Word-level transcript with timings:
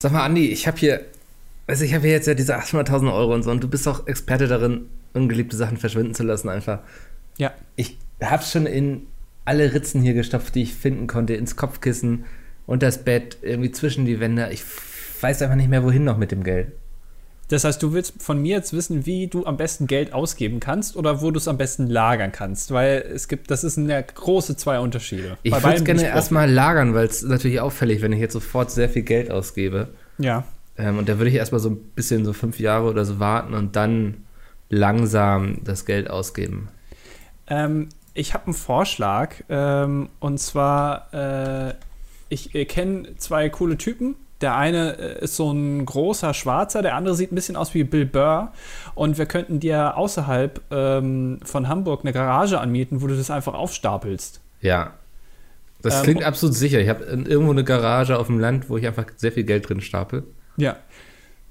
Sag 0.00 0.12
mal, 0.12 0.24
Andi, 0.24 0.46
ich 0.46 0.68
habe 0.68 0.78
hier, 0.78 1.00
also 1.66 1.82
ich 1.82 1.92
habe 1.92 2.04
hier 2.04 2.12
jetzt 2.12 2.28
ja 2.28 2.34
diese 2.34 2.56
800.000 2.56 3.12
Euro 3.12 3.34
und 3.34 3.42
so 3.42 3.50
und 3.50 3.64
du 3.64 3.68
bist 3.68 3.84
doch 3.84 4.06
Experte 4.06 4.46
darin, 4.46 4.86
ungeliebte 5.12 5.56
Sachen 5.56 5.76
verschwinden 5.76 6.14
zu 6.14 6.22
lassen 6.22 6.48
einfach. 6.48 6.80
Ja. 7.36 7.52
Ich 7.74 7.98
habe 8.22 8.44
schon 8.44 8.66
in 8.66 9.08
alle 9.44 9.74
Ritzen 9.74 10.00
hier 10.00 10.14
gestopft, 10.14 10.54
die 10.54 10.62
ich 10.62 10.74
finden 10.74 11.08
konnte, 11.08 11.34
ins 11.34 11.56
Kopfkissen, 11.56 12.26
unter 12.66 12.86
das 12.86 13.02
Bett, 13.02 13.38
irgendwie 13.42 13.72
zwischen 13.72 14.04
die 14.04 14.20
Wände. 14.20 14.48
Ich 14.52 14.62
weiß 15.20 15.42
einfach 15.42 15.56
nicht 15.56 15.68
mehr, 15.68 15.82
wohin 15.82 16.04
noch 16.04 16.16
mit 16.16 16.30
dem 16.30 16.44
Geld. 16.44 16.70
Das 17.48 17.64
heißt, 17.64 17.82
du 17.82 17.94
willst 17.94 18.22
von 18.22 18.40
mir 18.40 18.56
jetzt 18.56 18.74
wissen, 18.74 19.06
wie 19.06 19.26
du 19.26 19.46
am 19.46 19.56
besten 19.56 19.86
Geld 19.86 20.12
ausgeben 20.12 20.60
kannst 20.60 20.96
oder 20.96 21.22
wo 21.22 21.30
du 21.30 21.38
es 21.38 21.48
am 21.48 21.56
besten 21.56 21.86
lagern 21.86 22.30
kannst, 22.30 22.72
weil 22.72 22.98
es 23.14 23.26
gibt, 23.26 23.50
das 23.50 23.62
sind 23.62 23.88
ja 23.88 24.00
große 24.00 24.56
zwei 24.56 24.78
Unterschiede. 24.80 25.38
Ich 25.42 25.52
würde 25.52 25.76
es 25.76 25.84
gerne 25.84 26.06
erstmal 26.06 26.50
lagern, 26.50 26.94
weil 26.94 27.06
es 27.06 27.22
natürlich 27.22 27.60
auffällig, 27.60 28.02
wenn 28.02 28.12
ich 28.12 28.20
jetzt 28.20 28.34
sofort 28.34 28.70
sehr 28.70 28.90
viel 28.90 29.02
Geld 29.02 29.30
ausgebe. 29.30 29.88
Ja. 30.18 30.44
Ähm, 30.76 30.98
und 30.98 31.08
da 31.08 31.18
würde 31.18 31.30
ich 31.30 31.36
erstmal 31.36 31.60
so 31.60 31.70
ein 31.70 31.76
bisschen 31.94 32.26
so 32.26 32.34
fünf 32.34 32.60
Jahre 32.60 32.88
oder 32.88 33.06
so 33.06 33.18
warten 33.18 33.54
und 33.54 33.76
dann 33.76 34.24
langsam 34.68 35.58
das 35.64 35.86
Geld 35.86 36.10
ausgeben. 36.10 36.68
Ähm, 37.46 37.88
ich 38.12 38.34
habe 38.34 38.46
einen 38.46 38.54
Vorschlag 38.54 39.36
ähm, 39.48 40.10
und 40.20 40.38
zwar, 40.38 41.14
äh, 41.14 41.74
ich 42.28 42.54
äh, 42.54 42.66
kenne 42.66 43.16
zwei 43.16 43.48
coole 43.48 43.78
Typen. 43.78 44.16
Der 44.40 44.56
eine 44.56 44.98
äh, 44.98 45.24
ist 45.24 45.36
so 45.36 45.50
ein 45.50 45.84
großer 45.84 46.34
Schwarzer, 46.34 46.82
der 46.82 46.94
andere 46.94 47.14
sieht 47.14 47.32
ein 47.32 47.34
bisschen 47.34 47.56
aus 47.56 47.74
wie 47.74 47.84
Bill 47.84 48.06
Burr. 48.06 48.52
Und 48.94 49.18
wir 49.18 49.26
könnten 49.26 49.60
dir 49.60 49.96
außerhalb 49.96 50.60
ähm, 50.70 51.40
von 51.44 51.68
Hamburg 51.68 52.00
eine 52.02 52.12
Garage 52.12 52.60
anmieten, 52.60 53.02
wo 53.02 53.06
du 53.06 53.16
das 53.16 53.30
einfach 53.30 53.54
aufstapelst. 53.54 54.40
Ja. 54.60 54.94
Das 55.82 55.98
ähm, 55.98 56.02
klingt 56.02 56.24
absolut 56.24 56.54
sicher. 56.54 56.80
Ich 56.80 56.88
habe 56.88 57.04
irgendwo 57.04 57.52
eine 57.52 57.64
Garage 57.64 58.18
auf 58.18 58.26
dem 58.26 58.38
Land, 58.38 58.68
wo 58.68 58.76
ich 58.76 58.86
einfach 58.86 59.06
sehr 59.16 59.32
viel 59.32 59.44
Geld 59.44 59.68
drin 59.68 59.80
stapel. 59.80 60.24
Ja. 60.56 60.76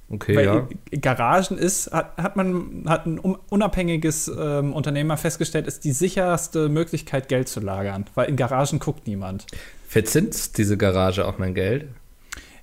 Okay, 0.09 0.35
Weil 0.37 0.45
ja. 0.45 0.99
Garagen 1.01 1.57
ist, 1.57 1.91
hat, 1.91 2.15
hat 2.15 2.37
man, 2.37 2.85
hat 2.87 3.05
ein 3.05 3.19
unabhängiges 3.19 4.31
ähm, 4.39 4.71
Unternehmer 4.71 5.17
festgestellt, 5.17 5.67
ist 5.67 5.83
die 5.83 5.91
sicherste 5.91 6.69
Möglichkeit, 6.69 7.27
Geld 7.27 7.49
zu 7.49 7.59
lagern. 7.59 8.05
Weil 8.15 8.29
in 8.29 8.37
Garagen 8.37 8.79
guckt 8.79 9.05
niemand. 9.05 9.45
Verzinst 9.87 10.57
diese 10.57 10.77
Garage 10.77 11.25
auch 11.25 11.37
mein 11.39 11.53
Geld? 11.53 11.87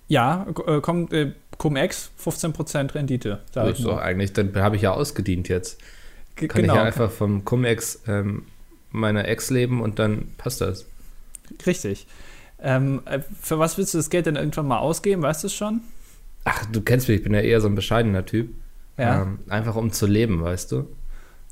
Ja, 0.09 0.47
äh, 0.67 0.81
kommt 0.81 1.13
äh, 1.13 1.33
Cum-Ex, 1.59 2.11
15% 2.23 2.95
Rendite. 2.95 3.41
Da 3.53 3.65
das 3.65 3.79
ist 3.79 3.87
doch 3.87 3.99
eigentlich, 3.99 4.33
dann 4.33 4.55
habe 4.57 4.77
ich 4.77 4.83
ja 4.83 4.93
ausgedient 4.93 5.49
jetzt. 5.49 5.81
G 6.37 6.49
Kann 6.49 6.63
genau. 6.63 6.75
ich 6.75 6.79
ja 6.79 6.85
einfach 6.85 7.11
vom 7.11 7.45
Cum-Ex 7.45 8.03
ähm, 8.07 8.45
meiner 8.91 9.27
Ex 9.29 9.51
leben 9.51 9.81
und 9.81 9.99
dann 9.99 10.33
passt 10.37 10.61
das. 10.61 10.87
Richtig. 11.67 12.07
Ähm, 12.61 13.03
äh, 13.05 13.21
für 13.41 13.59
was 13.59 13.79
willst 13.79 13.95
du 13.95 13.99
das 13.99 14.11
Geld 14.11 14.27
denn 14.27 14.37
irgendwann 14.37 14.67
mal 14.67 14.79
ausgeben? 14.79 15.23
Weißt 15.23 15.43
du 15.43 15.47
es 15.47 15.55
schon? 15.55 15.81
Ach, 16.45 16.65
du 16.67 16.81
kennst 16.81 17.09
mich, 17.09 17.19
ich 17.19 17.23
bin 17.23 17.35
ja 17.35 17.41
eher 17.41 17.61
so 17.61 17.69
ein 17.69 17.75
bescheidener 17.75 18.25
Typ. 18.25 18.55
Ja. 18.97 19.23
Ähm, 19.23 19.41
einfach 19.49 19.77
um 19.77 19.93
zu 19.93 20.07
leben, 20.07 20.43
weißt 20.43 20.73
du? 20.73 20.87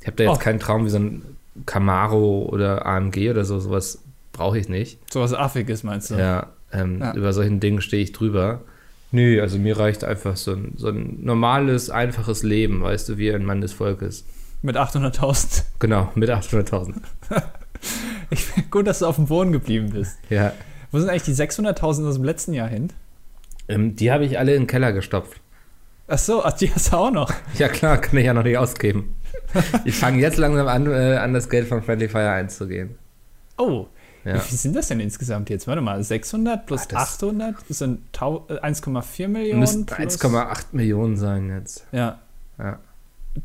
Ich 0.01 0.07
habe 0.07 0.17
da 0.17 0.23
jetzt 0.23 0.37
oh. 0.37 0.39
keinen 0.39 0.59
Traum 0.59 0.85
wie 0.85 0.89
so 0.89 0.99
ein 0.99 1.37
Camaro 1.65 2.47
oder 2.51 2.85
AMG 2.85 3.29
oder 3.29 3.45
so, 3.45 3.59
sowas 3.59 3.99
brauche 4.31 4.57
ich 4.57 4.69
nicht. 4.69 4.99
Sowas 5.11 5.33
Affiges 5.33 5.83
meinst 5.83 6.09
du? 6.09 6.15
Ja, 6.15 6.53
ähm, 6.73 6.99
ja. 6.99 7.13
über 7.13 7.33
solchen 7.33 7.59
Dingen 7.59 7.81
stehe 7.81 8.03
ich 8.03 8.11
drüber. 8.11 8.61
Nö, 9.11 9.41
also 9.41 9.59
mir 9.59 9.77
reicht 9.77 10.03
einfach 10.03 10.35
so 10.35 10.53
ein, 10.53 10.73
so 10.75 10.87
ein 10.89 11.19
normales, 11.21 11.89
einfaches 11.89 12.43
Leben, 12.43 12.81
weißt 12.81 13.09
du, 13.09 13.17
wie 13.17 13.31
ein 13.31 13.45
Mann 13.45 13.61
des 13.61 13.73
Volkes. 13.73 14.25
Mit 14.63 14.75
800.000. 14.75 15.63
Genau, 15.79 16.11
mit 16.15 16.29
800.000. 16.29 16.95
ich 18.29 18.45
finde 18.45 18.69
gut, 18.69 18.87
dass 18.87 18.99
du 18.99 19.05
auf 19.05 19.17
dem 19.17 19.27
Boden 19.27 19.51
geblieben 19.51 19.91
bist. 19.91 20.17
Ja. 20.29 20.53
Wo 20.91 20.99
sind 20.99 21.09
eigentlich 21.09 21.23
die 21.23 21.35
600.000 21.35 22.07
aus 22.07 22.15
dem 22.15 22.23
letzten 22.23 22.53
Jahr 22.53 22.69
hin? 22.69 22.91
Ähm, 23.67 23.95
die 23.95 24.11
habe 24.11 24.25
ich 24.25 24.39
alle 24.39 24.55
in 24.55 24.63
den 24.63 24.67
Keller 24.67 24.93
gestopft. 24.93 25.39
Ach 26.07 26.17
so, 26.17 26.43
ach, 26.43 26.53
die 26.53 26.73
hast 26.73 26.91
du 26.91 26.97
auch 26.97 27.11
noch. 27.11 27.33
Ja 27.57 27.67
klar, 27.67 27.97
kann 27.99 28.17
ich 28.17 28.25
ja 28.25 28.33
noch 28.33 28.43
nicht 28.43 28.57
ausgeben. 28.57 29.15
ich 29.85 29.95
fange 29.95 30.21
jetzt 30.21 30.37
langsam 30.37 30.67
an, 30.67 30.87
äh, 30.87 31.17
an 31.17 31.33
das 31.33 31.49
Geld 31.49 31.67
von 31.67 31.81
Friendly 31.81 32.09
Fire 32.09 32.31
einzugehen. 32.31 32.95
Oh, 33.57 33.87
ja. 34.25 34.35
wie 34.35 34.39
viel 34.39 34.57
sind 34.57 34.75
das 34.75 34.87
denn 34.87 34.99
insgesamt 34.99 35.49
jetzt? 35.49 35.67
Warte 35.67 35.81
mal, 35.81 36.03
600 36.03 36.65
plus 36.65 36.87
ah, 36.93 36.97
800 36.97 37.55
das 37.67 37.79
sind 37.79 37.99
1,4 38.13 39.23
äh, 39.23 39.27
Millionen. 39.27 39.59
Müssten 39.59 39.85
1,8 39.85 40.65
Millionen 40.71 41.17
sein 41.17 41.49
jetzt. 41.49 41.85
Ja. 41.91 42.19
Ja. 42.57 42.79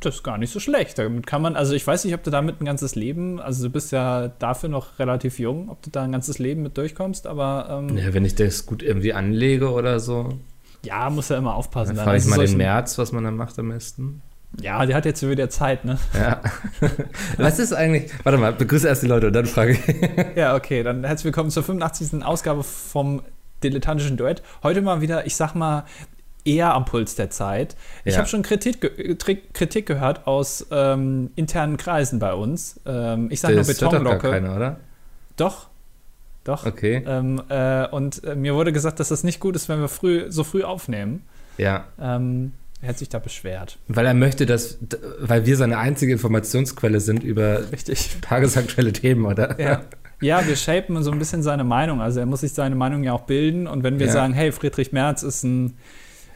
Das 0.00 0.17
ist 0.17 0.22
gar 0.22 0.37
nicht 0.37 0.53
so 0.53 0.61
schlecht. 0.61 0.99
Damit 0.99 1.27
kann 1.27 1.41
man, 1.41 1.56
also 1.56 1.72
ich 1.72 1.87
weiß 1.87 2.05
nicht, 2.05 2.15
ob 2.15 2.22
du 2.22 2.31
damit 2.31 2.61
ein 2.61 2.67
ganzes 2.67 2.94
Leben, 2.94 3.41
also 3.41 3.65
du 3.65 3.71
bist 3.71 3.91
ja 3.91 4.28
dafür 4.28 4.69
noch 4.69 4.99
relativ 4.99 5.38
jung, 5.38 5.71
ob 5.71 5.81
du 5.83 5.91
da 5.91 6.03
ein 6.03 6.12
ganzes 6.12 6.38
Leben 6.38 6.62
mit 6.62 6.77
durchkommst, 6.77 7.27
aber. 7.27 7.84
Ähm, 7.88 7.97
ja, 7.97 8.12
wenn 8.12 8.25
ich 8.25 8.34
das 8.34 8.67
gut 8.67 8.83
irgendwie 8.83 9.15
anlege 9.15 9.71
oder 9.71 9.99
so. 9.99 10.38
Ja, 10.84 11.09
muss 11.11 11.31
ja 11.31 11.38
immer 11.38 11.55
aufpassen. 11.55 11.97
Dann 11.97 12.05
frage 12.05 12.19
ich 12.19 12.27
mal 12.27 12.47
den 12.47 12.56
März, 12.56 12.99
was 12.99 13.12
man 13.12 13.25
dann 13.25 13.37
macht 13.37 13.59
am 13.59 13.71
besten. 13.71 14.22
Ja, 14.60 14.84
der 14.86 14.97
hat 14.97 15.04
jetzt 15.04 15.26
wieder 15.28 15.50
Zeit, 15.50 15.84
ne? 15.84 15.98
Ja. 16.14 16.41
Was 17.36 17.59
ist 17.59 17.72
eigentlich. 17.72 18.10
Warte 18.25 18.38
mal, 18.38 18.53
begrüße 18.53 18.88
erst 18.88 19.03
die 19.03 19.06
Leute 19.06 19.28
und 19.28 19.32
dann 19.32 19.47
frage 19.47 19.72
ich. 19.72 20.36
ja, 20.36 20.56
okay, 20.56 20.82
dann 20.82 21.04
herzlich 21.04 21.26
willkommen 21.26 21.50
zur 21.50 21.62
85. 21.62 22.25
Ausgabe 22.25 22.64
vom 22.64 23.22
Dilettantischen 23.62 24.16
Duett. 24.16 24.42
Heute 24.62 24.82
mal 24.82 25.00
wieder, 25.00 25.26
ich 25.26 25.37
sag 25.37 25.54
mal, 25.54 25.84
eher 26.44 26.75
am 26.75 26.84
Puls 26.84 27.14
der 27.14 27.31
Zeit. 27.31 27.76
Ich 28.04 28.14
ja. 28.14 28.20
habe 28.20 28.28
schon 28.28 28.42
Kritik, 28.42 28.81
Kritik, 29.53 29.87
gehört 29.87 30.26
aus 30.26 30.66
ähm, 30.70 31.31
internen 31.37 31.76
Kreisen 31.76 32.19
bei 32.19 32.32
uns. 32.32 32.81
Ähm, 32.87 33.28
ich 33.31 33.41
sage 33.41 33.54
nur 33.54 33.64
Betonglocke. 33.64 34.16
Doch 34.16 34.31
keine, 34.31 34.54
oder? 34.54 34.76
Doch. 35.37 35.69
Doch. 36.44 36.64
Okay. 36.66 37.04
Ähm, 37.06 37.42
äh, 37.48 37.87
und 37.88 38.25
äh, 38.25 38.34
mir 38.34 38.54
wurde 38.54 38.72
gesagt, 38.72 39.00
dass 39.00 39.08
das 39.08 39.22
nicht 39.22 39.38
gut 39.38 39.54
ist, 39.54 39.69
wenn 39.69 39.81
wir 39.81 39.88
früh, 39.88 40.26
so 40.31 40.44
früh 40.44 40.64
aufnehmen. 40.64 41.25
Ja. 41.58 41.84
Ähm, 42.00 42.54
er 42.81 42.91
hat 42.91 42.99
sich 42.99 43.09
da 43.09 43.19
beschwert. 43.19 43.78
Weil 43.89 44.06
er 44.06 44.15
möchte, 44.15 44.47
dass, 44.47 44.78
weil 45.21 45.47
wir 45.47 45.56
seine 45.56 45.78
einzige 45.78 46.12
Informationsquelle 46.12 47.00
sind 47.00 47.25
über 47.25 47.71
Richtig. 47.72 48.16
tagesaktuelle 48.21 48.93
Themen, 48.93 49.25
oder? 49.25 49.61
Ja. 49.61 49.83
Ja, 50.21 50.44
wir 50.47 50.56
shapen 50.56 51.00
so 51.05 51.12
ein 51.12 51.19
bisschen 51.21 51.44
seine 51.44 51.62
Meinung. 51.62 52.00
Also 52.00 52.19
er 52.19 52.27
muss 52.27 52.41
sich 52.41 52.53
seine 52.53 52.75
Meinung 52.75 53.05
ja 53.05 53.12
auch 53.12 53.22
bilden. 53.22 53.69
Und 53.69 53.84
wenn 53.84 54.00
wir 54.00 54.06
ja. 54.06 54.12
sagen, 54.12 54.33
hey, 54.33 54.50
Friedrich 54.50 54.91
Merz 54.91 55.22
ist 55.22 55.44
ein 55.44 55.77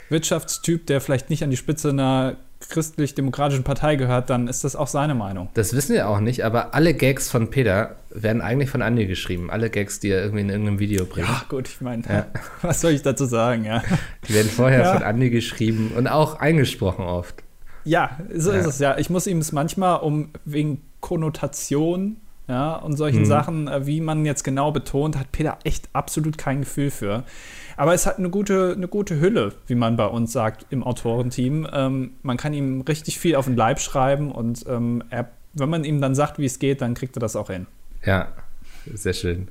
Wirtschaftstyp, 0.09 0.87
der 0.87 1.01
vielleicht 1.01 1.31
nicht 1.31 1.43
an 1.43 1.51
die 1.51 1.57
Spitze 1.57 1.89
einer 1.91 2.37
christlich-demokratischen 2.69 3.65
Partei 3.65 3.97
gehört, 3.97 4.31
dann 4.31 4.49
ist 4.49 4.65
das 4.65 4.77
auch 4.77 4.87
seine 4.87 5.15
Meinung. 5.15 5.49
Das 5.55 5.75
wissen 5.75 5.95
wir 5.95 6.09
auch 6.09 6.21
nicht, 6.21 6.45
aber 6.45 6.75
alle 6.75 6.95
Gags 6.95 7.31
von 7.31 7.51
Peter 7.51 7.97
werden 8.11 8.43
eigentlich 8.43 8.71
von 8.71 8.83
Andi 8.83 9.07
geschrieben. 9.07 9.51
Alle 9.51 9.71
Gags, 9.71 10.01
die 10.01 10.11
er 10.11 10.23
irgendwie 10.23 10.43
in 10.43 10.51
irgendeinem 10.51 10.79
Video 10.79 11.05
bringt. 11.05 11.29
Ja, 11.29 11.43
gut, 11.49 11.69
ich 11.69 11.81
meine, 11.81 12.03
ja. 12.09 12.27
was 12.63 12.81
soll 12.81 12.93
ich 12.93 13.03
dazu 13.03 13.25
sagen, 13.25 13.65
ja. 13.65 13.83
Die 14.29 14.35
werden 14.35 14.51
vorher 14.51 14.83
ja. 14.83 14.93
von 14.95 15.03
Andi 15.03 15.31
geschrieben 15.31 15.93
und 15.97 16.07
auch 16.07 16.41
eingesprochen 16.41 17.05
oft. 17.05 17.43
Ja, 17.85 18.19
so 18.35 18.53
ja. 18.53 18.59
ist 18.59 18.67
es 18.67 18.79
ja. 18.79 18.99
Ich 18.99 19.11
muss 19.11 19.27
ihm 19.27 19.39
es 19.39 19.53
manchmal 19.53 20.01
um 20.01 20.31
wegen 20.45 20.83
Konnotation 21.01 22.19
ja, 22.53 22.75
und 22.75 22.99
solchen 22.99 23.21
mhm. 23.21 23.25
Sachen, 23.27 23.67
äh, 23.67 23.87
wie 23.87 24.03
man 24.03 24.27
jetzt 24.27 24.45
genau 24.45 24.73
betont, 24.73 25.19
hat 25.19 25.33
Peter 25.33 25.59
echt 25.65 25.89
absolut 25.95 26.37
kein 26.37 26.61
Gefühl 26.61 26.91
für. 26.91 27.25
Aber 27.79 27.95
es 27.95 28.05
hat 28.05 28.19
eine 28.19 28.29
gute, 28.29 28.75
eine 28.77 28.89
gute 28.89 29.19
Hülle, 29.19 29.55
wie 29.69 29.75
man 29.75 29.97
bei 29.97 30.05
uns 30.05 30.33
sagt, 30.33 30.67
im 30.69 30.85
Autorenteam. 30.85 31.67
Ähm, 31.73 32.11
man 32.23 32.37
kann 32.37 32.53
ihm 32.53 32.83
richtig 32.83 33.19
viel 33.19 33.37
auf 33.37 33.47
den 33.47 33.57
Leib 33.57 33.81
schreiben 33.81 34.31
und 34.31 34.67
ähm, 34.69 35.03
er, 35.09 35.31
wenn 35.55 35.71
man 35.71 35.85
ihm 35.85 36.03
dann 36.03 36.15
sagt, 36.15 36.39
wie 36.39 36.45
es 36.45 36.59
geht, 36.59 36.83
dann 36.83 36.93
kriegt 36.93 37.17
er 37.17 37.21
das 37.21 37.37
auch 37.37 37.49
hin. 37.49 37.67
Ja, 38.05 38.29
sehr 38.93 39.15
schön. 39.15 39.49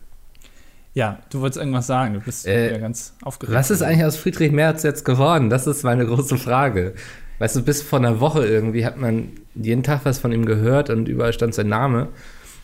Ja, 0.93 1.17
du 1.31 1.41
wolltest 1.41 1.57
irgendwas 1.57 1.87
sagen, 1.87 2.13
du 2.13 2.19
bist 2.19 2.45
äh, 2.45 2.73
ja 2.73 2.77
ganz 2.77 3.15
aufgeregt. 3.23 3.57
Was 3.57 3.71
ist 3.71 3.81
eigentlich 3.81 4.05
aus 4.05 4.15
Friedrich 4.15 4.51
Merz 4.51 4.83
jetzt 4.83 5.05
geworden? 5.05 5.49
Das 5.49 5.65
ist 5.65 5.81
meine 5.81 6.05
große 6.05 6.37
Frage. 6.37 6.93
Weißt 7.39 7.55
du, 7.55 7.63
bis 7.63 7.81
vor 7.81 7.97
einer 7.97 8.19
Woche 8.19 8.45
irgendwie 8.45 8.85
hat 8.85 8.97
man 8.97 9.29
jeden 9.55 9.81
Tag 9.81 10.01
was 10.03 10.19
von 10.19 10.31
ihm 10.31 10.45
gehört 10.45 10.91
und 10.91 11.07
überall 11.07 11.33
stand 11.33 11.55
sein 11.55 11.67
Name. 11.69 12.09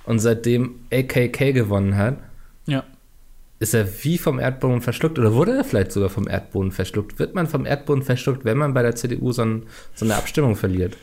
Und 0.07 0.19
seitdem 0.19 0.79
AKK 0.91 1.53
gewonnen 1.53 1.95
hat, 1.95 2.18
ja 2.66 2.84
ist 3.59 3.73
er 3.73 4.03
wie 4.03 4.18
vom 4.18 4.40
Erdboden 4.40 4.81
verschluckt 4.81 5.18
oder 5.18 5.34
wurde 5.34 5.57
er 5.57 5.63
vielleicht 5.63 5.91
sogar 5.91 6.09
vom 6.09 6.28
Erdboden 6.28 6.72
verschluckt? 6.72 7.18
Wird 7.18 7.34
man 7.34 7.47
vom 7.47 7.66
Erdboden 7.66 8.03
verschluckt, 8.03 8.45
wenn 8.45 8.57
man 8.57 8.74
bei 8.74 8.83
der 8.83 8.95
CDU 8.95 9.31
so, 9.31 9.44
ein, 9.44 9.63
so 9.95 10.06
eine 10.06 10.15
Abstimmung 10.15 10.56
verliert? 10.56 10.98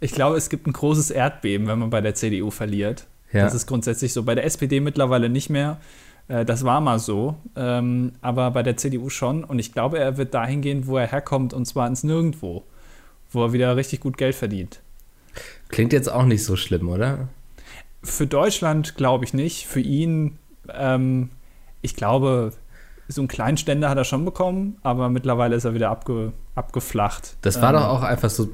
Ich 0.00 0.12
glaube, 0.12 0.36
es 0.36 0.50
gibt 0.50 0.66
ein 0.66 0.72
großes 0.72 1.10
Erdbeben, 1.10 1.68
wenn 1.68 1.78
man 1.78 1.90
bei 1.90 2.00
der 2.00 2.14
CDU 2.14 2.50
verliert. 2.50 3.06
Ja. 3.32 3.44
Das 3.44 3.54
ist 3.54 3.66
grundsätzlich 3.66 4.12
so. 4.12 4.24
Bei 4.24 4.34
der 4.34 4.44
SPD 4.44 4.80
mittlerweile 4.80 5.28
nicht 5.28 5.48
mehr. 5.48 5.80
Äh, 6.26 6.44
das 6.44 6.64
war 6.64 6.80
mal 6.80 6.98
so. 6.98 7.36
Ähm, 7.54 8.12
aber 8.20 8.50
bei 8.50 8.64
der 8.64 8.76
CDU 8.76 9.10
schon. 9.10 9.44
Und 9.44 9.60
ich 9.60 9.72
glaube, 9.72 10.00
er 10.00 10.16
wird 10.16 10.34
dahin 10.34 10.60
gehen, 10.60 10.88
wo 10.88 10.98
er 10.98 11.06
herkommt, 11.06 11.54
und 11.54 11.66
zwar 11.66 11.86
ins 11.86 12.02
Nirgendwo. 12.02 12.64
Wo 13.30 13.44
er 13.44 13.52
wieder 13.52 13.76
richtig 13.76 14.00
gut 14.00 14.18
Geld 14.18 14.34
verdient. 14.34 14.80
Klingt 15.68 15.92
jetzt 15.92 16.10
auch 16.10 16.24
nicht 16.24 16.44
so 16.44 16.56
schlimm, 16.56 16.88
oder? 16.88 17.28
Für 18.02 18.26
Deutschland 18.26 18.96
glaube 18.96 19.24
ich 19.24 19.34
nicht. 19.34 19.66
Für 19.66 19.80
ihn 19.80 20.38
ähm, 20.68 21.30
ich 21.82 21.96
glaube, 21.96 22.52
so 23.08 23.20
einen 23.20 23.28
kleinen 23.28 23.56
Ständer 23.56 23.90
hat 23.90 23.98
er 23.98 24.04
schon 24.04 24.24
bekommen, 24.24 24.78
aber 24.82 25.10
mittlerweile 25.10 25.56
ist 25.56 25.64
er 25.64 25.74
wieder 25.74 25.90
abge, 25.90 26.32
abgeflacht. 26.54 27.36
Das 27.42 27.60
war 27.60 27.74
ähm, 27.74 27.80
doch 27.80 27.88
auch 27.88 28.02
einfach 28.02 28.30
so 28.30 28.50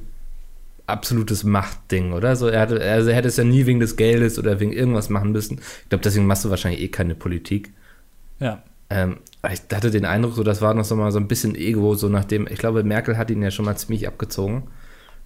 absolutes 0.86 1.44
Machtding, 1.44 2.12
oder? 2.12 2.34
So, 2.34 2.48
er, 2.48 2.62
hatte, 2.62 2.80
also 2.80 3.10
er 3.10 3.16
hätte 3.16 3.28
es 3.28 3.36
ja 3.36 3.44
nie 3.44 3.66
wegen 3.66 3.78
des 3.78 3.96
Geldes 3.96 4.38
oder 4.38 4.58
wegen 4.58 4.72
irgendwas 4.72 5.10
machen 5.10 5.32
müssen. 5.32 5.60
Ich 5.82 5.88
glaube, 5.90 6.02
deswegen 6.02 6.26
machst 6.26 6.44
du 6.44 6.50
wahrscheinlich 6.50 6.80
eh 6.80 6.88
keine 6.88 7.14
Politik. 7.14 7.72
Ja. 8.40 8.62
Ähm, 8.90 9.18
ich 9.52 9.60
hatte 9.72 9.90
den 9.90 10.06
Eindruck, 10.06 10.34
so 10.34 10.42
das 10.42 10.62
war 10.62 10.72
noch 10.72 10.84
so 10.84 10.96
mal 10.96 11.12
so 11.12 11.18
ein 11.18 11.28
bisschen 11.28 11.54
Ego, 11.54 11.94
so 11.94 12.08
nachdem, 12.08 12.48
ich 12.48 12.58
glaube, 12.58 12.82
Merkel 12.82 13.18
hat 13.18 13.30
ihn 13.30 13.42
ja 13.42 13.50
schon 13.50 13.66
mal 13.66 13.76
ziemlich 13.76 14.08
abgezogen 14.08 14.64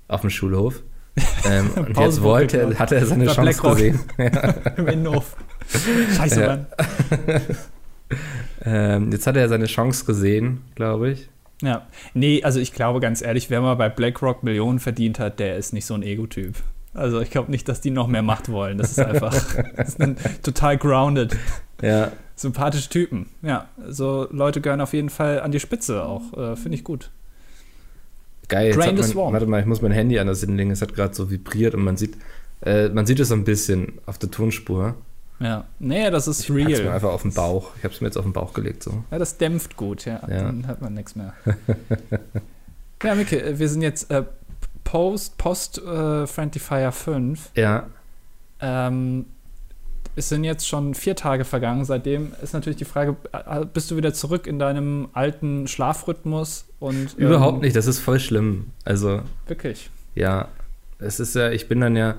auf 0.08 0.22
dem 0.22 0.30
Schulhof. 0.30 0.82
ähm, 1.44 1.70
und 1.76 1.96
jetzt 1.98 2.22
wollte, 2.22 2.78
hat 2.78 2.92
er 2.92 3.04
seine 3.04 3.26
Chance 3.26 3.40
Blackrock. 3.42 3.76
gesehen. 3.76 4.00
Innenhof. 4.76 5.36
Scheiße. 6.16 6.46
Mann. 6.46 6.66
ähm, 8.64 9.12
jetzt 9.12 9.26
hat 9.26 9.36
er 9.36 9.48
seine 9.48 9.66
Chance 9.66 10.04
gesehen, 10.04 10.62
glaube 10.74 11.10
ich. 11.10 11.28
Ja, 11.60 11.86
nee, 12.14 12.42
also 12.42 12.58
ich 12.58 12.72
glaube 12.72 13.00
ganz 13.00 13.22
ehrlich, 13.22 13.50
wer 13.50 13.60
mal 13.60 13.74
bei 13.74 13.88
BlackRock 13.88 14.42
Millionen 14.42 14.80
verdient 14.80 15.18
hat, 15.18 15.38
der 15.38 15.56
ist 15.56 15.72
nicht 15.72 15.86
so 15.86 15.94
ein 15.94 16.02
Ego-Typ. 16.02 16.56
Also 16.94 17.20
ich 17.20 17.30
glaube 17.30 17.50
nicht, 17.50 17.68
dass 17.68 17.80
die 17.80 17.90
noch 17.90 18.08
mehr 18.08 18.22
Macht 18.22 18.50
wollen. 18.50 18.78
Das 18.78 18.90
ist 18.90 18.98
einfach 18.98 19.32
das 19.76 19.94
ist 19.94 20.42
total 20.42 20.76
grounded. 20.76 21.36
Ja. 21.80 22.12
Sympathische 22.34 22.88
Typen. 22.88 23.28
Ja, 23.42 23.68
so 23.86 24.26
Leute 24.30 24.60
gehören 24.60 24.80
auf 24.80 24.92
jeden 24.92 25.08
Fall 25.08 25.40
an 25.40 25.52
die 25.52 25.60
Spitze 25.60 26.04
auch. 26.04 26.32
Äh, 26.36 26.56
Finde 26.56 26.76
ich 26.76 26.84
gut. 26.84 27.10
Geil. 28.52 28.72
Drain 28.72 28.96
the 28.96 29.02
Swarm. 29.02 29.32
Warte 29.32 29.46
mal, 29.46 29.60
ich 29.60 29.66
muss 29.66 29.82
mein 29.82 29.92
Handy 29.92 30.18
an 30.18 30.26
das 30.26 30.40
hinlegen. 30.40 30.70
Es 30.70 30.82
hat 30.82 30.94
gerade 30.94 31.14
so 31.14 31.30
vibriert 31.30 31.74
und 31.74 31.82
man 31.82 31.96
sieht, 31.96 32.16
äh, 32.64 32.88
man 32.90 33.06
sieht 33.06 33.18
es 33.20 33.28
so 33.28 33.34
ein 33.34 33.44
bisschen 33.44 33.98
auf 34.06 34.18
der 34.18 34.30
Tonspur. 34.30 34.94
Ja, 35.40 35.64
nee, 35.78 36.10
das 36.10 36.28
ist 36.28 36.40
ich 36.40 36.50
real. 36.50 36.70
Ich 36.70 36.82
mir 36.82 36.92
einfach 36.92 37.10
auf 37.10 37.22
den 37.22 37.32
Bauch. 37.32 37.70
Ich 37.76 37.84
habe 37.84 37.94
es 37.94 38.00
mir 38.00 38.06
jetzt 38.06 38.16
auf 38.16 38.24
den 38.24 38.32
Bauch 38.32 38.52
gelegt 38.52 38.82
so. 38.82 39.02
Ja, 39.10 39.18
das 39.18 39.38
dämpft 39.38 39.76
gut. 39.76 40.04
Ja, 40.04 40.20
ja. 40.28 40.42
dann 40.44 40.66
hat 40.66 40.80
man 40.80 40.94
nichts 40.94 41.16
mehr. 41.16 41.32
ja, 43.02 43.14
Micke, 43.14 43.58
wir 43.58 43.68
sind 43.68 43.82
jetzt 43.82 44.10
äh, 44.10 44.22
Post, 44.84 45.38
Post 45.38 45.78
äh, 45.78 46.26
Friendly 46.26 46.60
Fire 46.60 46.92
5. 46.92 47.50
Ja. 47.56 47.86
Ähm, 48.60 49.26
es 50.14 50.28
sind 50.28 50.44
jetzt 50.44 50.68
schon 50.68 50.94
vier 50.94 51.16
Tage 51.16 51.44
vergangen. 51.44 51.84
Seitdem 51.84 52.32
ist 52.42 52.52
natürlich 52.52 52.76
die 52.76 52.84
Frage, 52.84 53.16
bist 53.72 53.90
du 53.90 53.96
wieder 53.96 54.12
zurück 54.12 54.46
in 54.46 54.58
deinem 54.58 55.08
alten 55.12 55.66
Schlafrhythmus? 55.66 56.66
Und, 56.80 57.16
ähm, 57.18 57.26
Überhaupt 57.26 57.62
nicht, 57.62 57.76
das 57.76 57.86
ist 57.86 58.00
voll 58.00 58.20
schlimm. 58.20 58.70
Also. 58.84 59.22
Wirklich. 59.46 59.90
Ja. 60.14 60.48
Es 60.98 61.18
ist 61.18 61.34
ja, 61.34 61.50
ich 61.50 61.68
bin 61.68 61.80
dann 61.80 61.96
ja, 61.96 62.16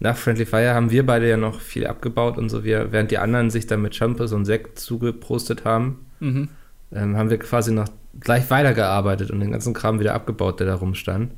nach 0.00 0.16
Friendly 0.16 0.46
Fire 0.46 0.74
haben 0.74 0.90
wir 0.90 1.06
beide 1.06 1.28
ja 1.28 1.36
noch 1.36 1.60
viel 1.60 1.86
abgebaut 1.86 2.36
und 2.36 2.48
so, 2.48 2.64
wir, 2.64 2.90
während 2.90 3.10
die 3.10 3.18
anderen 3.18 3.50
sich 3.50 3.66
dann 3.66 3.82
mit 3.82 3.94
Champers 3.94 4.32
und 4.32 4.44
Sekt 4.44 4.78
zugeprostet 4.78 5.64
haben, 5.64 6.06
mhm. 6.18 6.48
ähm, 6.92 7.16
haben 7.16 7.30
wir 7.30 7.38
quasi 7.38 7.72
noch 7.72 7.88
gleich 8.18 8.50
weitergearbeitet 8.50 9.30
und 9.30 9.40
den 9.40 9.52
ganzen 9.52 9.72
Kram 9.72 10.00
wieder 10.00 10.14
abgebaut, 10.14 10.58
der 10.58 10.66
da 10.66 10.74
rumstand. 10.74 11.32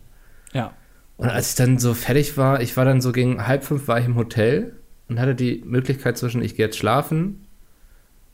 Ja. 0.53 0.73
Und 1.19 1.29
als 1.29 1.51
ich 1.51 1.55
dann 1.57 1.79
so 1.79 1.95
fertig 1.95 2.37
war, 2.37 2.61
ich 2.61 2.77
war 2.77 2.85
dann 2.85 3.01
so 3.01 3.13
gegen 3.13 3.47
halb 3.47 3.65
fünf 3.65 3.89
war 3.89 3.99
ich 3.99 4.07
im 4.07 4.17
Hotel 4.17 4.73
und 5.09 5.21
hatte 5.21 5.35
die 5.35 5.63
Möglichkeit 5.65 6.19
zwischen, 6.19 6.43
ich 6.43 6.57
gehe 6.57 6.67
jetzt 6.67 6.79
schlafen 6.79 7.47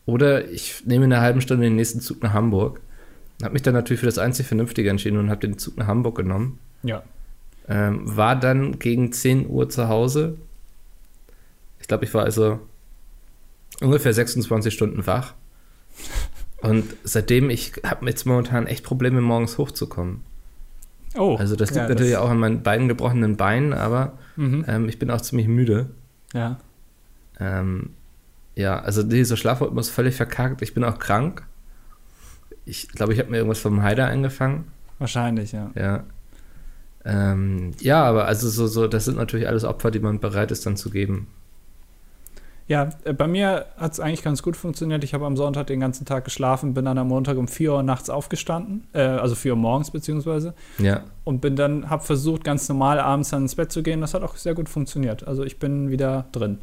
oder 0.07 0.51
ich 0.51 0.85
nehme 0.87 1.05
in 1.05 1.13
einer 1.13 1.23
halben 1.23 1.41
Stunde 1.41 1.65
den 1.65 1.77
nächsten 1.77 2.01
Zug 2.01 2.23
nach 2.23 2.33
Hamburg. 2.33 2.81
Habe 3.43 3.53
mich 3.55 3.63
dann 3.63 3.75
natürlich 3.75 4.01
für 4.01 4.07
das 4.07 4.19
einzig 4.19 4.47
Vernünftige 4.47 4.91
entschieden 4.91 5.19
und 5.19 5.31
habe 5.31 5.41
den 5.41 5.59
Zug 5.59 5.77
nach 5.77 5.87
Hamburg 5.87 6.17
genommen. 6.17 6.59
Ja. 6.83 7.03
Ähm, 7.69 8.01
war 8.05 8.37
dann 8.37 8.79
gegen 8.79 9.13
10 9.13 9.49
Uhr 9.49 9.69
zu 9.69 9.89
Hause. 9.89 10.37
Ich 11.81 11.89
glaube, 11.89 12.05
ich 12.05 12.15
war 12.15 12.25
also 12.25 12.61
ungefähr 13.81 14.13
26 14.13 14.73
Stunden 14.73 15.07
wach. 15.07 15.35
Und 16.63 16.85
seitdem, 17.03 17.51
ich 17.51 17.73
habe 17.85 18.07
jetzt 18.07 18.25
momentan 18.25 18.69
echt 18.69 18.85
Probleme, 18.85 19.21
morgens 19.21 19.59
hochzukommen. 19.59 20.21
Oh. 21.17 21.35
Also 21.37 21.57
das 21.57 21.71
liegt 21.71 21.83
ja, 21.83 21.89
natürlich 21.89 22.13
das 22.13 22.21
auch 22.21 22.31
an 22.31 22.39
meinen 22.39 22.63
beiden 22.63 22.87
gebrochenen 22.87 23.37
Beinen, 23.37 23.73
aber 23.73 24.17
mhm. 24.37 24.65
ähm, 24.69 24.89
ich 24.89 24.99
bin 24.99 25.11
auch 25.11 25.21
ziemlich 25.21 25.49
müde. 25.49 25.91
Ja. 26.33 26.59
Ähm, 27.39 27.91
ja, 28.55 28.79
also 28.81 29.03
dieser 29.03 29.37
Schlafrhythmus 29.37 29.89
völlig 29.89 30.17
verkackt. 30.17 30.63
Ich 30.63 30.75
bin 30.75 30.85
auch 30.85 30.99
krank. 30.99 31.47
Ich 32.65 32.89
glaube, 32.89 33.13
ich 33.13 33.19
habe 33.19 33.31
mir 33.31 33.39
irgendwas 33.39 33.61
vom 33.61 33.83
Heider 33.83 34.07
eingefangen. 34.07 34.65
Wahrscheinlich, 34.99 35.53
ja. 35.53 35.71
Ja. 35.75 36.05
Ähm, 37.05 37.73
ja, 37.81 38.05
aber 38.05 38.27
also 38.27 38.49
so, 38.49 38.67
so, 38.67 38.87
das 38.87 39.07
sind 39.07 39.17
natürlich 39.17 39.49
alles 39.49 39.65
Opfer, 39.65 39.91
die 39.91 39.99
man 39.99 40.21
bereit 40.21 40.53
ist 40.53 40.67
dann 40.67 40.77
zu 40.77 40.91
geben. 40.91 41.27
Ja, 42.69 42.91
äh, 43.05 43.13
bei 43.13 43.27
mir 43.27 43.67
hat 43.77 43.93
es 43.93 44.01
eigentlich 44.01 44.23
ganz 44.23 44.43
gut 44.43 44.57
funktioniert. 44.57 45.05
Ich 45.05 45.15
habe 45.15 45.27
am 45.27 45.37
Sonntag 45.37 45.67
den 45.67 45.81
ganzen 45.81 46.05
Tag 46.05 46.25
geschlafen, 46.25 46.75
bin 46.75 46.85
dann 46.85 46.99
am 46.99 47.09
Montag 47.09 47.37
um 47.37 47.49
4 47.49 47.73
Uhr 47.73 47.83
nachts 47.83 48.11
aufgestanden, 48.11 48.87
äh, 48.93 49.01
also 49.01 49.35
4 49.35 49.53
Uhr 49.53 49.59
morgens 49.59 49.91
beziehungsweise. 49.91 50.55
Ja. 50.79 51.03
Und 51.25 51.41
bin 51.41 51.57
dann, 51.57 51.91
habe 51.91 52.05
versucht, 52.05 52.45
ganz 52.45 52.69
normal 52.69 52.99
abends 52.99 53.31
dann 53.31 53.43
ins 53.43 53.55
Bett 53.55 53.73
zu 53.73 53.83
gehen. 53.83 54.01
Das 54.01 54.15
hat 54.15 54.23
auch 54.23 54.37
sehr 54.37 54.55
gut 54.55 54.69
funktioniert. 54.69 55.27
Also 55.27 55.45
ich 55.45 55.59
bin 55.59 55.91
wieder 55.91 56.27
drin. 56.33 56.59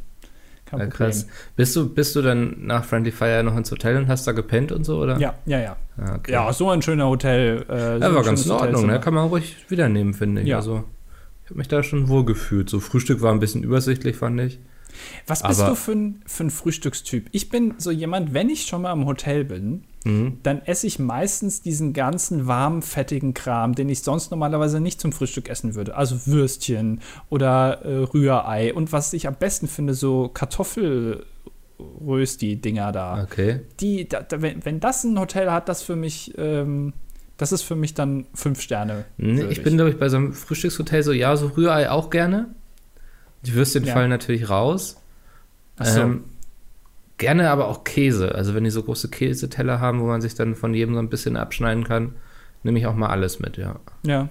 Kein 0.70 0.80
ja, 0.80 0.86
krass. 0.86 1.26
Bist 1.56 1.74
du, 1.74 1.88
bist 1.88 2.14
du 2.14 2.22
dann 2.22 2.56
nach 2.60 2.84
Friendly 2.84 3.10
Fire 3.10 3.42
noch 3.42 3.56
ins 3.56 3.70
Hotel 3.72 3.96
und 3.96 4.06
hast 4.06 4.26
da 4.26 4.32
gepennt 4.32 4.70
und 4.70 4.84
so, 4.84 5.00
oder? 5.00 5.18
Ja, 5.18 5.34
ja, 5.44 5.58
ja. 5.58 5.76
Ah, 5.96 6.14
okay. 6.16 6.32
Ja, 6.32 6.52
so 6.52 6.70
ein 6.70 6.80
schöner 6.80 7.08
Hotel. 7.08 7.64
Äh, 7.68 7.98
so 7.98 8.04
ja, 8.04 8.14
war 8.14 8.22
ganz 8.22 8.46
in 8.46 8.52
Ordnung, 8.52 8.86
ne? 8.86 9.00
Kann 9.00 9.14
man 9.14 9.28
ruhig 9.28 9.56
wieder 9.68 9.88
nehmen, 9.88 10.14
finde 10.14 10.42
ich. 10.42 10.48
Ja. 10.48 10.56
Also, 10.56 10.84
ich 11.44 11.50
habe 11.50 11.58
mich 11.58 11.68
da 11.68 11.82
schon 11.82 12.08
wohl 12.08 12.24
gefühlt. 12.24 12.70
So 12.70 12.78
Frühstück 12.78 13.20
war 13.20 13.32
ein 13.32 13.40
bisschen 13.40 13.64
übersichtlich, 13.64 14.16
fand 14.16 14.40
ich. 14.40 14.60
Was 15.26 15.42
bist 15.42 15.60
Aber, 15.60 15.70
du 15.70 15.76
für 15.76 15.92
ein, 15.92 16.22
für 16.26 16.44
ein 16.44 16.50
Frühstückstyp? 16.50 17.28
Ich 17.32 17.48
bin 17.48 17.74
so 17.78 17.90
jemand, 17.90 18.34
wenn 18.34 18.50
ich 18.50 18.66
schon 18.66 18.82
mal 18.82 18.92
im 18.92 19.06
Hotel 19.06 19.44
bin, 19.44 19.84
mhm. 20.04 20.38
dann 20.42 20.60
esse 20.62 20.86
ich 20.86 20.98
meistens 20.98 21.62
diesen 21.62 21.92
ganzen 21.92 22.46
warmen, 22.46 22.82
fettigen 22.82 23.34
Kram, 23.34 23.74
den 23.74 23.88
ich 23.88 24.02
sonst 24.02 24.30
normalerweise 24.30 24.80
nicht 24.80 25.00
zum 25.00 25.12
Frühstück 25.12 25.48
essen 25.48 25.74
würde. 25.74 25.96
Also 25.96 26.26
Würstchen 26.26 27.00
oder 27.28 27.84
äh, 27.84 28.04
Rührei 28.04 28.72
und 28.74 28.92
was 28.92 29.12
ich 29.12 29.26
am 29.26 29.34
besten 29.36 29.66
finde, 29.68 29.94
so 29.94 30.28
Kartoffelrösti-Dinger 30.28 32.92
da. 32.92 33.24
Okay. 33.24 33.62
Die, 33.80 34.08
da, 34.08 34.22
da, 34.22 34.40
wenn, 34.42 34.64
wenn 34.64 34.78
das 34.80 35.04
ein 35.04 35.18
Hotel 35.18 35.50
hat, 35.50 35.68
das 35.68 35.82
für 35.82 35.96
mich. 35.96 36.34
Ähm, 36.38 36.92
das 37.36 37.52
ist 37.52 37.62
für 37.62 37.74
mich 37.74 37.94
dann 37.94 38.26
fünf 38.34 38.60
Sterne. 38.60 39.06
Nee, 39.16 39.44
ich 39.44 39.62
bin, 39.62 39.76
glaube 39.76 39.88
ich, 39.88 39.98
bei 39.98 40.10
so 40.10 40.18
einem 40.18 40.34
Frühstückshotel 40.34 41.02
so, 41.02 41.12
ja, 41.12 41.34
so 41.38 41.46
Rührei 41.46 41.90
auch 41.90 42.10
gerne. 42.10 42.54
Die 43.42 43.54
Würstchen 43.54 43.84
ja. 43.84 43.94
fallen 43.94 44.10
natürlich 44.10 44.50
raus. 44.50 44.96
So. 45.78 46.00
Ähm, 46.00 46.24
gerne 47.18 47.50
aber 47.50 47.68
auch 47.68 47.84
Käse. 47.84 48.34
Also 48.34 48.54
wenn 48.54 48.64
die 48.64 48.70
so 48.70 48.82
große 48.82 49.08
Käseteller 49.08 49.80
haben, 49.80 50.00
wo 50.00 50.06
man 50.06 50.20
sich 50.20 50.34
dann 50.34 50.54
von 50.54 50.74
jedem 50.74 50.94
so 50.94 51.00
ein 51.00 51.08
bisschen 51.08 51.36
abschneiden 51.36 51.84
kann, 51.84 52.14
nehme 52.62 52.78
ich 52.78 52.86
auch 52.86 52.94
mal 52.94 53.08
alles 53.08 53.38
mit, 53.38 53.56
ja. 53.56 53.76
Ja. 54.02 54.28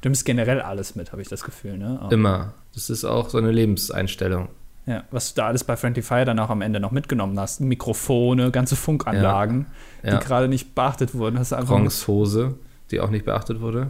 Du 0.00 0.08
nimmst 0.08 0.24
generell 0.24 0.60
alles 0.60 0.96
mit, 0.96 1.12
habe 1.12 1.22
ich 1.22 1.28
das 1.28 1.44
Gefühl, 1.44 1.78
ne? 1.78 2.00
Auch. 2.02 2.10
Immer. 2.10 2.54
Das 2.74 2.90
ist 2.90 3.04
auch 3.04 3.28
so 3.28 3.38
eine 3.38 3.52
Lebenseinstellung. 3.52 4.48
Ja, 4.86 5.04
was 5.12 5.32
du 5.32 5.40
da 5.40 5.46
alles 5.46 5.62
bei 5.62 5.76
Friendly 5.76 6.02
Fire 6.02 6.24
dann 6.24 6.40
auch 6.40 6.50
am 6.50 6.60
Ende 6.60 6.80
noch 6.80 6.90
mitgenommen 6.90 7.38
hast. 7.38 7.60
Mikrofone, 7.60 8.50
ganze 8.50 8.74
Funkanlagen, 8.74 9.66
ja. 10.02 10.14
Ja. 10.14 10.18
die 10.18 10.24
gerade 10.24 10.48
nicht 10.48 10.74
beachtet 10.74 11.14
wurden. 11.14 11.38
Hast 11.38 11.52
du 11.52 11.56
einfach 11.56 11.76
Bronzehose, 11.76 12.54
die 12.90 12.98
auch 12.98 13.10
nicht 13.10 13.24
beachtet 13.24 13.60
wurde. 13.60 13.88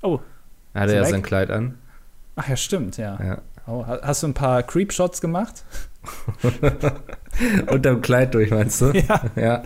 Oh. 0.00 0.20
Er 0.72 0.82
hatte 0.82 0.94
ja 0.94 1.04
sein 1.04 1.22
Kleid 1.22 1.50
an. 1.50 1.74
Ach 2.36 2.48
ja, 2.48 2.56
stimmt, 2.56 2.96
ja. 2.96 3.18
ja. 3.22 3.42
Oh, 3.66 3.84
hast 3.86 4.22
du 4.22 4.28
ein 4.28 4.34
paar 4.34 4.62
Creep-Shots 4.62 5.20
gemacht? 5.20 5.64
Unterm 7.70 8.00
Kleid 8.00 8.34
durch, 8.34 8.50
meinst 8.50 8.80
du? 8.80 8.92
Ja. 8.92 9.22
ja. 9.36 9.62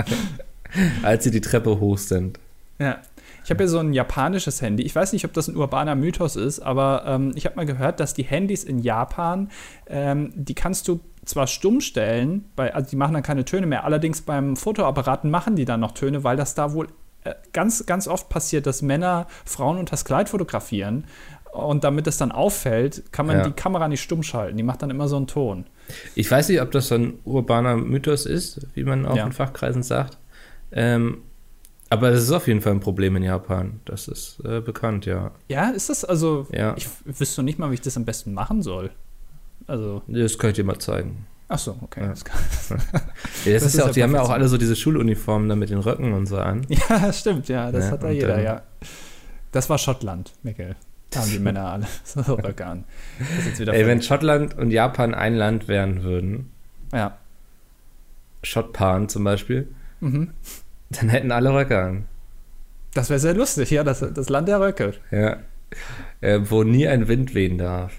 Als 1.02 1.24
sie 1.24 1.30
die 1.30 1.40
Treppe 1.40 1.78
hoch 1.80 1.98
sind. 1.98 2.38
Ja. 2.78 2.98
Ich 3.44 3.50
habe 3.50 3.62
hier 3.62 3.68
so 3.68 3.78
ein 3.78 3.92
japanisches 3.92 4.62
Handy. 4.62 4.82
Ich 4.84 4.94
weiß 4.94 5.12
nicht, 5.12 5.26
ob 5.26 5.34
das 5.34 5.48
ein 5.48 5.56
urbaner 5.56 5.94
Mythos 5.94 6.34
ist, 6.34 6.60
aber 6.60 7.04
ähm, 7.06 7.32
ich 7.34 7.44
habe 7.44 7.56
mal 7.56 7.66
gehört, 7.66 8.00
dass 8.00 8.14
die 8.14 8.22
Handys 8.22 8.64
in 8.64 8.78
Japan, 8.78 9.50
ähm, 9.86 10.32
die 10.34 10.54
kannst 10.54 10.88
du 10.88 11.00
zwar 11.26 11.46
stumm 11.46 11.82
stellen, 11.82 12.46
bei, 12.56 12.74
also 12.74 12.88
die 12.88 12.96
machen 12.96 13.12
dann 13.12 13.22
keine 13.22 13.44
Töne 13.44 13.66
mehr, 13.66 13.84
allerdings 13.84 14.22
beim 14.22 14.56
Fotoapparaten 14.56 15.30
machen 15.30 15.56
die 15.56 15.66
dann 15.66 15.80
noch 15.80 15.92
Töne, 15.92 16.24
weil 16.24 16.38
das 16.38 16.54
da 16.54 16.72
wohl 16.72 16.88
äh, 17.24 17.34
ganz, 17.52 17.84
ganz 17.84 18.08
oft 18.08 18.30
passiert, 18.30 18.66
dass 18.66 18.80
Männer 18.80 19.26
Frauen 19.44 19.78
unter 19.78 19.90
das 19.90 20.06
Kleid 20.06 20.30
fotografieren 20.30 21.04
und 21.54 21.84
damit 21.84 22.06
es 22.08 22.18
dann 22.18 22.32
auffällt, 22.32 23.12
kann 23.12 23.26
man 23.26 23.38
ja. 23.38 23.44
die 23.44 23.52
Kamera 23.52 23.86
nicht 23.86 24.02
stumm 24.02 24.24
schalten. 24.24 24.56
Die 24.56 24.64
macht 24.64 24.82
dann 24.82 24.90
immer 24.90 25.06
so 25.06 25.16
einen 25.16 25.28
Ton. 25.28 25.66
Ich 26.16 26.28
weiß 26.28 26.48
nicht, 26.48 26.60
ob 26.60 26.72
das 26.72 26.88
so 26.88 26.96
ein 26.96 27.18
urbaner 27.24 27.76
Mythos 27.76 28.26
ist, 28.26 28.66
wie 28.74 28.82
man 28.82 29.06
auch 29.06 29.16
ja. 29.16 29.24
in 29.24 29.32
Fachkreisen 29.32 29.84
sagt. 29.84 30.18
Ähm, 30.72 31.18
aber 31.90 32.10
es 32.10 32.24
ist 32.24 32.32
auf 32.32 32.48
jeden 32.48 32.60
Fall 32.60 32.72
ein 32.72 32.80
Problem 32.80 33.14
in 33.14 33.22
Japan. 33.22 33.80
Das 33.84 34.08
ist 34.08 34.40
äh, 34.44 34.60
bekannt, 34.60 35.06
ja. 35.06 35.30
Ja, 35.48 35.70
ist 35.70 35.90
das 35.90 36.04
also. 36.04 36.48
Ja. 36.50 36.74
Ich 36.76 36.88
wüsste 37.04 37.44
nicht 37.44 37.60
mal, 37.60 37.70
wie 37.70 37.74
ich 37.74 37.80
das 37.80 37.96
am 37.96 38.04
besten 38.04 38.34
machen 38.34 38.62
soll. 38.62 38.90
Also. 39.68 40.02
Das 40.08 40.36
könnte 40.38 40.52
ich 40.52 40.56
dir 40.56 40.64
mal 40.64 40.80
zeigen. 40.80 41.26
Ach 41.46 41.58
so, 41.58 41.76
okay. 41.82 42.00
Ja. 42.00 42.08
Das, 42.08 42.24
ja, 42.68 42.76
das, 42.76 43.04
das 43.44 43.62
ist, 43.62 43.76
ja 43.76 43.84
auch, 43.84 43.90
die 43.90 44.02
haben 44.02 44.14
ja 44.14 44.22
auch 44.22 44.30
alle 44.30 44.48
so 44.48 44.58
diese 44.58 44.74
Schuluniformen 44.74 45.48
da 45.48 45.54
mit 45.54 45.70
den 45.70 45.78
Röcken 45.78 46.14
und 46.14 46.26
so 46.26 46.38
an. 46.38 46.66
Ja, 46.68 47.12
stimmt, 47.12 47.48
ja, 47.48 47.70
das 47.70 47.92
hat 47.92 48.02
da 48.02 48.10
jeder, 48.10 48.42
ja. 48.42 48.62
Das 49.52 49.70
war 49.70 49.78
Schottland, 49.78 50.32
Mikkel 50.42 50.74
haben 51.16 51.30
die 51.30 51.38
Männer 51.38 51.66
alle 51.72 51.86
Röcke 52.28 52.66
an. 52.66 52.84
Ey, 53.66 53.86
wenn 53.86 54.02
Schottland 54.02 54.56
und 54.56 54.70
Japan 54.70 55.14
ein 55.14 55.34
Land 55.34 55.68
werden 55.68 56.02
würden, 56.02 56.50
ja. 56.92 57.16
Schottpan 58.42 59.08
zum 59.08 59.24
Beispiel, 59.24 59.68
mhm. 60.00 60.30
dann 60.90 61.08
hätten 61.08 61.32
alle 61.32 61.52
Röcke 61.54 61.80
an. 61.80 62.04
Das 62.94 63.10
wäre 63.10 63.18
sehr 63.18 63.34
lustig, 63.34 63.70
ja, 63.70 63.82
das, 63.82 64.00
das 64.00 64.28
Land 64.28 64.48
der 64.48 64.60
Röcke. 64.60 64.94
Ja. 65.10 65.38
Äh, 66.20 66.40
wo 66.44 66.62
nie 66.62 66.86
ein 66.86 67.08
Wind 67.08 67.34
wehen 67.34 67.58
darf. 67.58 67.92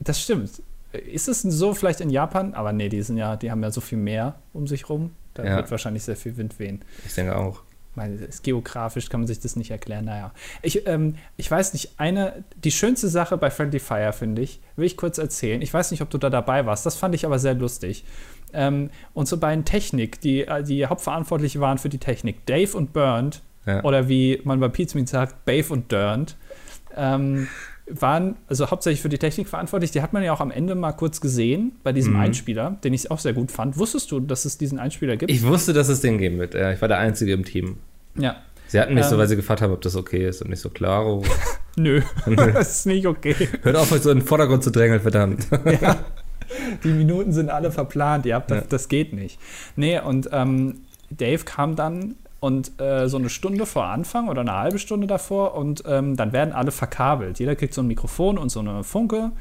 Das 0.00 0.20
stimmt. 0.20 0.62
Ist 0.92 1.28
es 1.28 1.42
so 1.42 1.74
vielleicht 1.74 2.00
in 2.00 2.10
Japan? 2.10 2.54
Aber 2.54 2.72
nee, 2.72 2.88
die 2.88 3.02
sind 3.02 3.16
ja, 3.16 3.36
die 3.36 3.50
haben 3.50 3.62
ja 3.62 3.70
so 3.70 3.80
viel 3.80 3.98
mehr 3.98 4.34
um 4.52 4.66
sich 4.66 4.88
rum. 4.88 5.12
Da 5.34 5.44
Ja. 5.44 5.56
wird 5.56 5.70
wahrscheinlich 5.70 6.02
sehr 6.02 6.16
viel 6.16 6.36
Wind 6.36 6.58
wehen. 6.58 6.80
Ich 7.06 7.14
denke 7.14 7.36
auch. 7.36 7.62
Weil 7.96 8.22
es- 8.22 8.42
geografisch 8.42 9.08
kann 9.08 9.20
man 9.20 9.26
sich 9.26 9.40
das 9.40 9.56
nicht 9.56 9.70
erklären. 9.72 10.04
Naja, 10.04 10.32
ich, 10.62 10.86
ähm, 10.86 11.16
ich 11.36 11.50
weiß 11.50 11.72
nicht, 11.72 11.94
eine, 11.98 12.44
die 12.62 12.70
schönste 12.70 13.08
Sache 13.08 13.36
bei 13.36 13.50
Friendly 13.50 13.80
Fire, 13.80 14.12
finde 14.12 14.42
ich, 14.42 14.60
will 14.76 14.86
ich 14.86 14.96
kurz 14.96 15.18
erzählen. 15.18 15.60
Ich 15.60 15.74
weiß 15.74 15.90
nicht, 15.90 16.00
ob 16.02 16.08
du 16.10 16.16
da 16.18 16.30
dabei 16.30 16.66
warst. 16.66 16.86
Das 16.86 16.96
fand 16.96 17.14
ich 17.14 17.26
aber 17.26 17.38
sehr 17.40 17.54
lustig. 17.54 18.04
Ähm, 18.52 18.90
unsere 19.12 19.40
beiden 19.40 19.64
Technik, 19.64 20.20
die, 20.20 20.42
äh, 20.42 20.62
die 20.62 20.86
hauptverantwortlich 20.86 21.58
waren 21.60 21.78
für 21.78 21.88
die 21.88 21.98
Technik, 21.98 22.46
Dave 22.46 22.76
und 22.76 22.92
Bernd, 22.92 23.42
Ja. 23.66 23.82
oder 23.84 24.08
wie 24.08 24.40
man 24.44 24.58
bei 24.60 24.68
Pizmeet 24.68 25.08
sagt, 25.08 25.44
Bave 25.44 25.72
und 25.72 25.90
Durnt, 25.92 26.36
ähm, 26.96 27.46
waren 27.98 28.36
also 28.48 28.70
hauptsächlich 28.70 29.00
für 29.02 29.08
die 29.08 29.18
Technik 29.18 29.48
verantwortlich. 29.48 29.90
Die 29.90 30.02
hat 30.02 30.12
man 30.12 30.22
ja 30.22 30.32
auch 30.32 30.40
am 30.40 30.50
Ende 30.50 30.74
mal 30.74 30.92
kurz 30.92 31.20
gesehen 31.20 31.72
bei 31.82 31.92
diesem 31.92 32.14
Mhm. 32.14 32.20
Einspieler, 32.20 32.76
den 32.84 32.92
ich 32.94 33.10
auch 33.10 33.18
sehr 33.18 33.32
gut 33.32 33.50
fand. 33.50 33.76
Wusstest 33.78 34.10
du, 34.10 34.20
dass 34.20 34.44
es 34.44 34.58
diesen 34.58 34.78
Einspieler 34.78 35.16
gibt? 35.16 35.30
Ich 35.30 35.42
wusste, 35.44 35.72
dass 35.72 35.88
es 35.88 36.00
den 36.00 36.18
geben 36.18 36.38
wird. 36.38 36.54
Ja, 36.54 36.72
ich 36.72 36.80
war 36.80 36.88
der 36.88 36.98
Einzige 36.98 37.32
im 37.32 37.44
Team. 37.44 37.78
ja. 38.16 38.36
Sie 38.68 38.78
hatten 38.78 38.94
mich 38.94 39.04
so, 39.06 39.16
Ähm. 39.16 39.18
weil 39.22 39.26
sie 39.26 39.34
gefragt 39.34 39.62
haben, 39.62 39.72
ob 39.72 39.80
das 39.80 39.96
okay 39.96 40.28
ist 40.28 40.42
und 40.42 40.50
nicht 40.50 40.60
so 40.60 40.70
klar. 40.70 41.04
Oh. 41.04 41.24
Nö, 41.76 42.02
das 42.36 42.70
ist 42.78 42.86
nicht 42.86 43.04
okay. 43.04 43.34
Hört 43.62 43.74
auf, 43.74 43.90
euch 43.90 44.00
so 44.02 44.10
in 44.12 44.18
den 44.20 44.24
Vordergrund 44.26 44.62
zu 44.62 44.70
drängeln, 44.70 45.00
verdammt. 45.00 45.48
ja. 45.80 45.96
Die 46.84 46.92
Minuten 46.92 47.32
sind 47.32 47.50
alle 47.50 47.72
verplant, 47.72 48.26
ja, 48.26 48.38
das, 48.38 48.58
Ja. 48.58 48.64
das 48.68 48.88
geht 48.88 49.12
nicht. 49.12 49.40
Nee, 49.74 49.98
und 49.98 50.28
ähm, 50.32 50.82
Dave 51.10 51.42
kam 51.44 51.74
dann 51.74 52.14
und 52.40 52.80
äh, 52.80 53.08
so 53.08 53.18
eine 53.18 53.28
Stunde 53.28 53.66
vor 53.66 53.84
Anfang 53.84 54.28
oder 54.28 54.40
eine 54.40 54.54
halbe 54.54 54.78
Stunde 54.78 55.06
davor 55.06 55.54
und 55.54 55.84
ähm, 55.86 56.16
dann 56.16 56.32
werden 56.32 56.52
alle 56.52 56.70
verkabelt. 56.70 57.38
Jeder 57.38 57.54
kriegt 57.54 57.74
so 57.74 57.82
ein 57.82 57.86
Mikrofon 57.86 58.38
und 58.38 58.48
so 58.48 58.60
eine 58.60 58.82
Funke. 58.82 59.32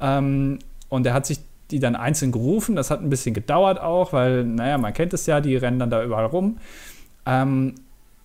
Ähm, 0.00 0.58
und 0.88 1.06
er 1.06 1.14
hat 1.14 1.26
sich 1.26 1.40
die 1.70 1.80
dann 1.80 1.96
einzeln 1.96 2.32
gerufen. 2.32 2.76
Das 2.76 2.90
hat 2.90 3.00
ein 3.00 3.10
bisschen 3.10 3.34
gedauert 3.34 3.80
auch, 3.80 4.12
weil, 4.12 4.44
naja, 4.44 4.78
man 4.78 4.92
kennt 4.92 5.14
es 5.14 5.26
ja, 5.26 5.40
die 5.40 5.56
rennen 5.56 5.78
dann 5.78 5.90
da 5.90 6.04
überall 6.04 6.26
rum. 6.26 6.58
Ähm, 7.24 7.74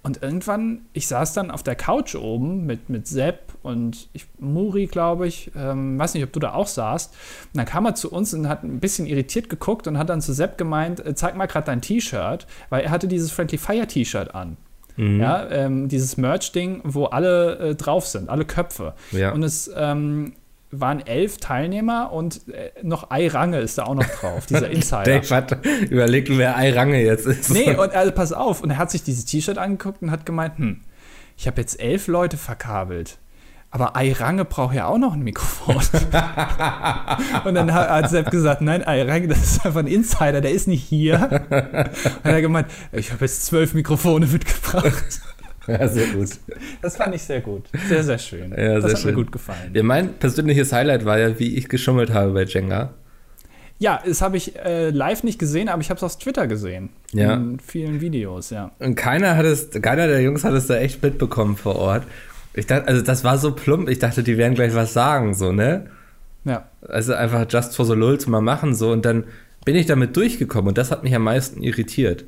und 0.03 0.21
irgendwann, 0.21 0.81
ich 0.93 1.07
saß 1.07 1.33
dann 1.33 1.51
auf 1.51 1.63
der 1.63 1.75
Couch 1.75 2.15
oben 2.15 2.65
mit, 2.65 2.89
mit 2.89 3.07
Sepp 3.07 3.50
und 3.63 4.09
ich, 4.13 4.25
Muri, 4.39 4.87
glaube 4.87 5.27
ich, 5.27 5.51
ähm, 5.55 5.97
weiß 5.99 6.13
nicht, 6.13 6.23
ob 6.23 6.33
du 6.33 6.39
da 6.39 6.53
auch 6.53 6.67
saßt. 6.67 7.13
Und 7.53 7.57
dann 7.57 7.65
kam 7.65 7.85
er 7.85 7.95
zu 7.95 8.11
uns 8.11 8.33
und 8.33 8.49
hat 8.49 8.63
ein 8.63 8.79
bisschen 8.79 9.05
irritiert 9.05 9.49
geguckt 9.49 9.87
und 9.87 9.97
hat 9.97 10.09
dann 10.09 10.21
zu 10.21 10.33
Sepp 10.33 10.57
gemeint, 10.57 11.05
äh, 11.05 11.13
zeig 11.15 11.35
mal 11.35 11.45
gerade 11.45 11.65
dein 11.67 11.81
T-Shirt, 11.81 12.47
weil 12.69 12.83
er 12.83 12.91
hatte 12.91 13.07
dieses 13.07 13.31
Friendly 13.31 13.57
Fire 13.57 13.85
T-Shirt 13.85 14.33
an. 14.33 14.57
Mhm. 14.97 15.21
Ja, 15.21 15.49
ähm, 15.49 15.87
dieses 15.87 16.17
Merch-Ding, 16.17 16.81
wo 16.83 17.05
alle 17.05 17.57
äh, 17.59 17.75
drauf 17.75 18.07
sind, 18.07 18.29
alle 18.29 18.45
Köpfe. 18.45 18.93
Ja. 19.11 19.31
Und 19.31 19.43
es 19.43 19.71
ähm, 19.75 20.33
waren 20.71 21.05
elf 21.05 21.37
Teilnehmer 21.37 22.11
und 22.11 22.47
äh, 22.49 22.71
noch 22.81 23.11
Ei 23.11 23.27
Range 23.27 23.59
ist 23.59 23.77
da 23.77 23.83
auch 23.83 23.95
noch 23.95 24.05
drauf, 24.05 24.45
dieser 24.45 24.69
Insider. 24.71 25.03
Dave 25.03 25.35
hat 25.35 25.65
überlegt, 25.89 26.29
wer 26.29 26.57
Ei-Range 26.57 27.01
jetzt 27.01 27.25
ist. 27.25 27.51
Nee, 27.51 27.75
und 27.75 27.93
also 27.93 28.11
pass 28.11 28.33
auf. 28.33 28.61
Und 28.61 28.71
er 28.71 28.77
hat 28.77 28.91
sich 28.91 29.03
dieses 29.03 29.25
T-Shirt 29.25 29.57
angeguckt 29.57 30.01
und 30.01 30.11
hat 30.11 30.25
gemeint, 30.25 30.57
hm, 30.57 30.81
ich 31.37 31.47
habe 31.47 31.59
jetzt 31.59 31.79
elf 31.79 32.07
Leute 32.07 32.37
verkabelt. 32.37 33.17
Aber 33.73 33.95
Eirange 33.95 34.43
braucht 34.43 34.75
ja 34.75 34.87
auch 34.87 34.97
noch 34.97 35.13
ein 35.13 35.21
Mikrofon. 35.21 35.75
und 37.45 37.55
dann 37.55 37.73
hat, 37.73 38.09
Sepp 38.09 38.29
gesagt, 38.29 38.61
nein, 38.61 38.85
Eirange, 38.85 39.29
das 39.29 39.39
ist 39.39 39.65
einfach 39.65 39.79
ein 39.79 39.87
Insider, 39.87 40.41
der 40.41 40.51
ist 40.51 40.67
nicht 40.67 40.83
hier. 40.83 41.41
Und 41.49 41.55
hat 41.55 42.23
er 42.23 42.41
gemeint, 42.41 42.67
ich 42.91 43.13
habe 43.13 43.23
jetzt 43.23 43.45
zwölf 43.45 43.73
Mikrofone 43.73 44.27
mitgebracht. 44.27 45.21
ja, 45.67 45.87
sehr 45.87 46.07
gut. 46.07 46.31
Das 46.81 46.97
fand 46.97 47.15
ich 47.15 47.21
sehr 47.21 47.39
gut. 47.39 47.69
Sehr, 47.87 48.03
sehr 48.03 48.17
schön. 48.17 48.51
Ja, 48.51 48.75
das 48.75 48.83
sehr 48.83 48.91
hat 48.91 48.99
schön. 48.99 49.11
mir 49.11 49.15
gut 49.15 49.31
gefallen. 49.31 49.71
Ja, 49.73 49.83
mein 49.83 50.15
persönliches 50.15 50.73
Highlight 50.73 51.05
war 51.05 51.17
ja, 51.17 51.39
wie 51.39 51.55
ich 51.55 51.69
geschummelt 51.69 52.11
habe 52.11 52.31
bei 52.31 52.43
Jenga. 52.43 52.93
Ja, 53.79 53.99
das 54.05 54.21
habe 54.21 54.37
ich 54.37 54.55
äh, 54.57 54.89
live 54.89 55.23
nicht 55.23 55.39
gesehen, 55.39 55.69
aber 55.69 55.81
ich 55.81 55.89
habe 55.89 55.97
es 55.97 56.03
auf 56.03 56.19
Twitter 56.19 56.45
gesehen. 56.45 56.89
Ja. 57.13 57.35
In 57.35 57.59
vielen 57.59 57.99
Videos, 58.01 58.49
ja. 58.49 58.71
Und 58.79 58.95
keiner 58.95 59.37
hat 59.37 59.45
es, 59.45 59.71
keiner 59.71 60.07
der 60.07 60.21
Jungs 60.21 60.43
hat 60.43 60.53
es 60.53 60.67
da 60.67 60.75
echt 60.75 61.01
mitbekommen 61.01 61.55
vor 61.55 61.77
Ort. 61.77 62.03
Ich 62.53 62.67
dachte, 62.67 62.87
also 62.87 63.01
das 63.01 63.23
war 63.23 63.37
so 63.37 63.53
plump, 63.53 63.89
ich 63.89 63.99
dachte, 63.99 64.23
die 64.23 64.37
werden 64.37 64.55
gleich 64.55 64.75
was 64.75 64.93
sagen, 64.93 65.33
so, 65.33 65.51
ne? 65.51 65.87
Ja. 66.43 66.65
Also 66.87 67.13
einfach 67.13 67.45
just 67.49 67.75
for 67.75 67.85
the 67.85 67.93
lulz 67.93 68.27
mal 68.27 68.41
machen, 68.41 68.75
so. 68.75 68.91
Und 68.91 69.05
dann 69.05 69.25
bin 69.63 69.75
ich 69.75 69.85
damit 69.85 70.15
durchgekommen 70.17 70.69
und 70.69 70.77
das 70.77 70.91
hat 70.91 71.03
mich 71.03 71.15
am 71.15 71.23
meisten 71.23 71.61
irritiert. 71.63 72.25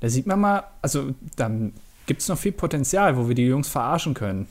Da 0.00 0.08
sieht 0.08 0.26
man 0.26 0.40
mal, 0.40 0.64
also 0.82 1.14
dann 1.36 1.72
gibt 2.06 2.22
es 2.22 2.28
noch 2.28 2.38
viel 2.38 2.52
Potenzial, 2.52 3.16
wo 3.16 3.28
wir 3.28 3.34
die 3.34 3.46
Jungs 3.46 3.68
verarschen 3.68 4.14
können 4.14 4.46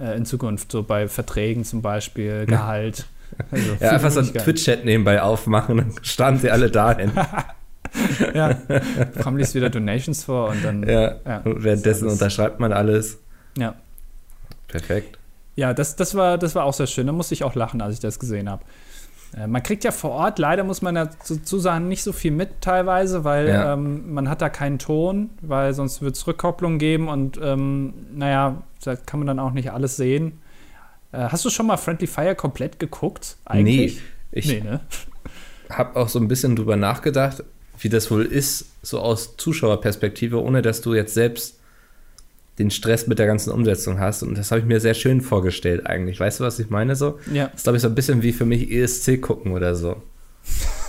äh, 0.00 0.16
in 0.16 0.24
Zukunft, 0.24 0.72
so 0.72 0.82
bei 0.82 1.08
Verträgen 1.08 1.64
zum 1.64 1.82
Beispiel, 1.82 2.46
Gehalt. 2.46 3.06
Also 3.50 3.76
Ja, 3.80 3.90
einfach 3.90 4.10
so 4.10 4.20
einen. 4.20 4.32
Twitch-Chat 4.32 4.84
nebenbei 4.84 5.20
aufmachen, 5.20 5.76
dann 5.78 5.92
standen 6.02 6.40
sie 6.40 6.50
alle 6.50 6.70
dahin. 6.70 7.12
Ja, 8.34 8.54
kommen 9.22 9.36
liest 9.38 9.54
wieder 9.54 9.70
Donations 9.70 10.24
vor 10.24 10.48
und 10.48 10.64
dann. 10.64 10.82
ja. 10.88 11.14
Ja, 11.24 11.42
währenddessen 11.44 12.08
unterschreibt 12.08 12.58
man 12.58 12.72
alles. 12.72 13.18
Ja, 13.56 13.76
Perfekt. 14.80 15.18
ja 15.56 15.72
das, 15.74 15.96
das, 15.96 16.14
war, 16.14 16.36
das 16.38 16.54
war 16.54 16.64
auch 16.64 16.74
sehr 16.74 16.86
schön. 16.86 17.06
Da 17.06 17.12
musste 17.12 17.34
ich 17.34 17.44
auch 17.44 17.54
lachen, 17.54 17.80
als 17.80 17.94
ich 17.94 18.00
das 18.00 18.18
gesehen 18.18 18.48
habe. 18.50 18.62
Äh, 19.36 19.46
Man 19.46 19.62
kriegt 19.62 19.84
ja 19.84 19.90
vor 19.92 20.10
Ort, 20.10 20.38
leider 20.38 20.64
muss 20.64 20.82
man 20.82 20.94
dazu 20.94 21.58
sagen, 21.58 21.88
nicht 21.88 22.02
so 22.02 22.12
viel 22.12 22.30
mit 22.32 22.60
teilweise, 22.60 23.24
weil 23.24 23.48
Ja. 23.48 23.74
ähm, 23.74 24.12
man 24.12 24.28
hat 24.28 24.42
da 24.42 24.48
keinen 24.48 24.78
Ton, 24.78 25.30
weil 25.42 25.74
sonst 25.74 26.02
wird 26.02 26.16
es 26.16 26.26
Rückkopplung 26.26 26.78
geben 26.78 27.08
und 27.08 27.38
ähm, 27.42 27.94
naja, 28.14 28.62
da 28.84 28.96
kann 28.96 29.20
man 29.20 29.26
dann 29.28 29.38
auch 29.38 29.52
nicht 29.52 29.70
alles 29.72 29.96
sehen. 29.96 30.40
Äh, 31.12 31.18
hast 31.28 31.44
du 31.44 31.50
schon 31.50 31.66
mal 31.66 31.76
Friendly 31.76 32.06
Fire 32.06 32.34
komplett 32.34 32.78
geguckt? 32.80 33.36
Eigentlich? 33.44 33.96
Nee, 33.96 34.02
ich 34.32 34.46
nee, 34.48 34.60
ne? 34.60 34.80
habe 35.70 35.98
auch 36.00 36.08
so 36.08 36.18
ein 36.18 36.28
bisschen 36.28 36.56
drüber 36.56 36.76
nachgedacht, 36.76 37.44
wie 37.78 37.88
das 37.88 38.10
wohl 38.10 38.24
ist, 38.24 38.66
so 38.82 39.00
aus 39.00 39.36
Zuschauerperspektive, 39.36 40.40
ohne 40.42 40.62
dass 40.62 40.80
du 40.80 40.94
jetzt 40.94 41.14
selbst 41.14 41.58
den 42.58 42.70
Stress 42.70 43.06
mit 43.06 43.18
der 43.18 43.26
ganzen 43.26 43.50
Umsetzung 43.50 43.98
hast. 43.98 44.22
Und 44.22 44.38
das 44.38 44.50
habe 44.50 44.60
ich 44.60 44.66
mir 44.66 44.80
sehr 44.80 44.94
schön 44.94 45.20
vorgestellt 45.20 45.86
eigentlich. 45.86 46.20
Weißt 46.20 46.40
du, 46.40 46.44
was 46.44 46.58
ich 46.58 46.70
meine 46.70 46.94
so? 46.96 47.18
Ja. 47.32 47.46
Das 47.48 47.56
ist, 47.56 47.62
glaube 47.64 47.76
ich, 47.76 47.82
so 47.82 47.88
ein 47.88 47.94
bisschen 47.94 48.22
wie 48.22 48.32
für 48.32 48.44
mich 48.44 48.70
ESC 48.70 49.20
gucken 49.20 49.52
oder 49.52 49.74
so. 49.74 49.96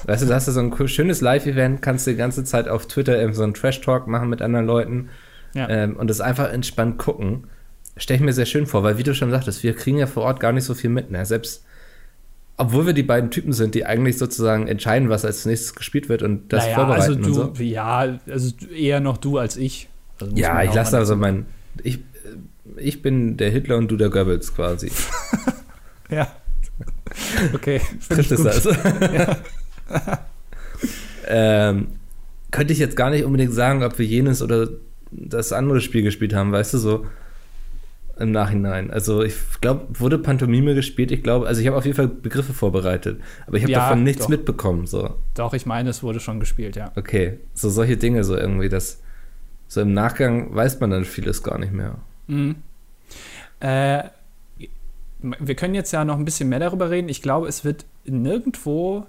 Weißt 0.05 0.21
du, 0.23 0.27
da 0.27 0.35
hast 0.35 0.47
du 0.47 0.51
so 0.51 0.59
ein 0.59 0.87
schönes 0.87 1.21
Live-Event, 1.21 1.81
kannst 1.81 2.05
du 2.05 2.11
die 2.11 2.17
ganze 2.17 2.43
Zeit 2.43 2.67
auf 2.67 2.87
Twitter 2.87 3.19
eben 3.21 3.33
so 3.33 3.41
einen 3.43 3.53
Trash-Talk 3.55 4.05
machen 4.07 4.29
mit 4.29 4.41
anderen 4.41 4.65
Leuten 4.67 5.09
Ja. 5.53 5.67
ähm, 5.69 5.95
und 5.97 6.09
das 6.09 6.21
einfach 6.21 6.51
entspannt 6.51 6.97
gucken. 6.99 7.45
Stelle 7.97 8.17
ich 8.19 8.23
mir 8.25 8.33
sehr 8.33 8.45
schön 8.45 8.67
vor, 8.67 8.83
weil 8.83 8.97
wie 8.97 9.03
du 9.03 9.15
schon 9.15 9.31
sagtest, 9.31 9.63
wir 9.63 9.73
kriegen 9.73 9.97
ja 9.97 10.05
vor 10.05 10.23
Ort 10.23 10.39
gar 10.41 10.51
nicht 10.51 10.65
so 10.65 10.73
viel 10.75 10.89
mit. 10.89 11.09
Ne? 11.11 11.25
Selbst 11.25 11.63
obwohl 12.57 12.85
wir 12.85 12.93
die 12.93 13.03
beiden 13.03 13.31
Typen 13.31 13.51
sind, 13.51 13.75
die 13.75 13.85
eigentlich 13.85 14.17
sozusagen 14.17 14.67
entscheiden, 14.67 15.09
was 15.09 15.25
als 15.25 15.45
nächstes 15.45 15.75
gespielt 15.75 16.07
wird 16.07 16.21
und 16.21 16.53
das 16.53 16.63
naja, 16.63 16.75
vorbereiten 16.75 17.01
also 17.01 17.15
du, 17.33 17.41
und 17.41 17.57
so. 17.57 17.63
ja, 17.63 18.17
also 18.29 18.53
eher 18.73 19.01
noch 19.01 19.17
du 19.17 19.37
als 19.39 19.57
ich. 19.57 19.89
Also 20.21 20.33
Ja, 20.37 20.63
ich 20.63 20.73
lasse 20.73 20.97
also 20.97 21.13
dazu- 21.15 21.19
mein. 21.21 21.45
Ich, 21.83 21.99
ich 22.77 23.01
bin 23.01 23.37
der 23.37 23.49
Hitler 23.51 23.77
und 23.77 23.89
du 23.89 23.97
der 23.97 24.09
Goebbels 24.09 24.53
quasi. 24.53 24.91
Ja. 26.11 26.27
Okay. 27.55 27.81
Trifft 28.09 28.31
es 28.31 28.43
das? 28.43 28.67
ähm, 31.27 31.87
könnte 32.51 32.73
ich 32.73 32.79
jetzt 32.79 32.95
gar 32.95 33.09
nicht 33.09 33.25
unbedingt 33.25 33.53
sagen, 33.53 33.83
ob 33.83 33.97
wir 33.97 34.05
jenes 34.05 34.41
oder 34.43 34.69
das 35.11 35.51
andere 35.51 35.81
Spiel 35.81 36.03
gespielt 36.03 36.33
haben, 36.35 36.51
weißt 36.51 36.75
du, 36.75 36.77
so 36.77 37.05
im 38.19 38.31
Nachhinein. 38.31 38.91
Also 38.91 39.23
ich 39.23 39.35
glaube, 39.61 39.87
wurde 39.99 40.17
Pantomime 40.19 40.73
gespielt? 40.75 41.11
Ich 41.11 41.23
glaube, 41.23 41.47
also 41.47 41.59
ich 41.59 41.67
habe 41.67 41.75
auf 41.77 41.85
jeden 41.85 41.97
Fall 41.97 42.07
Begriffe 42.07 42.53
vorbereitet, 42.53 43.19
aber 43.47 43.57
ich 43.57 43.63
habe 43.63 43.71
Ja, 43.73 43.79
davon 43.79 44.03
nichts 44.03 44.21
doch. 44.23 44.29
mitbekommen. 44.29 44.85
So, 44.87 45.15
Doch, 45.33 45.53
ich 45.53 45.65
meine, 45.65 45.89
es 45.89 46.01
wurde 46.03 46.19
schon 46.19 46.39
gespielt, 46.39 46.75
ja. 46.75 46.91
okay, 46.95 47.39
so 47.53 47.69
solche 47.69 47.97
Dinge, 47.97 48.23
so 48.23 48.37
irgendwie, 48.37 48.69
das 48.69 49.01
so 49.67 49.81
im 49.81 49.93
Nachgang 49.93 50.53
weiß 50.53 50.79
man 50.79 50.91
dann 50.91 51.05
vieles 51.05 51.43
gar 51.43 51.57
nicht 51.57 51.73
mehr. 51.73 51.95
Mhm. 52.27 52.55
Äh, 53.59 54.03
wir 55.19 55.55
können 55.55 55.75
jetzt 55.75 55.91
ja 55.91 56.05
noch 56.05 56.17
ein 56.17 56.25
bisschen 56.25 56.49
mehr 56.49 56.59
darüber 56.59 56.89
reden. 56.89 57.09
Ich 57.09 57.21
glaube, 57.21 57.47
es 57.47 57.63
wird 57.65 57.85
nirgendwo, 58.05 59.05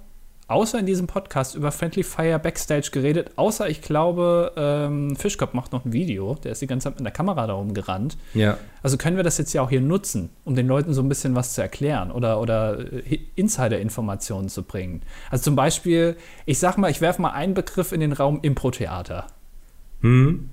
außer 0.47 0.79
in 0.79 0.85
diesem 0.85 1.05
Podcast, 1.05 1.55
über 1.55 1.71
Friendly 1.71 2.03
Fire 2.03 2.39
Backstage 2.39 2.89
geredet. 2.91 3.31
Außer, 3.35 3.69
ich 3.69 3.81
glaube, 3.81 4.53
ähm, 4.55 5.15
Fischkopf 5.15 5.53
macht 5.53 5.73
noch 5.73 5.85
ein 5.85 5.93
Video. 5.93 6.35
Der 6.43 6.53
ist 6.53 6.61
die 6.61 6.67
ganze 6.67 6.85
Zeit 6.85 6.95
mit 6.95 7.05
der 7.05 7.11
Kamera 7.11 7.45
da 7.45 7.53
rumgerannt. 7.53 8.17
Ja, 8.33 8.57
Also 8.81 8.97
können 8.97 9.17
wir 9.17 9.23
das 9.23 9.37
jetzt 9.37 9.53
ja 9.53 9.61
auch 9.61 9.69
hier 9.69 9.81
nutzen, 9.81 10.29
um 10.43 10.55
den 10.55 10.67
Leuten 10.67 10.93
so 10.93 11.01
ein 11.01 11.09
bisschen 11.09 11.35
was 11.35 11.53
zu 11.53 11.61
erklären 11.61 12.11
oder, 12.11 12.41
oder 12.41 12.79
äh, 12.79 13.19
Insider-Informationen 13.35 14.49
zu 14.49 14.63
bringen. 14.63 15.01
Also 15.29 15.43
zum 15.43 15.55
Beispiel, 15.55 16.15
ich 16.45 16.57
sag 16.59 16.77
mal, 16.77 16.89
ich 16.89 17.01
werfe 17.01 17.21
mal 17.21 17.31
einen 17.31 17.53
Begriff 17.53 17.91
in 17.91 17.99
den 17.99 18.13
Raum 18.13 18.39
Impro-Theater. 18.41 19.27
Hm? 20.07 20.49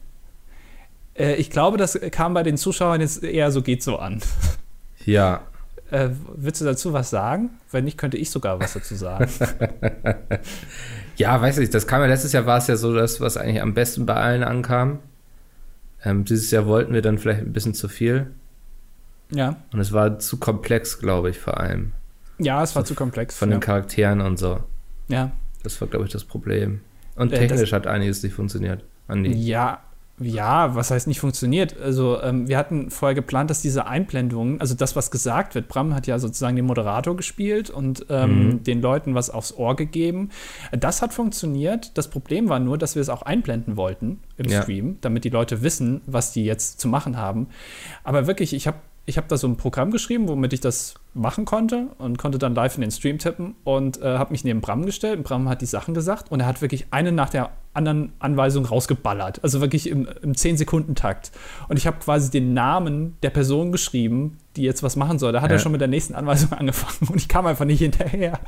Äh, 1.14 1.34
ich 1.36 1.50
glaube, 1.50 1.76
das 1.76 1.98
kam 2.10 2.34
bei 2.34 2.42
den 2.42 2.56
Zuschauern 2.56 3.00
jetzt 3.00 3.22
eher 3.22 3.50
so 3.50 3.62
geht 3.62 3.82
so 3.82 3.98
an. 3.98 4.20
ja. 5.04 5.42
Äh, 5.90 6.10
willst 6.34 6.60
du 6.60 6.64
dazu 6.64 6.92
was 6.92 7.10
sagen? 7.10 7.50
Wenn 7.70 7.84
nicht, 7.84 7.98
könnte 7.98 8.16
ich 8.16 8.30
sogar 8.30 8.58
was 8.58 8.72
dazu 8.72 8.94
sagen. 8.94 9.28
Ja, 11.16 11.40
weiß 11.40 11.58
ich, 11.58 11.70
das 11.70 11.86
kam 11.86 12.00
ja 12.00 12.08
letztes 12.08 12.32
Jahr 12.32 12.46
war 12.46 12.58
es 12.58 12.66
ja 12.66 12.76
so, 12.76 12.94
das, 12.94 13.20
was 13.20 13.36
eigentlich 13.36 13.62
am 13.62 13.74
besten 13.74 14.06
bei 14.06 14.14
allen 14.14 14.42
ankam. 14.42 14.98
Ähm, 16.04 16.24
dieses 16.24 16.50
Jahr 16.50 16.66
wollten 16.66 16.92
wir 16.92 17.02
dann 17.02 17.18
vielleicht 17.18 17.40
ein 17.40 17.52
bisschen 17.52 17.74
zu 17.74 17.88
viel. 17.88 18.32
ja. 19.30 19.56
Und 19.72 19.80
es 19.80 19.92
war 19.92 20.18
zu 20.18 20.38
komplex, 20.38 20.98
glaube 20.98 21.30
ich, 21.30 21.38
vor 21.38 21.60
allem. 21.60 21.92
Ja, 22.38 22.62
es 22.62 22.74
war 22.74 22.84
zu 22.84 22.94
komplex. 22.94 23.36
Von 23.38 23.50
ja. 23.50 23.56
den 23.56 23.60
Charakteren 23.60 24.20
und 24.20 24.38
so. 24.38 24.60
ja. 25.08 25.30
Das 25.62 25.80
war, 25.80 25.88
glaube 25.88 26.04
ich, 26.04 26.12
das 26.12 26.24
Problem. 26.24 26.80
Und 27.16 27.32
Äh, 27.32 27.38
technisch 27.38 27.72
hat 27.72 27.86
einiges 27.86 28.22
nicht 28.22 28.34
funktioniert. 28.34 28.84
Andi. 29.08 29.32
Ja, 29.32 29.80
ja, 30.20 30.76
was 30.76 30.92
heißt 30.92 31.08
nicht 31.08 31.18
funktioniert? 31.18 31.76
Also, 31.80 32.22
ähm, 32.22 32.46
wir 32.46 32.56
hatten 32.56 32.88
vorher 32.90 33.16
geplant, 33.16 33.50
dass 33.50 33.62
diese 33.62 33.88
Einblendungen, 33.88 34.60
also 34.60 34.76
das, 34.76 34.94
was 34.94 35.10
gesagt 35.10 35.56
wird, 35.56 35.66
Bram 35.66 35.92
hat 35.92 36.06
ja 36.06 36.20
sozusagen 36.20 36.54
den 36.54 36.66
Moderator 36.66 37.16
gespielt 37.16 37.68
und 37.68 38.06
ähm, 38.10 38.48
Mhm. 38.48 38.62
den 38.62 38.80
Leuten 38.80 39.16
was 39.16 39.28
aufs 39.28 39.52
Ohr 39.56 39.74
gegeben. 39.74 40.30
Das 40.70 41.02
hat 41.02 41.12
funktioniert. 41.12 41.98
Das 41.98 42.08
Problem 42.08 42.48
war 42.48 42.60
nur, 42.60 42.78
dass 42.78 42.94
wir 42.94 43.02
es 43.02 43.08
auch 43.08 43.22
einblenden 43.22 43.76
wollten 43.76 44.20
im 44.36 44.48
Ja. 44.50 44.62
Stream, 44.62 44.98
damit 45.00 45.24
die 45.24 45.30
Leute 45.30 45.62
wissen, 45.62 46.00
was 46.06 46.32
die 46.32 46.44
jetzt 46.44 46.78
zu 46.78 46.86
machen 46.86 47.16
haben. 47.16 47.48
Aber 48.04 48.28
wirklich, 48.28 48.54
ich 48.54 48.68
habe 48.68 48.76
ich 49.06 49.18
hab 49.18 49.28
da 49.28 49.36
so 49.36 49.46
ein 49.46 49.56
Programm 49.56 49.90
geschrieben, 49.90 50.28
womit 50.28 50.52
ich 50.54 50.60
das 50.60 50.94
machen 51.12 51.44
konnte 51.44 51.88
und 51.98 52.16
konnte 52.18 52.38
dann 52.38 52.54
live 52.54 52.74
in 52.76 52.80
den 52.80 52.90
Stream 52.90 53.18
tippen 53.18 53.54
und 53.62 54.00
äh, 54.00 54.16
habe 54.18 54.32
mich 54.32 54.44
neben 54.44 54.60
Bram 54.62 54.86
gestellt. 54.86 55.18
Und 55.18 55.24
Bram 55.24 55.48
hat 55.48 55.60
die 55.60 55.66
Sachen 55.66 55.92
gesagt 55.94 56.30
und 56.32 56.40
er 56.40 56.46
hat 56.46 56.62
wirklich 56.62 56.86
eine 56.90 57.12
nach 57.12 57.28
der 57.28 57.50
anderen 57.74 58.12
Anweisung 58.18 58.64
rausgeballert. 58.64 59.42
Also 59.44 59.60
wirklich 59.60 59.88
im, 59.90 60.08
im 60.22 60.32
10-Sekunden-Takt. 60.32 61.32
Und 61.68 61.76
ich 61.76 61.86
habe 61.86 61.98
quasi 61.98 62.30
den 62.30 62.54
Namen 62.54 63.16
der 63.22 63.30
Person 63.30 63.72
geschrieben, 63.72 64.38
die 64.56 64.62
jetzt 64.62 64.82
was 64.82 64.96
machen 64.96 65.18
soll. 65.18 65.32
Da 65.32 65.42
hat 65.42 65.50
Ja. 65.50 65.56
er 65.56 65.60
schon 65.60 65.72
mit 65.72 65.80
der 65.80 65.88
nächsten 65.88 66.14
Anweisung 66.14 66.52
angefangen 66.58 67.10
und 67.10 67.16
ich 67.16 67.28
kam 67.28 67.46
einfach 67.46 67.64
nicht 67.66 67.80
hinterher. 67.80 68.38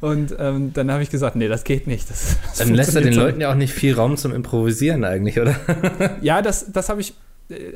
Und 0.00 0.34
ähm, 0.38 0.72
dann 0.74 0.90
habe 0.92 1.02
ich 1.02 1.10
gesagt, 1.10 1.36
nee, 1.36 1.48
das 1.48 1.64
geht 1.64 1.86
nicht. 1.86 2.10
Das, 2.10 2.36
das 2.44 2.58
Dann 2.58 2.74
lässt 2.74 2.94
er 2.94 3.02
den 3.02 3.14
so 3.14 3.20
Leuten 3.22 3.40
ja 3.40 3.50
auch 3.50 3.56
nicht 3.56 3.72
viel 3.72 3.94
Raum 3.94 4.16
zum 4.16 4.32
Improvisieren 4.34 5.04
eigentlich, 5.04 5.40
oder? 5.40 5.54
ja, 6.20 6.42
das, 6.42 6.70
das 6.72 6.88
habe 6.88 7.00
ich, 7.00 7.14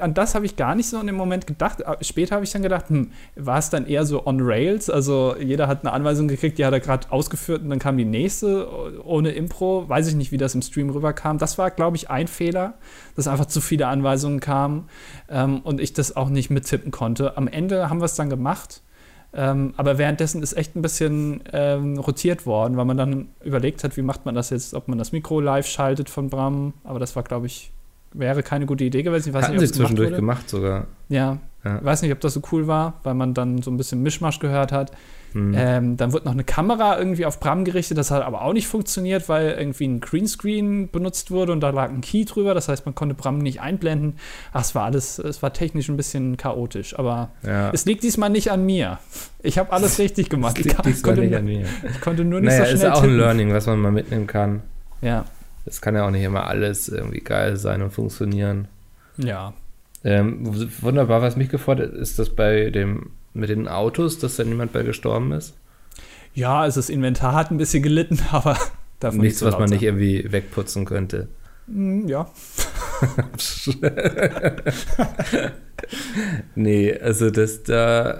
an 0.01 0.15
das 0.15 0.35
habe 0.35 0.47
ich 0.47 0.57
gar 0.57 0.75
nicht 0.75 0.89
so 0.89 1.01
in 1.01 1.07
dem 1.07 1.17
Moment 1.17 1.47
gedacht. 1.47 1.85
Aber 1.87 2.03
Später 2.03 2.35
habe 2.35 2.45
ich 2.45 2.51
dann 2.51 2.63
gedacht, 2.63 2.89
hm, 2.89 3.13
war 3.37 3.59
es 3.59 3.71
dann 3.71 3.87
eher 3.87 4.05
so 4.05 4.27
on 4.27 4.39
Rails? 4.41 4.91
Also 4.91 5.37
jeder 5.39 5.69
hat 5.69 5.83
eine 5.83 5.93
Anweisung 5.93 6.29
gekriegt, 6.29 6.59
die 6.59 6.65
hat 6.65 6.73
er 6.73 6.81
gerade 6.81 7.11
ausgeführt 7.11 7.63
und 7.63 7.71
dann 7.71 7.79
kam 7.79 7.97
die 7.97 8.05
nächste 8.05 8.69
ohne 9.05 9.31
Impro. 9.31 9.89
Weiß 9.89 10.09
ich 10.09 10.15
nicht, 10.15 10.33
wie 10.33 10.39
das 10.39 10.55
im 10.55 10.63
Stream 10.63 10.91
rüberkam. 10.91 11.39
Das 11.39 11.59
war, 11.59 11.71
glaube 11.71 11.97
ich, 11.97 12.11
ein 12.11 12.27
Fehler, 12.27 12.75
dass 13.17 13.29
einfach 13.29 13.47
zu 13.47 13.61
viele 13.61 13.87
Anweisungen 13.87 14.41
kamen 14.41 14.89
ähm, 15.29 15.61
und 15.61 15.81
ich 15.81 15.93
das 15.93 16.17
auch 16.17 16.29
nicht 16.29 16.51
mittippen 16.51 16.91
konnte. 16.91 17.37
Am 17.37 17.47
Ende 17.47 17.89
haben 17.91 18.01
wir 18.01 18.07
es 18.07 18.15
dann 18.15 18.31
gemacht. 18.31 18.83
Ähm, 19.33 19.75
aber 19.77 19.97
währenddessen 19.97 20.43
ist 20.43 20.55
echt 20.55 20.75
ein 20.75 20.83
bisschen 20.83 21.45
ähm, 21.53 21.99
rotiert 21.99 22.47
worden, 22.47 22.77
weil 22.77 22.85
man 22.85 22.97
dann 22.97 23.29
überlegt 23.45 23.85
hat, 23.85 23.97
wie 23.97 24.03
macht 24.03 24.27
man 24.27 24.35
das 24.35 24.51
jetzt, 24.51 24.75
ob 24.75 24.89
man 24.89 24.99
das 24.99 25.13
Mikro 25.13 25.39
live 25.39 25.69
schaltet 25.69 26.11
von 26.11 26.31
Bram. 26.31 26.75
Aber 26.83 26.99
das 26.99 27.15
war, 27.15 27.23
glaube 27.23 27.47
ich, 27.47 27.71
wäre 28.13 28.43
keine 28.43 28.67
gute 28.67 28.85
Idee 28.85 29.03
gewesen. 29.03 29.29
Ich 29.29 29.35
weiß 29.35 29.45
Hatten 29.45 29.57
nicht, 29.57 29.61
sie 29.61 29.67
ob 29.67 29.71
es 29.71 29.77
gemacht 29.77 29.89
zwischendurch 29.91 30.09
wurde. 30.11 30.17
gemacht 30.21 30.49
sogar. 30.51 30.87
Ja, 31.09 31.39
Ja. 31.65 31.79
ich 31.79 31.85
weiß 31.85 32.03
nicht, 32.03 32.13
ob 32.13 32.21
das 32.21 32.35
so 32.35 32.43
cool 32.53 32.67
war, 32.67 32.95
weil 33.05 33.15
man 33.15 33.35
dann 33.35 33.63
so 33.63 33.71
ein 33.71 33.77
bisschen 33.77 34.03
Mischmasch 34.03 34.39
gehört 34.41 34.73
hat. 34.73 34.93
Hm. 35.33 35.55
Ähm, 35.57 35.97
dann 35.97 36.13
wird 36.13 36.25
noch 36.25 36.33
eine 36.33 36.43
Kamera 36.43 36.99
irgendwie 36.99 37.25
auf 37.25 37.39
Bram 37.39 37.65
gerichtet. 37.65 37.97
Das 37.97 38.11
hat 38.11 38.25
aber 38.25 38.43
auch 38.43 38.53
nicht 38.53 38.67
funktioniert, 38.67 39.29
weil 39.29 39.53
irgendwie 39.53 39.87
ein 39.87 40.01
Greenscreen 40.01 40.91
benutzt 40.91 41.31
wurde 41.31 41.53
und 41.53 41.61
da 41.61 41.71
lag 41.71 41.89
ein 41.91 42.01
Key 42.01 42.25
drüber. 42.25 42.53
Das 42.53 42.67
heißt, 42.69 42.85
man 42.85 42.97
konnte 42.97 43.15
Bram 43.15 43.39
nicht 43.39 43.61
einblenden. 43.61 44.15
Ach, 44.53 44.63
es 44.63 44.75
war 44.75 44.87
alles, 44.87 45.21
es 45.21 45.41
war 45.41 45.53
technisch 45.53 45.89
ein 45.89 45.97
bisschen 45.97 46.37
chaotisch. 46.37 46.99
Aber 46.99 47.31
ja. 47.47 47.71
es 47.73 47.85
liegt 47.85 48.03
diesmal 48.03 48.31
nicht 48.31 48.51
an 48.51 48.67
mir. 48.67 48.99
Ich 49.41 49.57
habe 49.57 49.71
alles 49.73 49.99
richtig 50.01 50.31
gemacht. 50.31 50.59
Ich, 50.59 50.65
liegt 50.65 50.85
diesmal 50.85 51.15
konnte, 51.15 51.29
nicht 51.29 51.37
an 51.39 51.45
mir. 51.45 51.65
ich 51.89 52.01
konnte 52.01 52.25
nur 52.25 52.41
nicht 52.41 52.49
Naja, 52.51 52.65
so 52.67 52.73
ist 52.73 52.81
schnell 52.81 52.91
ja 52.91 52.95
auch 52.97 53.03
ein. 53.05 53.17
Learning, 53.17 53.53
was 53.53 53.67
man 53.69 53.79
mal 53.79 53.93
mitnehmen 53.93 54.27
kann. 54.27 54.63
Ja, 55.01 55.27
Es 55.65 55.81
kann 55.81 55.95
ja 55.95 56.07
auch 56.07 56.11
nicht 56.11 56.23
immer 56.25 56.47
alles 56.47 56.89
irgendwie 56.89 57.21
geil 57.21 57.57
sein 57.57 57.83
und 57.83 57.91
funktionieren. 57.93 58.69
ja. 59.17 59.53
Ähm, 60.03 60.47
wunderbar, 60.81 61.21
was 61.21 61.37
mich 61.37 61.51
gefordert 61.51 61.93
ist, 61.93 62.19
dass 62.19 62.31
bei 62.31 62.71
dem 62.71 63.11
mit 63.35 63.51
den 63.51 63.69
Autos, 63.69 64.19
dass 64.19 64.37
da 64.37 64.45
niemand 64.45 64.73
bei 64.73 64.83
gestorben 64.83 65.33
ist. 65.33 65.55
Ja, 66.33 66.61
also 66.61 66.81
das 66.81 66.89
Inventar 66.89 67.35
hat 67.35 67.51
ein 67.51 67.59
bisschen 67.59 67.83
gelitten, 67.83 68.19
aber 68.31 68.57
davon 68.99 69.21
Nichts, 69.21 69.43
was 69.43 69.59
man 69.59 69.69
sein. 69.69 69.77
nicht 69.77 69.83
irgendwie 69.83 70.33
wegputzen 70.33 70.87
könnte. 70.87 71.29
Mm, 71.67 72.09
Ja, 72.09 72.31
nee, 76.55 76.99
also 76.99 77.31
das 77.31 77.63
da 77.63 78.11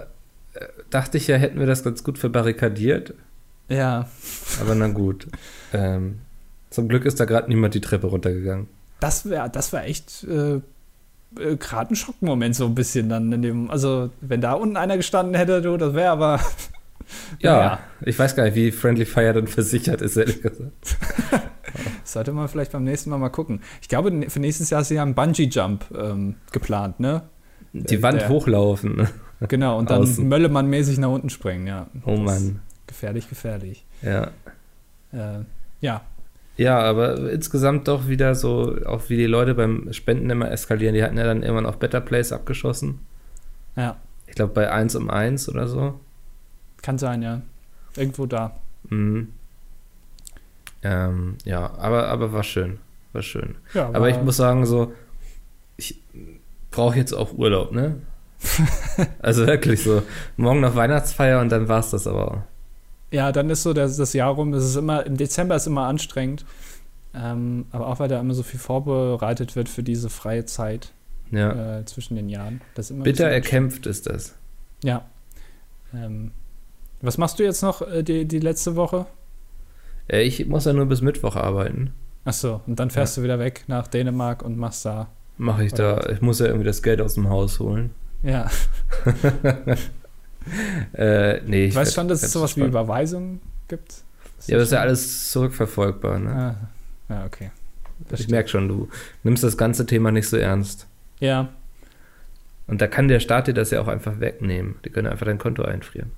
äh, 0.53 0.65
dachte 0.89 1.17
ich 1.17 1.27
ja, 1.27 1.37
hätten 1.37 1.59
wir 1.59 1.67
das 1.67 1.83
ganz 1.83 2.03
gut 2.03 2.17
verbarrikadiert, 2.17 3.13
ja. 3.69 4.07
aber 4.59 4.75
na 4.75 4.87
gut. 4.87 5.27
Ähm, 5.73 6.19
zum 6.71 6.87
Glück 6.87 7.05
ist 7.05 7.19
da 7.19 7.25
gerade 7.25 7.47
niemand 7.49 7.75
die 7.75 7.81
Treppe 7.81 8.07
runtergegangen. 8.07 8.67
Das 8.99 9.29
wäre 9.29 9.49
das 9.49 9.71
wär 9.73 9.85
echt 9.85 10.23
äh, 10.23 10.55
äh, 11.39 11.55
gerade 11.57 11.93
ein 11.93 11.95
Schockmoment 11.95 12.55
so 12.55 12.65
ein 12.65 12.73
bisschen 12.75 13.07
dann 13.09 13.31
in 13.31 13.41
dem, 13.43 13.69
also 13.69 14.09
wenn 14.21 14.41
da 14.41 14.53
unten 14.53 14.75
einer 14.77 14.97
gestanden 14.97 15.35
hätte, 15.35 15.61
du, 15.61 15.77
das 15.77 15.93
wäre 15.93 16.09
aber 16.09 16.39
Ja, 17.39 17.61
Ja. 17.61 17.79
ich 18.01 18.17
weiß 18.17 18.35
gar 18.35 18.43
nicht, 18.45 18.55
wie 18.55 18.71
Friendly 18.71 19.05
Fire 19.05 19.33
dann 19.33 19.47
versichert 19.47 20.01
ist, 20.01 20.15
ehrlich 20.17 20.41
gesagt. 20.41 20.97
sollte 22.03 22.31
man 22.31 22.47
vielleicht 22.47 22.71
beim 22.71 22.83
nächsten 22.83 23.09
Mal 23.09 23.17
mal 23.17 23.29
gucken. 23.29 23.61
Ich 23.81 23.89
glaube, 23.89 24.29
für 24.29 24.39
nächstes 24.39 24.69
Jahr 24.69 24.81
ist 24.81 24.91
ja 24.91 25.01
ein 25.03 25.13
Bungee-Jump 25.15 25.85
ähm, 25.97 26.35
geplant, 26.51 26.99
ne? 26.99 27.23
Die 27.73 28.01
Wand 28.03 28.21
der- 28.21 28.29
hochlaufen. 28.29 29.07
Genau, 29.47 29.79
und 29.79 29.89
dann. 29.89 30.03
Möllemann-mäßig 30.03 30.99
nach 30.99 31.09
unten 31.09 31.29
springen, 31.29 31.65
ja. 31.67 31.87
Oh 32.05 32.11
Das 32.17 32.19
Mann. 32.19 32.59
Gefährlich, 32.87 33.27
gefährlich. 33.29 33.85
Ja. 34.01 34.27
Äh, 35.11 35.39
ja, 35.79 36.01
Ja, 36.57 36.79
aber 36.79 37.31
insgesamt 37.31 37.87
doch 37.87 38.07
wieder 38.07 38.35
so, 38.35 38.75
auch 38.85 39.09
wie 39.09 39.17
die 39.17 39.25
Leute 39.25 39.55
beim 39.55 39.91
Spenden 39.93 40.29
immer 40.29 40.51
eskalieren. 40.51 40.93
Die 40.93 41.03
hatten 41.03 41.17
ja 41.17 41.23
dann 41.23 41.41
irgendwann 41.43 41.65
auch 41.65 41.75
Better 41.77 42.01
Place 42.01 42.31
abgeschossen. 42.31 42.99
ja, 43.75 43.97
Ich 44.27 44.35
glaube 44.35 44.53
bei 44.53 44.69
1 44.71 44.95
um 44.95 45.09
1 45.09 45.49
oder 45.49 45.67
so. 45.67 45.99
kann 46.81 46.97
sein, 46.97 47.21
ja. 47.21 47.41
Irgendwo 47.95 48.25
da. 48.25 48.55
Mhm. 48.89 49.29
Ähm, 50.83 51.35
ja, 51.45 51.73
aber, 51.77 52.07
aber 52.07 52.33
war 52.33 52.43
schön. 52.43 52.79
War 53.13 53.21
schön. 53.21 53.55
Ja, 53.73 53.89
Aber 53.93 54.09
ich 54.09 54.21
muss 54.21 54.37
sagen, 54.37 54.65
so, 54.65 54.93
ich 55.77 55.99
brauche 56.71 56.97
jetzt 56.97 57.13
auch 57.13 57.33
Urlaub, 57.33 57.71
ne? 57.71 57.97
also 59.19 59.45
wirklich 59.45 59.83
so. 59.83 60.01
Morgen 60.37 60.61
noch 60.61 60.75
Weihnachtsfeier 60.75 61.39
und 61.41 61.51
dann 61.51 61.67
war's 61.67 61.91
das 61.91 62.07
aber 62.07 62.31
auch. 62.31 62.41
Ja, 63.11 63.31
dann 63.31 63.49
ist 63.49 63.63
so 63.63 63.73
das, 63.73 63.97
das 63.97 64.13
Jahr 64.13 64.31
rum. 64.33 64.53
Es 64.53 64.63
ist 64.63 64.75
immer, 64.77 65.05
im 65.05 65.17
Dezember 65.17 65.55
ist 65.55 65.67
immer 65.67 65.85
anstrengend. 65.87 66.45
Ähm, 67.13 67.65
aber 67.71 67.87
auch 67.87 67.99
weil 67.99 68.07
da 68.07 68.19
immer 68.19 68.33
so 68.33 68.43
viel 68.43 68.59
vorbereitet 68.59 69.55
wird 69.57 69.67
für 69.67 69.83
diese 69.83 70.09
freie 70.09 70.45
Zeit 70.45 70.93
Ja. 71.29 71.79
äh, 71.79 71.85
zwischen 71.85 72.15
den 72.15 72.29
Jahren. 72.29 72.61
Bitter 73.03 73.27
erkämpft 73.27 73.85
ist 73.85 74.07
das. 74.07 74.35
Ja. 74.83 75.05
Ähm, 75.93 76.31
was 77.01 77.17
machst 77.17 77.37
du 77.37 77.43
jetzt 77.43 77.63
noch 77.63 77.81
äh, 77.81 78.01
die, 78.03 78.25
die 78.25 78.39
letzte 78.39 78.77
Woche? 78.77 79.07
Äh, 80.07 80.21
ich 80.21 80.45
muss 80.47 80.63
ja 80.63 80.71
nur 80.71 80.85
bis 80.85 81.01
Mittwoch 81.01 81.35
arbeiten. 81.35 81.91
Achso, 82.23 82.61
und 82.65 82.79
dann 82.79 82.91
fährst 82.91 83.17
du 83.17 83.23
wieder 83.23 83.39
weg 83.39 83.63
nach 83.67 83.87
Dänemark 83.87 84.41
und 84.43 84.57
machst 84.57 84.85
da. 84.85 85.07
Mache 85.37 85.65
ich 85.65 85.73
da. 85.73 85.99
Ich 86.11 86.21
muss 86.21 86.39
ja 86.39 86.45
irgendwie 86.45 86.65
das 86.67 86.81
Geld 86.83 87.01
aus 87.01 87.15
dem 87.15 87.27
Haus 87.29 87.59
holen. 87.59 87.89
Ja, 88.23 88.49
Äh, 90.93 91.41
nee, 91.45 91.65
ich 91.65 91.75
weiß 91.75 91.93
schon, 91.93 92.07
dass 92.07 92.23
es 92.23 92.31
sowas 92.31 92.55
wie 92.55 92.61
gespannt. 92.61 92.69
Überweisungen 92.73 93.41
gibt. 93.67 94.03
Ja, 94.47 94.57
das 94.57 94.67
ist 94.67 94.71
ja 94.73 94.79
alles 94.79 95.31
zurückverfolgbar. 95.31 96.19
Ne? 96.19 96.57
Ah, 97.09 97.13
ja, 97.13 97.25
okay. 97.25 97.51
Das 98.09 98.19
ich 98.21 98.27
merke 98.29 98.49
schon, 98.49 98.67
du 98.67 98.89
nimmst 99.23 99.43
das 99.43 99.57
ganze 99.57 99.85
Thema 99.85 100.11
nicht 100.11 100.27
so 100.27 100.37
ernst. 100.37 100.87
Ja, 101.19 101.49
Und 102.67 102.81
da 102.81 102.87
kann 102.87 103.07
der 103.07 103.19
Staat 103.19 103.47
dir 103.47 103.53
das 103.53 103.69
ja 103.69 103.81
auch 103.81 103.87
einfach 103.87 104.19
wegnehmen. 104.19 104.75
Die 104.83 104.89
können 104.89 105.07
einfach 105.07 105.25
dein 105.25 105.37
Konto 105.37 105.61
einfrieren. 105.63 106.11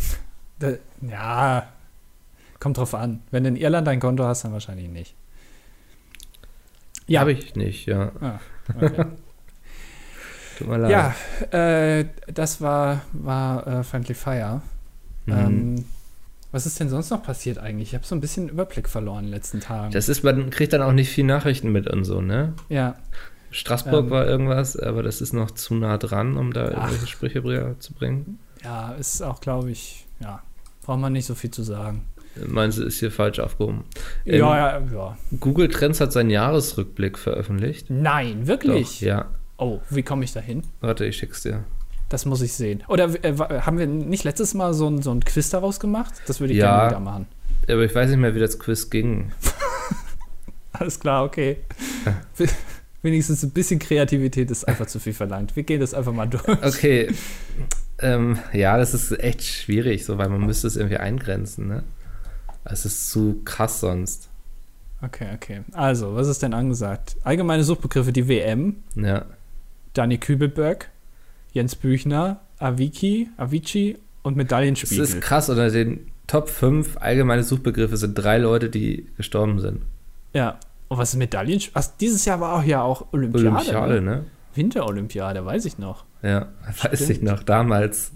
da, 0.60 0.74
ja, 1.02 1.68
kommt 2.60 2.76
drauf 2.78 2.94
an. 2.94 3.22
Wenn 3.32 3.42
du 3.42 3.48
in 3.48 3.56
Irland 3.56 3.88
ein 3.88 4.00
Konto 4.00 4.24
hast, 4.24 4.44
dann 4.44 4.52
wahrscheinlich 4.52 4.88
nicht. 4.88 5.14
Ja, 7.06 7.20
Habe 7.20 7.32
ich 7.32 7.54
nicht, 7.56 7.86
ja. 7.86 8.12
Ah, 8.20 8.38
okay. 8.80 9.04
Tut 10.58 10.68
mir 10.68 10.78
leid. 10.78 10.90
ja 11.52 11.58
äh, 11.58 12.06
das 12.32 12.60
war, 12.60 13.02
war 13.12 13.66
äh, 13.66 13.82
Friendly 13.84 14.14
Fire. 14.14 14.60
Mhm. 15.26 15.32
Ähm, 15.32 15.84
was 16.52 16.66
ist 16.66 16.78
denn 16.78 16.88
sonst 16.88 17.10
noch 17.10 17.22
passiert 17.22 17.58
eigentlich? 17.58 17.88
Ich 17.88 17.94
habe 17.94 18.06
so 18.06 18.14
ein 18.14 18.20
bisschen 18.20 18.48
Überblick 18.48 18.88
verloren 18.88 19.20
in 19.20 19.24
den 19.26 19.34
letzten 19.34 19.60
Tagen. 19.60 19.92
das 19.92 20.08
ist, 20.08 20.22
man 20.22 20.50
kriegt 20.50 20.72
dann 20.72 20.82
auch 20.82 20.92
nicht 20.92 21.10
viel 21.10 21.24
Nachrichten 21.24 21.72
mit 21.72 21.88
und 21.88 22.04
so, 22.04 22.20
ne? 22.20 22.52
ja, 22.68 22.94
Straßburg 23.50 24.04
Ähm. 24.06 24.10
war 24.10 24.26
irgendwas, 24.26 24.76
aber 24.76 25.02
das 25.02 25.20
ist 25.20 25.32
noch 25.32 25.50
zu 25.52 25.74
nah 25.74 25.96
dran, 25.98 26.36
um 26.36 26.52
da 26.52 26.64
Ach. 26.66 26.70
irgendwelche 26.88 27.06
Sprüche 27.06 27.76
zu 27.78 27.92
bringen. 27.94 28.38
ja, 28.64 28.92
ist 28.92 29.22
auch, 29.22 29.40
glaube 29.40 29.70
ich, 29.70 30.06
ja, 30.20 30.42
braucht 30.84 31.00
man 31.00 31.12
nicht 31.12 31.26
so 31.26 31.34
viel 31.34 31.50
zu 31.50 31.62
sagen. 31.62 32.04
Meinst 32.46 32.78
du, 32.78 32.82
ist 32.82 32.98
hier 32.98 33.12
falsch 33.12 33.38
aufgehoben? 33.38 33.84
Ähm, 34.26 34.40
ja, 34.40 34.56
ja, 34.78 34.82
ja. 34.92 35.16
Google 35.38 35.68
Trends 35.68 36.00
hat 36.00 36.12
seinen 36.12 36.30
Jahresrückblick 36.30 37.16
veröffentlicht. 37.16 37.90
Nein, 37.90 38.48
wirklich? 38.48 38.98
Doch, 38.98 39.06
ja. 39.06 39.26
Oh, 39.56 39.80
wie 39.90 40.02
komme 40.02 40.24
ich 40.24 40.32
da 40.32 40.40
hin? 40.40 40.62
Warte, 40.80 41.04
ich 41.06 41.16
schick's 41.16 41.42
dir. 41.42 41.64
Das 42.08 42.26
muss 42.26 42.42
ich 42.42 42.52
sehen. 42.52 42.82
Oder 42.88 43.08
äh, 43.24 43.34
haben 43.36 43.78
wir 43.78 43.86
nicht 43.86 44.24
letztes 44.24 44.54
Mal 44.54 44.74
so 44.74 44.88
ein, 44.88 45.02
so 45.02 45.10
ein 45.10 45.20
Quiz 45.24 45.50
daraus 45.50 45.80
gemacht? 45.80 46.14
Das 46.26 46.40
würde 46.40 46.52
ich 46.52 46.58
Ja. 46.58 46.76
gerne 46.76 46.90
wieder 46.90 47.00
machen. 47.00 47.26
Aber 47.68 47.82
ich 47.84 47.94
weiß 47.94 48.10
nicht 48.10 48.18
mehr, 48.18 48.34
wie 48.34 48.40
das 48.40 48.58
Quiz 48.58 48.90
ging. 48.90 49.32
Alles 50.72 50.98
klar, 51.00 51.24
okay. 51.24 51.58
Wenigstens 53.02 53.42
ein 53.42 53.50
bisschen 53.50 53.78
Kreativität 53.78 54.50
ist 54.50 54.66
einfach 54.66 54.86
zu 54.86 54.98
viel 54.98 55.12
verlangt. 55.12 55.54
Wir 55.56 55.62
gehen 55.62 55.80
das 55.80 55.94
einfach 55.94 56.12
mal 56.12 56.26
durch. 56.26 56.46
Okay. 56.48 57.12
ähm, 58.00 58.38
ja, 58.52 58.76
das 58.76 58.92
ist 58.94 59.12
echt 59.20 59.42
schwierig, 59.44 60.04
so, 60.04 60.18
weil 60.18 60.28
man 60.28 60.44
müsste 60.44 60.66
es 60.66 60.76
irgendwie 60.76 60.96
eingrenzen, 60.96 61.68
ne? 61.68 61.84
Es 62.64 62.84
ist 62.86 63.10
zu 63.10 63.42
krass 63.44 63.80
sonst. 63.80 64.28
Okay, 65.02 65.28
okay. 65.34 65.60
Also, 65.72 66.14
was 66.16 66.28
ist 66.28 66.42
denn 66.42 66.54
angesagt? 66.54 67.16
Allgemeine 67.24 67.62
Suchbegriffe, 67.62 68.10
die 68.12 68.26
WM. 68.26 68.76
Ja. 68.94 69.26
Dani 69.94 70.18
Kübelberg, 70.18 70.90
Jens 71.52 71.74
Büchner, 71.76 72.40
Avicii, 72.58 73.28
Avicii 73.36 73.96
und 74.22 74.36
Medaillenspiegel. 74.36 74.98
Das 74.98 75.14
ist 75.14 75.20
krass, 75.20 75.48
unter 75.48 75.70
den 75.70 76.10
Top 76.26 76.48
5 76.48 76.98
allgemeine 76.98 77.44
Suchbegriffe 77.44 77.96
sind 77.96 78.14
drei 78.14 78.38
Leute, 78.38 78.68
die 78.68 79.06
gestorben 79.16 79.60
sind. 79.60 79.82
Ja. 80.32 80.58
Und 80.88 80.98
was 80.98 81.10
ist 81.10 81.16
Medaillenspiegel? 81.16 81.82
Ach, 81.82 81.88
dieses 82.00 82.24
Jahr 82.24 82.40
war 82.40 82.58
auch 82.58 82.64
ja 82.64 82.82
auch 82.82 83.06
Olympiade. 83.12 83.48
Olympiade, 83.48 84.00
ne? 84.02 84.10
ne? 84.10 84.24
Winterolympiade, 84.54 85.44
weiß 85.44 85.64
ich 85.64 85.78
noch. 85.78 86.04
Ja, 86.22 86.48
weiß 86.82 87.04
Stimmt. 87.04 87.10
ich 87.10 87.22
noch, 87.22 87.42
damals. 87.42 88.12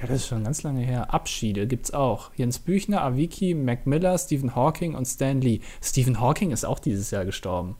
Ja, 0.00 0.08
das 0.08 0.16
ist 0.18 0.28
schon 0.28 0.44
ganz 0.44 0.62
lange 0.62 0.80
her. 0.80 1.14
Abschiede 1.14 1.66
gibt 1.66 1.86
es 1.86 1.94
auch. 1.94 2.30
Jens 2.34 2.58
Büchner, 2.58 3.02
Avicii, 3.02 3.54
Mac 3.54 3.86
Miller, 3.86 4.18
Stephen 4.18 4.56
Hawking 4.56 4.94
und 4.94 5.06
Stan 5.06 5.40
Lee. 5.40 5.60
Stephen 5.80 6.20
Hawking 6.20 6.50
ist 6.50 6.64
auch 6.64 6.80
dieses 6.80 7.10
Jahr 7.10 7.24
gestorben. 7.24 7.76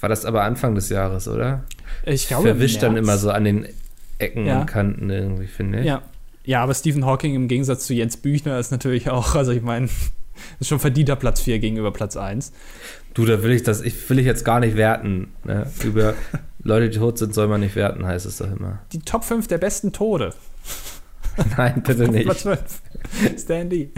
War 0.00 0.08
das 0.08 0.24
aber 0.24 0.42
Anfang 0.42 0.74
des 0.74 0.88
Jahres, 0.88 1.28
oder? 1.28 1.64
Ich 2.04 2.28
glaube. 2.28 2.48
Verwischt 2.48 2.82
dann 2.82 2.96
immer 2.96 3.16
so 3.18 3.30
an 3.30 3.44
den 3.44 3.66
Ecken 4.18 4.46
ja. 4.46 4.60
und 4.60 4.66
Kanten 4.66 5.10
irgendwie, 5.10 5.46
finde 5.46 5.80
ich. 5.80 5.86
Ja. 5.86 6.02
ja, 6.44 6.62
aber 6.62 6.74
Stephen 6.74 7.04
Hawking 7.04 7.34
im 7.34 7.48
Gegensatz 7.48 7.86
zu 7.86 7.94
Jens 7.94 8.16
Büchner 8.16 8.58
ist 8.58 8.70
natürlich 8.70 9.10
auch, 9.10 9.34
also 9.34 9.52
ich 9.52 9.62
meine, 9.62 9.88
ist 10.60 10.68
schon 10.68 10.78
verdienter 10.78 11.16
Platz 11.16 11.40
4 11.40 11.58
gegenüber 11.58 11.92
Platz 11.92 12.16
1. 12.16 12.52
Du, 13.14 13.24
da 13.24 13.42
will 13.42 13.52
ich 13.52 13.62
das, 13.62 13.80
ich 13.82 14.08
will 14.10 14.18
ich 14.18 14.26
jetzt 14.26 14.44
gar 14.44 14.60
nicht 14.60 14.76
werten. 14.76 15.32
Ne? 15.44 15.66
Über 15.82 16.14
Leute, 16.62 16.90
die 16.90 16.98
tot 16.98 17.18
sind, 17.18 17.34
soll 17.34 17.48
man 17.48 17.60
nicht 17.60 17.76
werten, 17.76 18.06
heißt 18.06 18.26
es 18.26 18.38
doch 18.38 18.50
immer. 18.50 18.80
Die 18.92 19.00
Top 19.00 19.24
5 19.24 19.46
der 19.46 19.58
besten 19.58 19.92
Tode. 19.92 20.34
Nein, 21.56 21.82
bitte 21.82 22.08
nicht. 22.08 22.24
Platz 22.24 22.42
5. 22.42 22.60
Standy. 23.38 23.92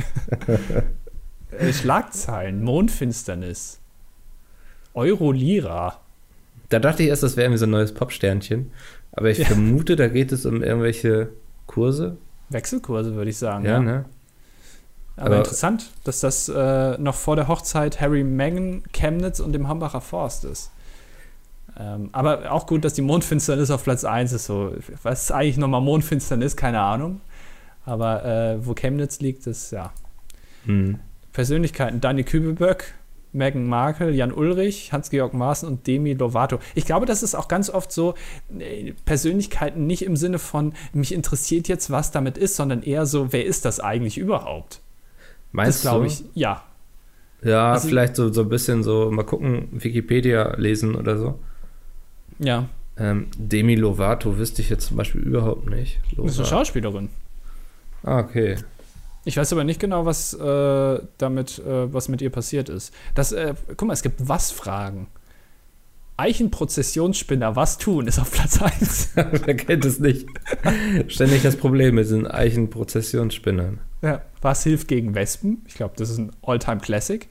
Äh, 1.50 1.72
Schlagzeilen, 1.72 2.62
Mondfinsternis. 2.62 3.80
Euro-Lira. 4.98 6.00
Da 6.68 6.78
dachte 6.78 7.02
ich 7.02 7.08
erst, 7.08 7.22
das 7.22 7.37
wäre 7.37 7.46
irgendwie 7.46 7.58
so 7.58 7.66
ein 7.66 7.70
neues 7.70 7.94
Popsternchen. 7.94 8.70
Aber 9.12 9.30
ich 9.30 9.38
ja. 9.38 9.46
vermute, 9.46 9.96
da 9.96 10.08
geht 10.08 10.32
es 10.32 10.44
um 10.44 10.62
irgendwelche 10.62 11.30
Kurse. 11.66 12.16
Wechselkurse, 12.50 13.14
würde 13.14 13.30
ich 13.30 13.38
sagen. 13.38 13.64
Ja, 13.64 13.72
ja. 13.72 13.80
ne? 13.80 14.04
Aber, 15.16 15.26
Aber, 15.26 15.37
interessant, 15.38 15.90
dass 16.04 16.20
das 16.20 16.48
äh, 16.48 16.98
noch 16.98 17.14
vor 17.14 17.37
der 17.37 17.48
Hochzeit 17.48 18.00
Harry 18.00 18.22
Meghan, 18.22 18.82
Chemnitz 18.92 19.40
und 19.40 19.52
dem 19.52 19.66
Hambacher 19.66 20.00
Forst 20.00 20.44
ist. 20.44 20.70
Ähm, 21.78 22.11
aber 22.12 22.52
auch 22.52 22.66
gut, 22.66 22.84
dass 22.84 22.94
die 22.94 23.02
Mondfinsternis 23.02 23.70
auf 23.70 23.84
Platz 23.84 24.04
1 24.04 24.32
ist. 24.32 24.46
So, 24.46 24.74
was 25.02 25.24
ist 25.24 25.32
eigentlich 25.32 25.56
nochmal 25.56 25.80
Mondfinsternis? 25.80 26.56
Keine 26.56 26.80
Ahnung. 26.80 27.20
Aber 27.84 28.24
äh, 28.24 28.66
wo 28.66 28.74
Chemnitz 28.74 29.20
liegt, 29.20 29.46
ist 29.46 29.70
ja. 29.70 29.92
Hm. 30.66 30.98
Persönlichkeiten: 31.32 32.00
Dani 32.00 32.24
Kübelböck, 32.24 32.94
Meghan 33.33 33.67
Markle, 33.67 34.11
Jan 34.11 34.33
Ulrich, 34.33 34.93
Hans-Georg 34.93 35.35
Maaßen 35.35 35.69
und 35.69 35.87
Demi 35.87 36.14
Lovato. 36.14 36.59
Ich 36.75 36.87
glaube, 36.87 37.07
das 37.07 37.23
ist 37.23 37.35
auch 37.35 37.49
ganz 37.49 37.71
oft 37.71 37.93
so 37.93 38.14
äh, 38.59 38.93
Persönlichkeiten 39.05 39.87
nicht 39.87 40.03
im 40.03 40.17
Sinne 40.17 40.38
von, 40.38 40.73
mich 40.93 41.12
interessiert 41.12 41.69
jetzt, 41.69 41.91
was 41.91 42.11
damit 42.11 42.38
ist, 42.38 42.57
sondern 42.57 42.83
eher 42.83 43.07
so, 43.07 43.33
wer 43.33 43.45
ist 43.45 43.64
das 43.64 43.81
eigentlich 43.81 44.19
überhaupt? 44.19 44.81
Meinst 45.53 45.85
das 45.85 45.91
glaube 45.91 46.07
ich, 46.07 46.25
ja. 46.35 46.64
Ja, 47.43 47.73
also, 47.73 47.88
vielleicht 47.88 48.17
so, 48.17 48.33
so 48.33 48.43
ein 48.43 48.49
bisschen 48.49 48.83
so, 48.83 49.11
mal 49.11 49.25
gucken, 49.25 49.69
Wikipedia 49.73 50.55
lesen 50.57 50.97
oder 50.97 51.19
so. 51.19 51.38
Ja. 52.38 52.69
Ähm, 52.97 53.29
Demi 53.37 53.77
Lovato 53.77 54.38
wüsste 54.38 54.62
ich 54.62 54.71
jetzt 54.71 54.87
zum 54.87 54.97
Beispiel 54.97 55.21
überhaupt 55.21 55.71
nicht. 55.71 56.01
Lovato. 56.11 56.29
Ist 56.29 56.38
eine 56.38 56.49
Schauspielerin. 56.49 57.09
Ah, 58.03 58.19
okay. 58.19 58.57
Ich 59.29 59.37
weiß 59.37 59.53
aber 59.53 59.62
nicht 59.62 59.79
genau, 59.79 60.07
was 60.07 60.33
äh, 60.33 61.01
damit, 61.19 61.59
äh, 61.59 61.93
was 61.93 62.09
mit 62.09 62.23
ihr 62.23 62.31
passiert 62.31 62.71
ist. 62.71 62.95
Das, 63.14 63.31
äh, 63.33 63.53
guck 63.77 63.88
mal, 63.88 63.93
es 63.93 64.03
gibt 64.03 64.27
Was-Fragen. 64.27 65.07
Eichenprozessionsspinner, 66.17 67.55
was 67.55 67.77
tun, 67.77 68.07
ist 68.07 68.19
auf 68.19 68.33
Platz 68.33 68.62
1. 68.62 69.11
Wer 69.14 69.55
kennt 69.55 69.85
es 69.85 70.01
nicht? 70.01 70.27
Ständig 71.09 71.43
das 71.43 71.57
Problem 71.57 71.97
mit 71.97 72.09
den 72.09 72.27
Eichenprozessionsspinnern. 72.27 73.81
Ja, 74.01 74.23
was 74.41 74.62
hilft 74.62 74.88
gegen 74.88 75.14
Wespen? 75.14 75.61
Ich 75.67 75.75
glaube, 75.75 75.93
das 75.99 76.09
ist 76.09 76.17
ein 76.17 76.33
All-Time-Classic. 76.41 77.29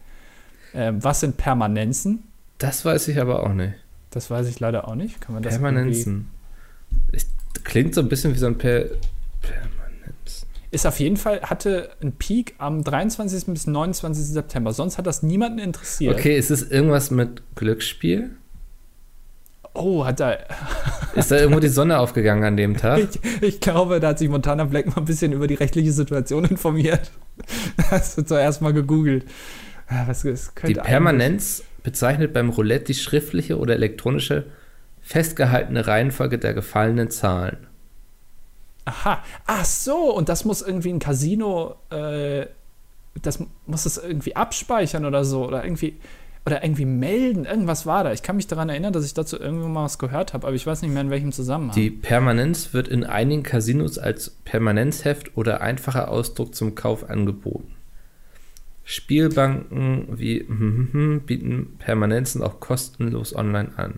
Ähm, 0.75 1.03
was 1.03 1.21
sind 1.21 1.37
Permanenzen? 1.37 2.25
Das 2.59 2.85
weiß 2.85 3.07
ich 3.07 3.19
aber 3.19 3.41
auch 3.41 3.53
nicht. 3.53 3.73
Das 4.11 4.29
weiß 4.29 4.47
ich 4.49 4.59
leider 4.59 4.87
auch 4.87 4.93
nicht. 4.93 5.19
Kann 5.19 5.33
man 5.33 5.41
das 5.41 5.55
Permanenzen. 5.55 6.27
Ich, 7.11 7.25
klingt 7.63 7.95
so 7.95 8.01
ein 8.01 8.07
bisschen 8.07 8.35
wie 8.35 8.37
so 8.37 8.45
ein 8.45 8.59
per 8.59 8.85
Permanenz. 9.41 9.76
Ist 10.69 10.85
auf 10.85 10.99
jeden 10.99 11.17
Fall, 11.17 11.41
hatte 11.41 11.91
einen 12.01 12.13
Peak 12.13 12.55
am 12.57 12.83
23. 12.83 13.45
bis 13.47 13.67
29. 13.67 14.25
September. 14.25 14.73
Sonst 14.73 14.97
hat 14.97 15.07
das 15.07 15.23
niemanden 15.23 15.59
interessiert. 15.59 16.15
Okay, 16.15 16.37
ist 16.37 16.51
es 16.51 16.69
irgendwas 16.69 17.09
mit 17.09 17.41
Glücksspiel? 17.55 18.31
Oh, 19.73 20.05
hat 20.05 20.19
da. 20.19 20.37
Ist 21.15 21.31
da 21.31 21.37
irgendwo 21.37 21.59
die 21.59 21.67
Sonne 21.67 21.99
aufgegangen 21.99 22.43
an 22.43 22.57
dem 22.57 22.75
Tag? 22.75 22.99
Ich, 22.99 23.43
ich, 23.43 23.59
glaube, 23.59 23.99
da 23.99 24.09
hat 24.09 24.19
sich 24.19 24.27
Montana 24.27 24.65
Black 24.65 24.87
mal 24.87 24.97
ein 24.97 25.05
bisschen 25.05 25.31
über 25.31 25.47
die 25.47 25.53
rechtliche 25.53 25.91
Situation 25.91 26.45
informiert. 26.45 27.11
Das 27.91 28.17
wird 28.17 28.27
zuerst 28.27 28.63
mal 28.63 28.73
gegoogelt. 28.73 29.25
Was, 30.07 30.23
die 30.65 30.73
Permanenz 30.73 31.63
bezeichnet 31.83 32.33
beim 32.33 32.49
Roulette 32.49 32.85
die 32.85 32.93
schriftliche 32.95 33.59
oder 33.59 33.75
elektronische 33.75 34.45
festgehaltene 35.01 35.85
Reihenfolge 35.85 36.39
der 36.39 36.53
gefallenen 36.53 37.11
Zahlen. 37.11 37.66
Aha, 38.87 39.21
ach 39.45 39.65
so, 39.65 40.15
und 40.15 40.29
das 40.29 40.45
muss 40.45 40.61
irgendwie 40.61 40.93
ein 40.93 40.99
Casino, 40.99 41.75
äh, 41.89 42.45
das 43.21 43.43
muss 43.65 43.85
es 43.85 43.97
irgendwie 43.97 44.37
abspeichern 44.37 45.03
oder 45.03 45.25
so, 45.25 45.45
oder 45.45 45.65
irgendwie, 45.65 45.97
oder 46.45 46.63
irgendwie 46.63 46.85
melden, 46.85 47.43
irgendwas 47.43 47.85
war 47.85 48.05
da. 48.05 48.13
Ich 48.13 48.23
kann 48.23 48.37
mich 48.37 48.47
daran 48.47 48.69
erinnern, 48.69 48.93
dass 48.93 49.03
ich 49.03 49.13
dazu 49.13 49.37
irgendwann 49.37 49.73
mal 49.73 49.83
was 49.83 49.99
gehört 49.99 50.33
habe, 50.33 50.47
aber 50.47 50.55
ich 50.55 50.65
weiß 50.65 50.83
nicht 50.83 50.93
mehr 50.93 51.01
in 51.01 51.09
welchem 51.09 51.33
Zusammenhang. 51.33 51.75
Die 51.75 51.89
Permanenz 51.89 52.73
wird 52.73 52.87
in 52.87 53.03
einigen 53.03 53.43
Casinos 53.43 53.97
als 53.97 54.29
Permanenzheft 54.45 55.35
oder 55.35 55.59
einfacher 55.59 56.09
Ausdruck 56.09 56.55
zum 56.55 56.75
Kauf 56.75 57.09
angeboten. 57.09 57.73
Spielbanken 58.85 60.17
wie 60.17 60.43
bieten 61.25 61.75
Permanenzen 61.77 62.41
auch 62.41 62.61
kostenlos 62.61 63.35
online 63.35 63.71
an. 63.75 63.95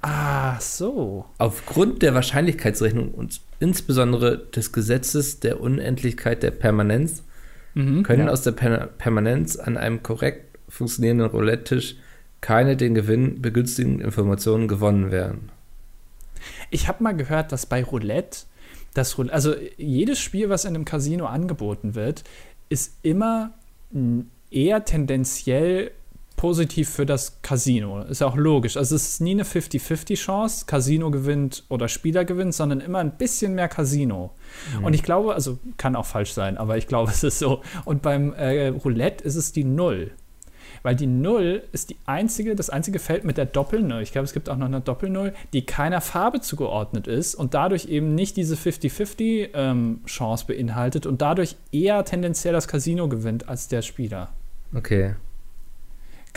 Ah, 0.00 0.60
so. 0.60 1.24
Aufgrund 1.38 2.02
der 2.02 2.14
Wahrscheinlichkeitsrechnung 2.14 3.10
und 3.12 3.40
insbesondere 3.58 4.38
des 4.38 4.72
Gesetzes 4.72 5.40
der 5.40 5.60
Unendlichkeit 5.60 6.42
der 6.42 6.52
Permanenz 6.52 7.24
mhm, 7.74 8.04
können 8.04 8.26
ja. 8.26 8.32
aus 8.32 8.42
der 8.42 8.52
per 8.52 8.86
Permanenz 8.86 9.56
an 9.56 9.76
einem 9.76 10.02
korrekt 10.02 10.58
funktionierenden 10.68 11.28
Roulette-Tisch 11.28 11.96
keine 12.40 12.76
den 12.76 12.94
Gewinn 12.94 13.42
begünstigenden 13.42 14.00
Informationen 14.00 14.68
gewonnen 14.68 15.10
werden. 15.10 15.50
Ich 16.70 16.86
habe 16.86 17.02
mal 17.02 17.16
gehört, 17.16 17.50
dass 17.50 17.66
bei 17.66 17.82
Roulette 17.82 18.40
das 18.94 19.18
Roulette, 19.18 19.34
also 19.34 19.54
jedes 19.76 20.20
Spiel, 20.20 20.48
was 20.48 20.64
in 20.64 20.74
einem 20.74 20.84
Casino 20.84 21.26
angeboten 21.26 21.94
wird, 21.94 22.24
ist 22.68 22.94
immer 23.02 23.52
eher 24.50 24.84
tendenziell 24.84 25.90
positiv 26.38 26.88
für 26.88 27.04
das 27.04 27.42
Casino. 27.42 28.00
Ist 28.02 28.22
ja 28.22 28.26
auch 28.26 28.36
logisch. 28.36 28.78
Also 28.78 28.94
es 28.94 29.08
ist 29.08 29.20
nie 29.20 29.32
eine 29.32 29.42
50-50-Chance, 29.42 30.64
Casino 30.66 31.10
gewinnt 31.10 31.64
oder 31.68 31.88
Spieler 31.88 32.24
gewinnt, 32.24 32.54
sondern 32.54 32.80
immer 32.80 33.00
ein 33.00 33.18
bisschen 33.18 33.54
mehr 33.54 33.68
Casino. 33.68 34.30
Mhm. 34.78 34.84
Und 34.84 34.94
ich 34.94 35.02
glaube, 35.02 35.34
also 35.34 35.58
kann 35.76 35.96
auch 35.96 36.06
falsch 36.06 36.32
sein, 36.32 36.56
aber 36.56 36.78
ich 36.78 36.86
glaube, 36.86 37.10
es 37.12 37.22
ist 37.22 37.40
so. 37.40 37.60
Und 37.84 38.00
beim 38.00 38.32
äh, 38.32 38.68
Roulette 38.68 39.22
ist 39.24 39.34
es 39.34 39.52
die 39.52 39.64
Null. 39.64 40.12
Weil 40.84 40.94
die 40.94 41.08
Null 41.08 41.64
ist 41.72 41.90
die 41.90 41.96
einzige, 42.06 42.54
das 42.54 42.70
einzige 42.70 43.00
Feld 43.00 43.24
mit 43.24 43.36
der 43.36 43.46
Doppelnull. 43.46 44.00
Ich 44.00 44.12
glaube, 44.12 44.26
es 44.26 44.32
gibt 44.32 44.48
auch 44.48 44.56
noch 44.56 44.66
eine 44.66 44.80
Doppelnull, 44.80 45.34
die 45.52 45.66
keiner 45.66 46.00
Farbe 46.00 46.40
zugeordnet 46.40 47.08
ist 47.08 47.34
und 47.34 47.52
dadurch 47.52 47.86
eben 47.86 48.14
nicht 48.14 48.36
diese 48.36 48.54
50-50-Chance 48.54 50.44
ähm, 50.48 50.56
beinhaltet 50.56 51.04
und 51.04 51.20
dadurch 51.20 51.56
eher 51.72 52.04
tendenziell 52.04 52.52
das 52.52 52.68
Casino 52.68 53.08
gewinnt 53.08 53.48
als 53.48 53.66
der 53.66 53.82
Spieler. 53.82 54.28
Okay. 54.72 55.16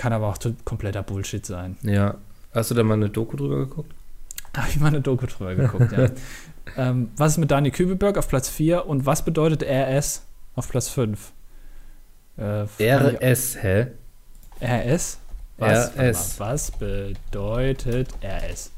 Kann 0.01 0.13
aber 0.13 0.29
auch 0.29 0.39
kompletter 0.65 1.03
Bullshit 1.03 1.45
sein. 1.45 1.77
Ja. 1.83 2.15
Hast 2.55 2.71
du 2.71 2.73
da 2.73 2.81
mal 2.81 2.95
eine 2.95 3.11
Doku 3.11 3.37
drüber 3.37 3.57
geguckt? 3.57 3.93
Habe 4.57 4.67
ich 4.67 4.79
mal 4.79 4.87
eine 4.87 5.01
Doku 5.01 5.27
drüber 5.27 5.53
geguckt, 5.53 5.91
ja. 5.91 6.09
ähm, 6.75 7.11
was 7.17 7.33
ist 7.33 7.37
mit 7.37 7.51
Dani 7.51 7.69
Kübelberg 7.69 8.17
auf 8.17 8.27
Platz 8.27 8.49
4 8.49 8.87
und 8.87 9.05
was 9.05 9.23
bedeutet 9.23 9.61
RS 9.61 10.23
auf 10.55 10.69
Platz 10.69 10.89
5? 10.89 11.31
Äh, 12.37 12.65
RS, 12.79 13.61
hä? 13.61 13.91
RS? 14.59 15.19
Was, 15.59 15.95
RS. 15.95 16.39
was 16.39 16.71
bedeutet 16.71 18.09
RS? 18.23 18.71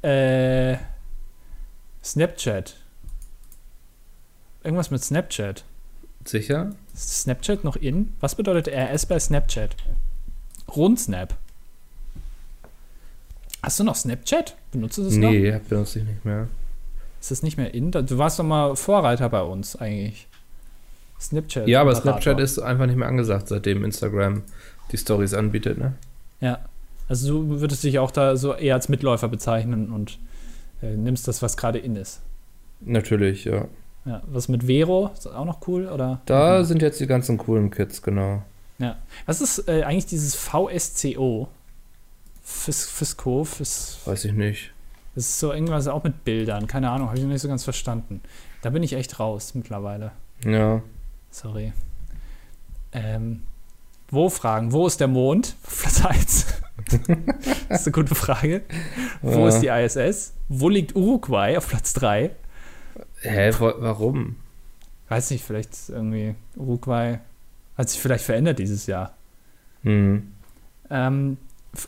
Äh, 0.00 0.78
Snapchat. 2.02 2.76
Irgendwas 4.62 4.90
mit 4.90 5.04
Snapchat. 5.04 5.64
Sicher? 6.24 6.70
Ist 6.94 7.22
Snapchat 7.22 7.64
noch 7.64 7.76
in? 7.76 8.12
Was 8.20 8.36
bedeutet 8.36 8.72
RS 8.72 9.06
bei 9.06 9.18
Snapchat? 9.18 9.76
Rundsnap. 10.74 11.34
Hast 13.62 13.80
du 13.80 13.84
noch 13.84 13.96
Snapchat? 13.96 14.56
Benutzt 14.70 14.98
du 14.98 15.04
das 15.04 15.14
nee, 15.14 15.24
noch? 15.24 15.30
Nee, 15.30 15.60
benutze 15.68 15.98
ich 15.98 16.04
nicht 16.04 16.24
mehr. 16.24 16.48
Ist 17.20 17.30
das 17.30 17.42
nicht 17.42 17.56
mehr 17.56 17.74
in? 17.74 17.90
Du 17.90 18.18
warst 18.18 18.38
doch 18.38 18.44
mal 18.44 18.76
Vorreiter 18.76 19.28
bei 19.28 19.42
uns 19.42 19.76
eigentlich. 19.76 20.28
Snapchat. 21.20 21.66
Ja, 21.66 21.80
aber 21.80 21.94
Snapchat 21.94 22.38
ist 22.38 22.58
einfach 22.58 22.86
nicht 22.86 22.96
mehr 22.96 23.08
angesagt, 23.08 23.48
seitdem 23.48 23.84
Instagram 23.84 24.42
die 24.92 24.98
Stories 24.98 25.34
anbietet, 25.34 25.78
ne? 25.78 25.94
Ja. 26.40 26.58
Also 27.08 27.42
du 27.42 27.60
würdest 27.60 27.82
dich 27.84 27.98
auch 27.98 28.10
da 28.10 28.36
so 28.36 28.54
eher 28.54 28.74
als 28.74 28.88
Mitläufer 28.88 29.28
bezeichnen 29.28 29.90
und 29.90 30.18
äh, 30.82 30.96
nimmst 30.96 31.28
das, 31.28 31.42
was 31.42 31.56
gerade 31.56 31.78
in 31.78 31.96
ist. 31.96 32.20
Natürlich, 32.80 33.44
ja. 33.44 33.66
Ja, 34.04 34.22
was 34.26 34.48
mit 34.48 34.64
Vero? 34.64 35.10
Ist 35.14 35.26
das 35.26 35.32
auch 35.32 35.44
noch 35.44 35.66
cool? 35.66 35.88
Oder? 35.88 36.20
Da 36.26 36.56
ja. 36.56 36.64
sind 36.64 36.82
jetzt 36.82 37.00
die 37.00 37.06
ganzen 37.06 37.38
coolen 37.38 37.70
Kids, 37.70 38.02
genau. 38.02 38.42
Ja. 38.78 38.96
Was 39.26 39.40
ist 39.40 39.68
äh, 39.68 39.82
eigentlich 39.84 40.06
dieses 40.06 40.34
VSCO? 40.34 41.48
Fis 42.42 42.86
Fisco? 42.86 43.44
Fis 43.44 43.98
Weiß 44.04 44.24
ich 44.26 44.32
nicht. 44.32 44.72
Das 45.14 45.24
ist 45.24 45.38
so 45.38 45.52
irgendwas 45.52 45.86
auch 45.86 46.02
mit 46.02 46.24
Bildern. 46.24 46.66
Keine 46.66 46.90
Ahnung, 46.90 47.08
habe 47.08 47.18
ich 47.18 47.24
noch 47.24 47.30
nicht 47.30 47.40
so 47.40 47.48
ganz 47.48 47.64
verstanden. 47.64 48.20
Da 48.62 48.70
bin 48.70 48.82
ich 48.82 48.92
echt 48.92 49.18
raus 49.20 49.54
mittlerweile. 49.54 50.12
Ja. 50.44 50.82
Sorry. 51.30 51.72
Ähm, 52.92 53.42
wo 54.10 54.28
fragen? 54.28 54.72
Wo 54.72 54.86
ist 54.86 55.00
der 55.00 55.08
Mond? 55.08 55.56
Platz 55.62 56.04
1. 56.04 56.46
das 57.68 57.80
ist 57.80 57.86
eine 57.86 57.92
gute 57.92 58.14
Frage. 58.14 58.62
Wo 59.22 59.40
ja. 59.40 59.48
ist 59.48 59.60
die 59.60 59.68
ISS? 59.68 60.34
Wo 60.48 60.68
liegt 60.68 60.94
Uruguay 60.94 61.56
auf 61.56 61.68
Platz 61.68 61.94
3? 61.94 62.30
Hä, 63.20 63.52
warum? 63.58 64.36
Weiß 65.08 65.30
nicht, 65.30 65.44
vielleicht 65.44 65.70
irgendwie 65.88 66.34
Uruguay 66.56 67.18
hat 67.76 67.90
sich 67.90 68.00
vielleicht 68.00 68.24
verändert 68.24 68.58
dieses 68.58 68.86
Jahr. 68.86 69.14
Mhm. 69.82 70.32
Ähm, 70.90 71.36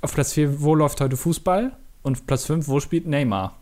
auf 0.01 0.15
Platz 0.15 0.33
4, 0.33 0.61
wo 0.61 0.75
läuft 0.75 1.01
heute 1.01 1.17
Fußball? 1.17 1.73
Und 2.03 2.27
Platz 2.27 2.45
5, 2.47 2.69
wo 2.69 2.81
spielt 2.81 3.07
Neymar? 3.07 3.57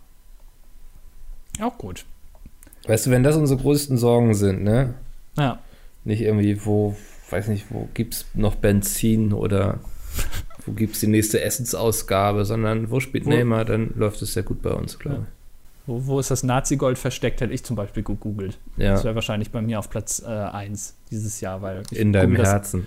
Auch 1.61 1.79
gut. 1.79 2.05
Weißt 2.87 3.07
du, 3.07 3.11
wenn 3.11 3.23
das 3.23 3.37
unsere 3.37 3.61
größten 3.61 3.97
Sorgen 3.97 4.35
sind, 4.35 4.63
ne? 4.63 4.95
Ja. 5.39 5.59
Nicht 6.05 6.21
irgendwie, 6.21 6.65
wo, 6.67 6.97
weiß 7.31 7.49
nicht, 7.49 7.67
wo 7.71 7.89
gibt 7.95 8.15
es 8.15 8.27
noch 8.35 8.57
Benzin 8.57 9.33
oder 9.33 9.81
wo 10.67 10.73
gibt 10.73 10.95
es 10.95 11.01
die 11.01 11.07
nächste 11.07 11.41
Essensausgabe, 11.41 12.45
sondern 12.45 12.91
wo 12.91 13.01
spielt 13.01 13.25
wo? 13.25 13.31
Neymar, 13.31 13.65
dann 13.65 13.95
läuft 13.97 14.21
es 14.23 14.35
sehr 14.35 14.43
gut 14.43 14.61
bei 14.63 14.71
uns, 14.71 14.99
glaube 14.99 15.17
ich. 15.17 15.23
Ja. 15.23 15.34
Wo, 15.87 16.07
wo 16.07 16.21
ist 16.21 16.31
das 16.31 16.43
Nazi-Gold 16.43 16.99
versteckt, 16.99 17.41
hätte 17.41 17.53
ich 17.53 17.65
zum 17.65 17.77
Beispiel 17.77 18.03
gegoogelt. 18.03 18.59
Ja. 18.77 18.93
Das 18.93 19.05
wäre 19.05 19.15
wahrscheinlich 19.15 19.51
bei 19.51 19.61
mir 19.61 19.79
auf 19.79 19.91
Platz 19.91 20.23
1 20.23 20.91
äh, 20.91 20.93
dieses 21.11 21.41
Jahr, 21.41 21.63
weil 21.63 21.83
In 21.91 22.13
deinem 22.13 22.37
Herzen. 22.37 22.87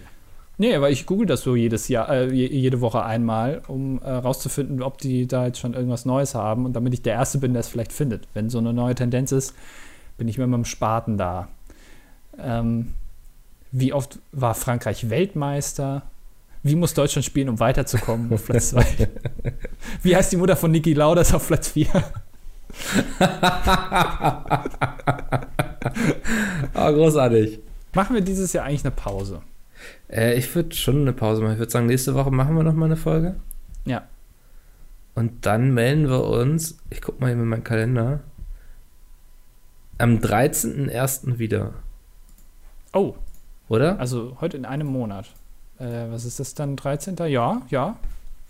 Nee, 0.60 0.74
aber 0.74 0.90
ich 0.90 1.06
google 1.06 1.28
das 1.28 1.42
so 1.42 1.56
jedes 1.56 1.88
Jahr, 1.88 2.10
äh, 2.10 2.32
jede 2.32 2.82
Woche 2.82 3.04
einmal, 3.04 3.62
um 3.68 4.02
äh, 4.02 4.10
rauszufinden, 4.10 4.82
ob 4.82 4.98
die 4.98 5.28
da 5.28 5.46
jetzt 5.46 5.60
schon 5.60 5.76
irgendwas 5.76 6.06
Neues 6.06 6.34
haben 6.34 6.66
und 6.66 6.74
damit 6.74 6.94
ich 6.96 7.04
der 7.04 7.14
Erste 7.14 7.38
bin, 7.38 7.54
der 7.54 7.60
es 7.60 7.68
vielleicht 7.68 7.94
findet. 7.94 8.28
Wenn 8.34 8.50
so 8.50 8.58
eine 8.58 8.74
neue 8.74 8.96
Tendenz 8.96 9.32
ist, 9.32 9.54
bin 10.18 10.28
ich 10.28 10.40
mit 10.40 10.48
meinem 10.48 10.66
Spaten 10.66 11.20
da. 11.20 11.48
Ähm, 12.40 12.96
wie 13.72 13.94
oft 13.94 14.18
war 14.32 14.56
Frankreich 14.56 15.12
Weltmeister? 15.12 16.02
Wie 16.64 16.76
muss 16.76 16.96
Deutschland 16.96 17.24
spielen, 17.24 17.50
um 17.50 17.60
weiterzukommen 17.60 18.34
auf 18.34 18.46
Platz 18.46 18.70
2? 18.70 19.10
wie 20.02 20.16
heißt 20.16 20.32
die 20.32 20.38
Mutter 20.38 20.56
von 20.56 20.72
Niki 20.72 20.94
Lauders 20.94 21.36
auf 21.36 21.46
Platz 21.46 21.70
4? 21.70 21.88
Oh, 26.74 26.92
großartig. 26.94 27.60
Machen 27.94 28.16
wir 28.16 28.22
dieses 28.22 28.54
Jahr 28.54 28.66
eigentlich 28.66 28.86
eine 28.86 28.92
Pause? 28.92 29.42
Äh, 30.10 30.38
ich 30.38 30.54
würde 30.56 30.76
schon 30.76 31.02
eine 31.02 31.14
Pause 31.14 31.42
machen. 31.42 31.54
Ich 31.54 31.60
würde 31.60 31.72
sagen, 31.72 31.88
nächste 31.88 32.16
Woche 32.16 32.32
machen 32.32 32.56
wir 32.56 32.64
noch 32.64 32.74
mal 32.74 32.86
eine 32.86 32.98
Folge. 32.98 33.36
Ja. 33.86 34.04
Und 35.16 35.46
dann 35.46 35.74
melden 35.74 36.10
wir 36.10 36.24
uns, 36.26 36.78
ich 36.90 37.02
gucke 37.02 37.22
mal 37.22 37.28
hier 37.28 37.42
in 37.42 37.46
meinen 37.46 37.64
Kalender, 37.64 38.20
am 39.98 40.18
13.01. 40.18 41.40
wieder. 41.40 41.74
Oh. 42.94 43.16
Oder? 43.68 44.00
Also 44.00 44.38
heute 44.42 44.58
in 44.58 44.66
einem 44.66 44.88
Monat. 44.88 45.26
Äh, 45.80 46.12
was 46.12 46.26
ist 46.26 46.40
das 46.40 46.54
dann? 46.54 46.76
13. 46.76 47.16
Ja, 47.28 47.62
ja. 47.70 47.98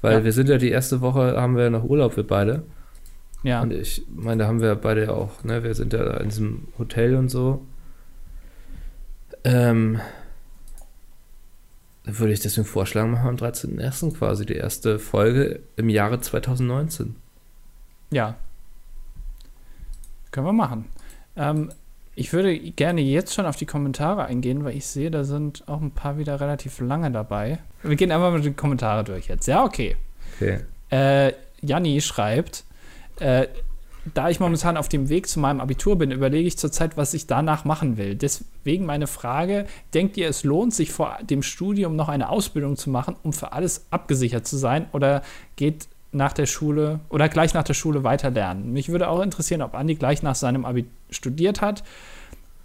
Weil 0.02 0.20
ja. 0.20 0.24
wir 0.24 0.34
sind 0.34 0.50
ja 0.50 0.58
die 0.58 0.70
erste 0.70 1.02
Woche, 1.02 1.40
haben 1.40 1.56
wir 1.56 1.64
ja 1.66 1.70
noch 1.70 1.84
Urlaub, 1.84 2.18
wir 2.18 2.28
beide. 2.28 2.64
Ja. 3.44 3.62
Und 3.62 3.72
ich 3.72 4.04
meine, 4.10 4.44
da 4.44 4.48
haben 4.48 4.62
wir 4.62 4.76
beide 4.76 5.14
auch, 5.14 5.44
ne? 5.44 5.64
Wir 5.64 5.74
sind 5.74 5.94
ja 5.94 6.18
in 6.18 6.30
diesem 6.30 6.68
Hotel 6.78 7.16
und 7.16 7.30
so. 7.30 7.66
Ähm, 9.44 10.00
würde 12.04 12.34
ich 12.34 12.40
deswegen 12.40 12.66
vorschlagen, 12.66 13.12
machen 13.12 13.26
wir 13.26 13.48
am 13.48 13.52
13.01. 13.54 14.18
quasi 14.18 14.46
die 14.46 14.56
erste 14.56 14.98
Folge 14.98 15.60
im 15.76 15.90
Jahre 15.90 16.20
2019. 16.20 17.16
Ja. 18.12 18.36
Können 20.32 20.48
wir 20.48 20.54
machen. 20.54 20.86
Ähm, 21.36 21.72
ich 22.16 22.34
würde 22.34 22.58
gerne 22.58 23.02
jetzt 23.02 23.34
schon 23.34 23.46
auf 23.46 23.58
die 23.58 23.66
Kommentare 23.66 24.26
eingehen, 24.26 24.64
weil 24.64 24.76
ich 24.76 24.88
sehe, 24.88 25.12
da 25.12 25.24
sind 25.24 25.68
auch 25.68 25.82
ein 25.82 25.92
paar 25.92 26.18
wieder 26.18 26.40
relativ 26.40 26.80
lange 26.80 27.12
dabei. 27.12 27.60
Wir 27.84 27.96
gehen 27.96 28.12
einfach 28.12 28.32
mal 28.32 28.42
die 28.42 28.54
Kommentare 28.54 29.04
durch 29.04 29.28
jetzt. 29.28 29.46
Ja, 29.48 29.64
okay. 29.64 29.96
Okay. 30.36 30.62
Äh, 30.90 31.34
Janni 31.62 32.02
schreibt, 32.02 32.64
äh, 33.20 33.48
da 34.14 34.30
ich 34.30 34.40
momentan 34.40 34.78
auf 34.78 34.90
dem 34.90 35.10
Weg 35.10 35.28
zu 35.28 35.40
meinem 35.40 35.60
Abitur 35.60 35.98
bin, 35.98 36.12
überlege 36.12 36.48
ich 36.48 36.58
zurzeit, 36.58 36.98
was 36.98 37.14
ich 37.14 37.28
danach 37.28 37.66
machen 37.66 37.98
will. 37.98 38.16
Deswegen 38.16 38.86
meine 38.86 39.08
Frage: 39.08 39.66
Denkt 39.94 40.18
ihr, 40.18 40.30
es 40.30 40.44
lohnt 40.44 40.74
sich 40.74 40.92
vor 40.92 41.18
dem 41.22 41.44
Studium 41.44 41.96
noch 41.96 42.10
eine 42.10 42.30
Ausbildung 42.30 42.78
zu 42.78 42.90
machen, 42.90 43.16
um 43.24 43.34
für 43.34 43.52
alles 43.54 43.86
abgesichert 43.92 44.48
zu 44.48 44.58
sein? 44.58 44.88
Oder 44.94 45.22
geht 45.56 45.88
nach 46.12 46.34
der 46.34 46.46
Schule 46.46 47.02
oder 47.10 47.28
gleich 47.30 47.54
nach 47.54 47.64
der 47.64 47.74
Schule 47.74 48.04
weiter 48.04 48.32
lernen? 48.32 48.72
Mich 48.72 48.90
würde 48.90 49.10
auch 49.10 49.22
interessieren, 49.22 49.62
ob 49.62 49.76
Andi 49.76 49.96
gleich 49.96 50.24
nach 50.24 50.36
seinem 50.36 50.66
Abi 50.66 50.86
studiert 51.10 51.62
hat. 51.62 51.84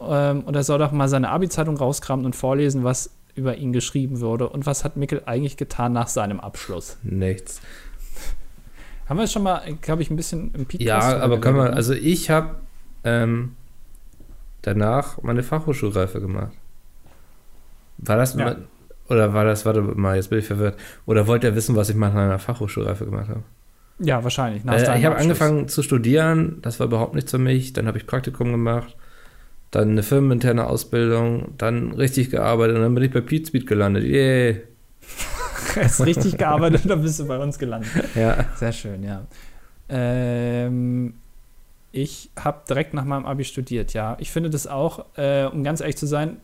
Ähm, 0.00 0.42
und 0.42 0.54
er 0.54 0.64
soll 0.64 0.78
doch 0.78 0.92
mal 0.92 1.08
seine 1.08 1.30
Abi-Zeitung 1.30 1.76
rauskramen 1.76 2.24
und 2.24 2.36
vorlesen, 2.36 2.84
was 2.84 3.10
über 3.34 3.56
ihn 3.56 3.72
geschrieben 3.72 4.20
wurde. 4.20 4.48
Und 4.48 4.66
was 4.66 4.84
hat 4.84 4.96
Mikkel 4.96 5.22
eigentlich 5.26 5.56
getan 5.56 5.92
nach 5.92 6.08
seinem 6.08 6.40
Abschluss? 6.40 6.98
Nichts. 7.02 7.60
Haben 9.08 9.18
wir 9.18 9.26
schon 9.26 9.42
mal, 9.42 9.62
glaube 9.80 10.02
ich, 10.02 10.10
ein 10.10 10.16
bisschen 10.16 10.54
im 10.54 10.66
Podcast 10.66 10.80
Ja, 10.80 11.18
aber 11.18 11.40
können 11.40 11.56
wir, 11.56 11.74
also 11.74 11.92
ich 11.92 12.30
habe 12.30 12.56
ähm, 13.04 13.56
danach 14.62 15.20
meine 15.22 15.42
Fachhochschulreife 15.42 16.20
gemacht. 16.20 16.52
War 17.98 18.16
das, 18.16 18.34
ja. 18.34 18.56
oder 19.08 19.34
war 19.34 19.44
das, 19.44 19.66
warte 19.66 19.82
mal, 19.82 20.16
jetzt 20.16 20.30
bin 20.30 20.38
ich 20.38 20.46
verwirrt. 20.46 20.76
Oder 21.06 21.26
wollt 21.26 21.44
ihr 21.44 21.54
wissen, 21.54 21.76
was 21.76 21.88
ich 21.88 21.96
nach 21.96 22.14
meiner 22.14 22.38
Fachhochschulreife 22.38 23.04
gemacht 23.04 23.28
habe? 23.28 23.42
Ja, 23.98 24.24
wahrscheinlich. 24.24 24.64
Äh, 24.66 24.98
ich 24.98 25.04
habe 25.04 25.16
angefangen 25.16 25.68
zu 25.68 25.82
studieren, 25.82 26.58
das 26.62 26.80
war 26.80 26.86
überhaupt 26.86 27.14
nichts 27.14 27.30
für 27.30 27.38
mich. 27.38 27.72
Dann 27.72 27.86
habe 27.86 27.98
ich 27.98 28.06
Praktikum 28.06 28.50
gemacht, 28.50 28.96
dann 29.70 29.90
eine 29.90 30.02
firmeninterne 30.02 30.66
Ausbildung, 30.66 31.54
dann 31.58 31.92
richtig 31.92 32.30
gearbeitet 32.30 32.76
und 32.76 32.82
dann 32.82 32.94
bin 32.94 33.04
ich 33.04 33.12
bei 33.12 33.20
Pete 33.20 33.60
gelandet. 33.60 34.04
Yay! 34.04 34.62
hast 35.76 36.04
richtig 36.04 36.38
gearbeitet 36.38 36.84
und 36.84 36.90
dann 36.90 37.02
bist 37.02 37.18
du 37.20 37.26
bei 37.26 37.38
uns 37.38 37.58
gelandet. 37.58 37.90
Ja. 38.14 38.44
Sehr 38.56 38.72
schön, 38.72 39.02
ja. 39.02 39.26
Ähm, 39.88 41.14
ich 41.92 42.30
habe 42.38 42.60
direkt 42.68 42.94
nach 42.94 43.04
meinem 43.04 43.26
Abi 43.26 43.44
studiert, 43.44 43.92
ja. 43.92 44.16
Ich 44.20 44.30
finde 44.30 44.50
das 44.50 44.66
auch, 44.66 45.04
äh, 45.16 45.44
um 45.44 45.62
ganz 45.64 45.80
ehrlich 45.80 45.96
zu 45.96 46.06
sein, 46.06 46.38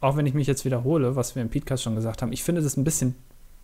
auch 0.00 0.16
wenn 0.16 0.26
ich 0.26 0.34
mich 0.34 0.46
jetzt 0.46 0.64
wiederhole, 0.64 1.16
was 1.16 1.34
wir 1.34 1.42
im 1.42 1.48
Podcast 1.48 1.82
schon 1.82 1.94
gesagt 1.94 2.22
haben, 2.22 2.32
ich 2.32 2.42
finde 2.42 2.62
das 2.62 2.76
ein 2.76 2.84
bisschen 2.84 3.14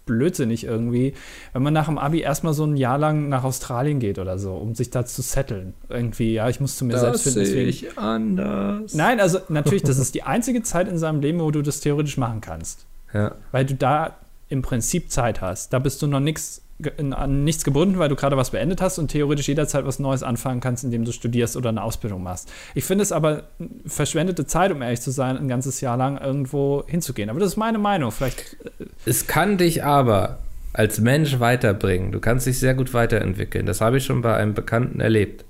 blödsinnig 0.07 0.65
irgendwie, 0.65 1.15
wenn 1.53 1.63
man 1.63 1.73
nach 1.73 1.87
dem 1.87 1.99
Abi 1.99 2.21
erstmal 2.21 2.55
so 2.55 2.65
ein 2.65 2.77
Jahr 2.77 2.99
lang 2.99 3.29
nach 3.29 3.45
Australien 3.45 4.01
geht 4.01 4.19
oder 4.19 4.39
so, 4.39 4.55
um 4.55 4.75
sich 4.75 4.91
da 4.91 5.05
zu 5.05 5.23
setteln. 5.23 5.75
Irgendwie, 5.89 6.35
ja, 6.35 6.49
ich 6.49 6.61
muss 6.61 6.77
zu 6.77 6.85
mir 6.85 6.95
das 6.95 7.03
selbst 7.03 7.23
finden. 7.23 7.41
Das 7.41 7.49
sehe 7.49 7.67
ich 7.67 7.99
anders. 7.99 8.95
Nein, 8.95 9.21
also 9.21 9.39
natürlich, 9.49 9.83
das 9.83 9.99
ist 9.99 10.15
die 10.15 10.23
einzige 10.23 10.63
Zeit 10.63 10.89
in 10.89 10.99
seinem 10.99 11.21
Leben, 11.21 11.41
wo 11.41 11.51
du 11.51 11.63
das 11.63 11.81
theoretisch 11.81 12.17
machen 12.17 12.41
kannst. 12.41 12.87
Ja. 13.13 13.37
Weil 13.53 13.65
du 13.67 13.75
da 13.75 14.17
im 14.53 14.61
Prinzip 14.61 15.11
Zeit 15.11 15.41
hast. 15.41 15.73
Da 15.73 15.79
bist 15.79 16.03
du 16.03 16.07
noch 16.07 16.21
nix, 16.21 16.61
an 16.99 17.43
nichts 17.43 17.65
gebunden, 17.65 17.99
weil 17.99 18.11
du 18.11 18.17
gerade 18.17 18.37
was 18.37 18.51
beendet 18.51 18.83
hast 18.83 18.99
und 18.99 19.09
theoretisch 19.09 19.49
jederzeit 19.49 19.87
was 19.87 19.99
Neues 19.99 20.23
anfangen 20.23 20.61
kannst, 20.61 20.85
indem 20.85 21.07
du 21.07 21.13
studierst 21.13 21.57
oder 21.57 21.71
eine 21.71 21.83
Ausbildung 21.83 22.23
machst. 22.23 22.53
Ich 22.75 22.85
finde 22.85 23.03
es 23.03 23.13
aber 23.13 23.45
verschwendete 23.87 24.45
Zeit, 24.45 24.71
um 24.71 24.83
ehrlich 24.83 25.01
zu 25.01 25.11
sein, 25.11 25.39
ein 25.39 25.49
ganzes 25.49 25.81
Jahr 25.81 25.97
lang 25.97 26.19
irgendwo 26.19 26.85
hinzugehen. 26.87 27.31
Aber 27.31 27.41
das 27.41 27.53
ist 27.53 27.57
meine 27.57 27.79
Meinung. 27.79 28.11
Vielleicht. 28.11 28.59
Äh, 28.79 28.85
es 29.07 29.27
kann 29.27 29.57
dich 29.57 29.85
aber 29.85 30.41
als 30.75 31.01
Mensch 31.01 31.41
weiterbringen. 31.41 32.13
Du 32.13 32.21
kannst 32.21 32.47
dich 32.47 32.59
sehr 32.59 32.75
gut 32.75 32.93
weiterentwickeln. 32.93 33.65
Das 33.65 33.81
habe 33.81 33.97
ich 33.97 34.05
schon 34.05 34.21
bei 34.21 34.37
einem 34.37 34.53
Bekannten 34.53 35.01
erlebt. 35.01 35.47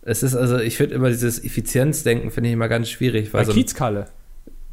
Es 0.00 0.22
ist 0.22 0.34
also, 0.34 0.58
ich 0.58 0.78
finde 0.78 0.94
immer 0.94 1.10
dieses 1.10 1.44
Effizienzdenken, 1.44 2.30
finde 2.30 2.48
ich 2.48 2.54
immer 2.54 2.68
ganz 2.68 2.88
schwierig. 2.88 3.34
Weil 3.34 3.42
bei 3.42 3.46
so 3.46 3.52
Kiezkalle 3.52 4.06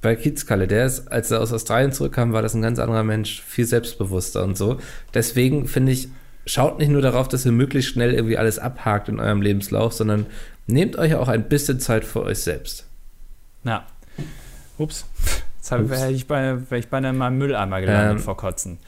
bei 0.04 0.16
Kiezkalle, 0.16 0.68
der 0.68 0.86
ist, 0.86 1.12
als 1.12 1.32
er 1.32 1.42
aus 1.42 1.52
Australien 1.52 1.92
zurückkam, 1.92 2.34
war 2.34 2.44
das 2.44 2.54
ein 2.54 2.62
ganz 2.62 2.78
anderer 2.78 3.04
Mensch, 3.04 3.42
viel 3.42 3.66
selbstbewusster 3.66 4.44
und 4.44 4.56
so. 4.56 4.78
Deswegen 5.13 5.68
finde 5.68 5.94
ich, 5.94 6.10
schaut 6.46 6.78
nicht 6.78 6.89
nur 6.89 7.02
darauf, 7.02 7.28
dass 7.28 7.46
ihr 7.46 7.52
möglichst 7.52 7.92
schnell 7.92 8.13
irgendwie 8.13 8.38
alles 8.38 8.60
abhakt 8.60 9.10
in 9.10 9.20
eurem 9.20 9.42
Lebenslauf, 9.42 9.94
sondern 9.94 10.28
nehmt 10.68 10.98
euch 10.98 11.16
auch 11.16 11.30
ein 11.30 11.48
bisschen 11.48 11.80
Zeit 11.80 12.06
für 12.06 12.22
euch 12.22 12.39
selbst. 12.39 12.86
Ja. 13.63 13.88
Ups. 14.78 15.06
Jetzt 15.58 15.72
wäre 15.72 16.12
ich 16.12 16.28
bei, 16.28 16.58
wär 16.70 16.78
ich 16.78 16.92
Mülleimer 16.92 17.80
gelandet 17.80 18.18
ähm, 18.18 18.20
vor 18.20 18.36
Kotzen. 18.36 18.80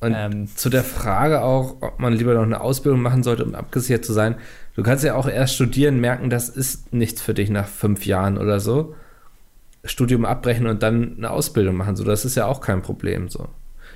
Und 0.00 0.14
ähm. 0.14 0.48
zu 0.54 0.68
der 0.68 0.84
Frage 0.84 1.42
auch, 1.42 1.76
ob 1.80 1.98
man 1.98 2.12
lieber 2.12 2.34
noch 2.34 2.42
eine 2.42 2.60
Ausbildung 2.60 3.00
machen 3.00 3.22
sollte, 3.22 3.44
um 3.44 3.54
abgesichert 3.54 4.04
zu 4.04 4.12
sein. 4.12 4.34
Du 4.76 4.82
kannst 4.82 5.02
ja 5.02 5.14
auch 5.14 5.26
erst 5.26 5.54
studieren, 5.54 6.00
merken, 6.00 6.28
das 6.28 6.50
ist 6.50 6.92
nichts 6.92 7.22
für 7.22 7.32
dich 7.32 7.48
nach 7.48 7.66
fünf 7.66 8.04
Jahren 8.04 8.36
oder 8.36 8.60
so. 8.60 8.94
Studium 9.84 10.24
abbrechen 10.24 10.66
und 10.66 10.82
dann 10.82 11.16
eine 11.16 11.30
Ausbildung 11.30 11.76
machen. 11.76 11.96
So, 11.96 12.04
das 12.04 12.24
ist 12.24 12.36
ja 12.36 12.46
auch 12.46 12.60
kein 12.60 12.82
Problem. 12.82 13.28
So. 13.28 13.48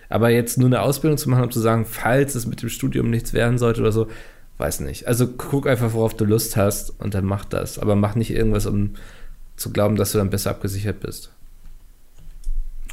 Aber 0.09 0.31
jetzt 0.31 0.59
nur 0.59 0.69
eine 0.69 0.83
Ausbildung 0.83 1.19
zu 1.19 1.29
machen, 1.31 1.45
um 1.45 1.51
zu 1.51 1.61
sagen, 1.61 1.85
falls 1.85 2.35
es 2.35 2.47
mit 2.47 2.63
dem 2.63 2.69
Studium 2.69 3.11
nichts 3.11 3.33
werden 3.33 3.59
sollte 3.59 3.81
oder 3.81 3.93
so, 3.93 4.09
weiß 4.59 4.81
nicht. 4.81 5.07
Also 5.07 5.27
guck 5.29 5.67
einfach, 5.67 5.93
worauf 5.93 6.15
du 6.17 6.25
Lust 6.25 6.57
hast 6.57 6.91
und 7.01 7.15
dann 7.15 7.25
mach 7.25 7.45
das. 7.45 7.79
Aber 7.79 7.97
mach 7.97 8.15
nicht 8.15 8.31
irgendwas, 8.31 8.67
um 8.67 8.95
zu 9.57 9.73
glauben, 9.73 9.97
dass 9.97 10.13
du 10.13 10.19
dann 10.19 10.31
besser 10.31 10.51
abgesichert 10.51 11.01
bist. 11.01 11.33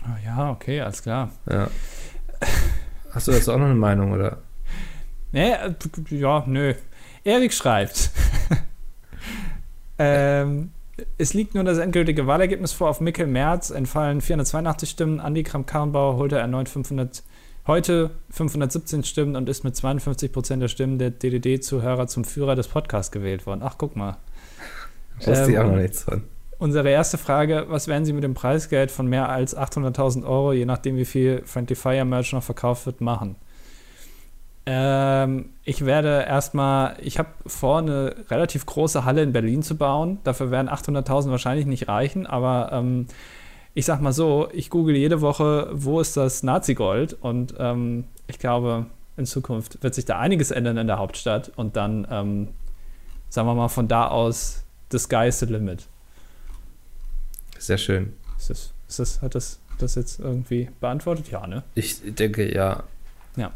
Oh 0.04 0.18
ja, 0.24 0.52
okay, 0.52 0.82
alles 0.82 1.02
klar. 1.02 1.32
Ja. 1.50 1.70
Hast 3.12 3.28
du 3.28 3.32
dazu 3.32 3.54
auch 3.54 3.58
noch 3.58 3.66
eine 3.66 3.76
Meinung, 3.76 4.12
oder? 4.12 4.40
Nee, 5.32 5.52
äh, 5.52 5.74
ja, 6.12 6.46
nö. 6.48 6.76
Erik 7.26 7.52
schreibt. 7.52 8.12
ähm, 9.98 10.72
es 11.18 11.34
liegt 11.34 11.56
nun 11.56 11.66
das 11.66 11.78
endgültige 11.78 12.28
Wahlergebnis 12.28 12.72
vor. 12.72 12.90
Auf 12.90 13.02
Mikkel 13.02 13.28
Merz 13.28 13.70
entfallen 13.70 14.22
482 14.22 14.90
Stimmen. 14.90 15.20
Andi 15.20 15.44
Kramp-Karrenbauer 15.44 16.18
holte 16.18 16.38
erneut 16.38 16.70
500, 16.70 17.24
heute 17.68 18.12
517 18.30 19.04
Stimmen 19.04 19.36
und 19.36 19.50
ist 19.50 19.64
mit 19.64 19.76
52 19.76 20.32
Prozent 20.32 20.62
der 20.62 20.68
Stimmen 20.70 20.98
der 20.98 21.12
DDD-Zuhörer 21.12 22.08
zum 22.08 22.24
Führer 22.24 22.56
des 22.56 22.68
Podcasts 22.68 23.12
gewählt 23.12 23.46
worden. 23.46 23.62
Ach, 23.64 23.76
guck 23.78 23.96
mal. 23.96 24.18
Wusste 25.18 25.46
ähm, 25.46 25.50
ich 25.50 25.60
auch 25.60 25.68
noch 25.68 25.76
nichts 25.76 26.04
von. 26.04 26.24
Unsere 26.58 26.90
erste 26.90 27.18
Frage: 27.18 27.66
Was 27.68 27.88
werden 27.88 28.06
Sie 28.06 28.14
mit 28.14 28.24
dem 28.24 28.34
Preisgeld 28.34 28.90
von 28.90 29.08
mehr 29.08 29.28
als 29.30 29.56
800.000 29.58 30.26
Euro, 30.26 30.54
je 30.54 30.66
nachdem, 30.66 30.96
wie 30.96 31.06
viel 31.06 31.42
Friendly 31.46 31.76
Fire 31.76 32.06
Merch 32.06 32.32
noch 32.32 32.44
verkauft 32.44 32.86
wird, 32.86 33.02
machen? 33.02 33.36
Ähm, 34.67 35.49
ich 35.63 35.86
werde 35.86 36.25
erstmal, 36.28 36.97
ich 37.01 37.19
habe 37.19 37.30
vor, 37.45 37.80
eine 37.80 38.15
relativ 38.30 38.65
große 38.65 39.06
Halle 39.06 39.21
in 39.21 39.32
Berlin 39.32 39.62
zu 39.62 39.78
bauen. 39.78 40.19
Dafür 40.23 40.49
werden 40.49 40.69
800.000 40.69 41.30
wahrscheinlich 41.30 41.65
nicht 41.65 41.88
reichen, 41.88 42.25
aber 42.25 42.69
ähm, 42.71 43.08
ich 43.75 43.86
sag 43.86 44.01
mal 44.01 44.13
so, 44.13 44.47
ich 44.54 44.69
google 44.69 44.95
jede 44.95 45.21
Woche, 45.21 45.69
wo 45.71 45.99
ist 45.99 46.17
das 46.17 46.43
Nazi-Gold 46.43 47.17
und 47.21 47.54
ähm, 47.60 48.06
ich 48.28 48.39
glaube, 48.39 48.88
in 49.17 49.25
Zukunft 49.25 49.84
wird 49.84 49.93
sich 49.93 50.06
da 50.06 50.19
einiges 50.19 50.51
ändern 50.51 50.78
in 50.78 50.88
der 50.88 50.97
Hauptstadt 50.97 51.51
und 51.56 51.75
dann, 51.75 52.08
ähm, 52.10 52.47
sagen 53.30 53.47
wir 53.47 53.54
mal, 53.54 53.67
von 53.67 53.88
da 53.88 54.08
aus, 54.08 54.63
the 54.91 54.97
sky 54.97 55.28
is 55.28 55.39
the 55.39 55.45
limit. 55.45 55.88
Sehr 57.58 57.78
schön. 57.78 58.13
Ist 58.38 58.49
das, 58.49 58.73
ist 58.88 58.99
das, 58.99 59.21
hat 59.21 59.36
das, 59.36 59.60
das 59.78 59.95
jetzt 59.95 60.19
irgendwie 60.19 60.69
beantwortet? 60.80 61.30
Ja, 61.30 61.45
ne? 61.45 61.63
Ich 61.75 62.01
denke, 62.15 62.54
ja. 62.54 62.84
Ja. 63.36 63.51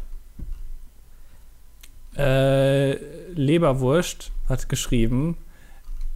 Äh, 2.16 2.92
Leberwurst 3.32 4.32
hat 4.48 4.68
geschrieben, 4.68 5.36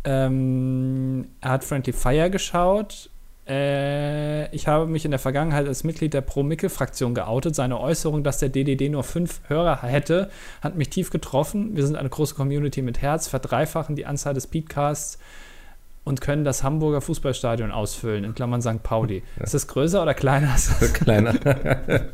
ähm, 0.05 1.29
er 1.41 1.51
hat 1.51 1.65
Friendly 1.65 1.93
Fire 1.93 2.31
geschaut. 2.31 3.11
Äh, 3.47 4.55
ich 4.55 4.67
habe 4.69 4.87
mich 4.87 5.05
in 5.05 5.11
der 5.11 5.21
Vergangenheit 5.21 5.67
als 5.67 5.85
Mitglied 5.85 6.15
der 6.15 6.21
Pro-Mickel-Fraktion 6.21 7.15
geoutet. 7.15 7.55
Seine 7.55 7.81
Äußerung, 7.81 8.23
dass 8.23 8.39
der 8.39 8.49
DDD 8.49 8.89
nur 8.89 9.05
fünf 9.05 9.41
Hörer 9.49 9.83
hätte, 9.83 10.31
hat 10.61 10.77
mich 10.77 10.91
tief 10.91 11.11
getroffen. 11.11 11.77
Wir 11.77 11.87
sind 11.87 11.97
eine 11.97 12.09
große 12.09 12.35
Community 12.35 12.83
mit 12.83 13.01
Herz, 13.01 13.29
verdreifachen 13.29 13.97
die 13.97 14.07
Anzahl 14.07 14.35
des 14.35 14.47
Beatcasts 14.47 15.19
und 16.05 16.21
können 16.21 16.45
das 16.45 16.63
Hamburger 16.63 17.01
Fußballstadion 17.01 17.71
ausfüllen, 17.71 18.25
in 18.25 18.35
Klammern 18.35 18.63
St. 18.63 18.83
Pauli. 18.83 19.23
Ja. 19.37 19.45
Ist 19.45 19.55
das 19.55 19.67
größer 19.67 20.03
oder 20.03 20.15
kleiner? 20.15 20.55
Kleiner. 20.93 21.35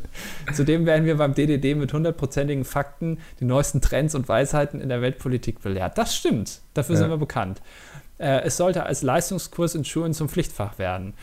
Zudem 0.53 0.85
werden 0.85 1.05
wir 1.05 1.17
beim 1.17 1.33
DDD 1.33 1.75
mit 1.75 1.91
hundertprozentigen 1.91 2.63
Fakten 2.63 3.19
die 3.39 3.45
neuesten 3.45 3.81
Trends 3.81 4.15
und 4.15 4.27
Weisheiten 4.29 4.79
in 4.79 4.89
der 4.89 5.01
Weltpolitik 5.01 5.61
belehrt. 5.61 5.97
Das 5.97 6.15
stimmt. 6.15 6.61
Dafür 6.73 6.95
ja. 6.95 7.01
sind 7.01 7.09
wir 7.09 7.17
bekannt. 7.17 7.61
Äh, 8.17 8.43
es 8.43 8.57
sollte 8.57 8.85
als 8.85 9.01
Leistungskurs 9.01 9.75
in 9.75 9.83
Schulen 9.83 10.13
zum 10.13 10.29
Pflichtfach 10.29 10.77
werden. 10.77 11.13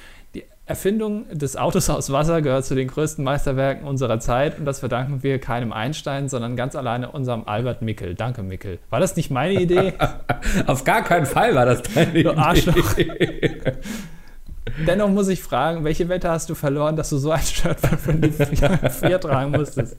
Erfindung 0.68 1.26
des 1.32 1.56
Autos 1.56 1.88
aus 1.88 2.12
Wasser 2.12 2.42
gehört 2.42 2.66
zu 2.66 2.74
den 2.74 2.88
größten 2.88 3.24
Meisterwerken 3.24 3.86
unserer 3.86 4.20
Zeit 4.20 4.58
und 4.58 4.66
das 4.66 4.80
verdanken 4.80 5.22
wir 5.22 5.38
keinem 5.38 5.72
Einstein, 5.72 6.28
sondern 6.28 6.56
ganz 6.56 6.76
alleine 6.76 7.10
unserem 7.10 7.44
Albert 7.46 7.80
Mickel. 7.80 8.14
Danke, 8.14 8.42
Mickel. 8.42 8.78
War 8.90 9.00
das 9.00 9.16
nicht 9.16 9.30
meine 9.30 9.54
Idee? 9.54 9.94
Auf 10.66 10.84
gar 10.84 11.02
keinen 11.02 11.24
Fall 11.24 11.54
war 11.54 11.64
das 11.64 11.82
deine 11.82 12.12
du 12.12 12.18
Idee. 12.18 12.28
Arschloch. 12.36 12.94
Dennoch 14.86 15.08
muss 15.08 15.28
ich 15.28 15.42
fragen, 15.42 15.84
welche 15.84 16.10
Wette 16.10 16.28
hast 16.28 16.50
du 16.50 16.54
verloren, 16.54 16.96
dass 16.96 17.08
du 17.08 17.16
so 17.16 17.30
ein 17.30 17.40
Shirt 17.40 17.80
von 17.80 18.20
die 18.20 18.30
4 18.30 19.20
tragen 19.20 19.52
musstest? 19.52 19.96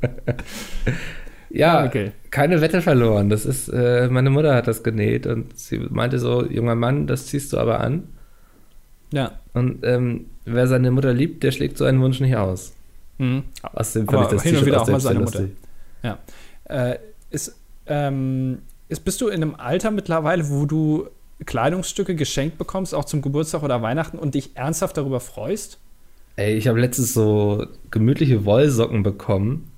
Ja, 1.49 1.85
ja 1.85 2.11
keine 2.29 2.61
Wette 2.61 2.83
verloren. 2.83 3.29
Das 3.29 3.47
ist, 3.47 3.69
äh, 3.69 4.07
meine 4.07 4.29
Mutter 4.29 4.53
hat 4.53 4.67
das 4.67 4.83
genäht 4.83 5.25
und 5.25 5.57
sie 5.57 5.79
meinte 5.89 6.19
so, 6.19 6.45
junger 6.45 6.75
Mann, 6.75 7.07
das 7.07 7.25
ziehst 7.25 7.53
du 7.53 7.57
aber 7.57 7.79
an. 7.79 8.03
Ja. 9.11 9.31
Und 9.53 9.83
ähm, 9.83 10.27
wer 10.53 10.67
seine 10.67 10.91
Mutter 10.91 11.13
liebt, 11.13 11.43
der 11.43 11.51
schlägt 11.51 11.77
so 11.77 11.85
einen 11.85 12.01
Wunsch 12.01 12.19
nicht 12.19 12.35
aus. 12.35 12.73
Mhm. 13.17 13.43
Außerdem 13.61 14.07
fand 14.07 14.23
ich 14.25 14.29
das 14.29 14.43
hin 14.43 14.57
und 14.57 14.65
wieder 14.65 14.81
auch 14.81 14.87
mal 14.87 14.99
seine 14.99 15.19
Mutter. 15.19 15.45
Ja. 16.03 16.19
Äh, 16.65 16.97
ist, 17.29 17.55
ähm, 17.87 18.59
ist, 18.87 19.01
bist 19.01 19.21
du 19.21 19.27
in 19.27 19.41
einem 19.41 19.55
Alter 19.55 19.91
mittlerweile, 19.91 20.49
wo 20.49 20.65
du 20.65 21.07
Kleidungsstücke 21.45 22.15
geschenkt 22.15 22.57
bekommst, 22.57 22.93
auch 22.93 23.05
zum 23.05 23.21
Geburtstag 23.21 23.63
oder 23.63 23.81
Weihnachten 23.81 24.17
und 24.17 24.35
dich 24.35 24.55
ernsthaft 24.55 24.97
darüber 24.97 25.19
freust? 25.19 25.79
Ey, 26.35 26.55
ich 26.55 26.67
habe 26.67 26.79
letztens 26.79 27.13
so 27.13 27.65
gemütliche 27.91 28.45
Wollsocken 28.45 29.03
bekommen 29.03 29.71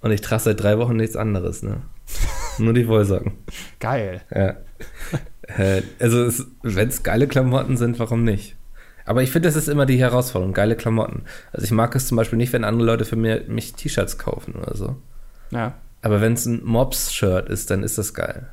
und 0.00 0.10
ich 0.10 0.20
trage 0.20 0.42
seit 0.42 0.62
drei 0.62 0.78
Wochen 0.78 0.96
nichts 0.96 1.16
anderes, 1.16 1.62
ne? 1.62 1.82
Nur 2.58 2.74
die 2.74 2.86
Wollsocken. 2.86 3.32
Geil. 3.80 4.20
Ja. 4.30 4.56
Äh, 5.56 5.82
also, 5.98 6.44
wenn 6.62 6.88
es 6.88 7.02
geile 7.02 7.26
Klamotten 7.26 7.76
sind, 7.76 7.98
warum 7.98 8.24
nicht? 8.24 8.56
Aber 9.04 9.22
ich 9.22 9.30
finde, 9.30 9.48
das 9.48 9.56
ist 9.56 9.68
immer 9.68 9.86
die 9.86 9.98
Herausforderung, 9.98 10.54
geile 10.54 10.76
Klamotten. 10.76 11.24
Also 11.52 11.64
ich 11.64 11.70
mag 11.70 11.94
es 11.94 12.08
zum 12.08 12.16
Beispiel 12.16 12.38
nicht, 12.38 12.52
wenn 12.52 12.64
andere 12.64 12.86
Leute 12.86 13.04
für 13.04 13.16
mich 13.16 13.74
T-Shirts 13.74 14.18
kaufen 14.18 14.54
oder 14.54 14.76
so. 14.76 14.96
Ja. 15.50 15.74
Aber 16.02 16.20
wenn 16.20 16.34
es 16.34 16.46
ein 16.46 16.64
Mobs-Shirt 16.64 17.48
ist, 17.48 17.70
dann 17.70 17.82
ist 17.82 17.98
das 17.98 18.14
geil. 18.14 18.48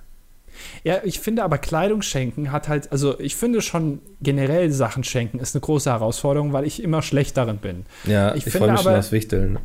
Ja, 0.84 1.00
ich 1.04 1.20
finde 1.20 1.44
aber 1.44 1.58
Kleidung 1.58 2.02
schenken 2.02 2.52
hat 2.52 2.68
halt, 2.68 2.92
also 2.92 3.20
ich 3.20 3.36
finde 3.36 3.62
schon 3.62 4.00
generell 4.22 4.72
Sachen 4.72 5.04
schenken 5.04 5.40
ist 5.40 5.56
eine 5.56 5.62
große 5.62 5.90
Herausforderung, 5.90 6.54
weil 6.54 6.66
ich 6.66 6.84
immer 6.84 7.02
schlecht 7.02 7.38
darin 7.38 7.58
bin. 7.58 7.86
Ja, 8.06 8.36
ich, 8.36 8.46
ich 8.46 8.54
freue 8.54 8.72
mich 8.72 8.80
aber, 8.80 8.92
schon 8.92 9.00
aufs 9.00 9.12
Wichteln. 9.12 9.60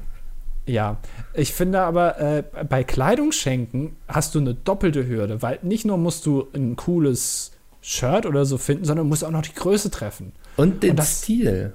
Ja, 0.66 0.96
ich 1.32 1.52
finde 1.52 1.80
aber, 1.82 2.18
äh, 2.18 2.42
bei 2.68 2.82
Kleidung 2.82 3.32
schenken 3.32 3.96
hast 4.08 4.34
du 4.34 4.40
eine 4.40 4.54
doppelte 4.54 5.06
Hürde, 5.06 5.42
weil 5.42 5.58
nicht 5.62 5.84
nur 5.84 5.96
musst 5.96 6.26
du 6.26 6.48
ein 6.54 6.76
cooles 6.76 7.52
Shirt 7.88 8.26
oder 8.26 8.44
so 8.44 8.58
finden, 8.58 8.84
sondern 8.84 9.06
musst 9.06 9.24
auch 9.24 9.30
noch 9.30 9.42
die 9.42 9.54
Größe 9.54 9.92
treffen. 9.92 10.32
Und 10.56 10.82
den 10.82 10.90
und 10.90 10.96
das, 10.96 11.22
Stil. 11.22 11.72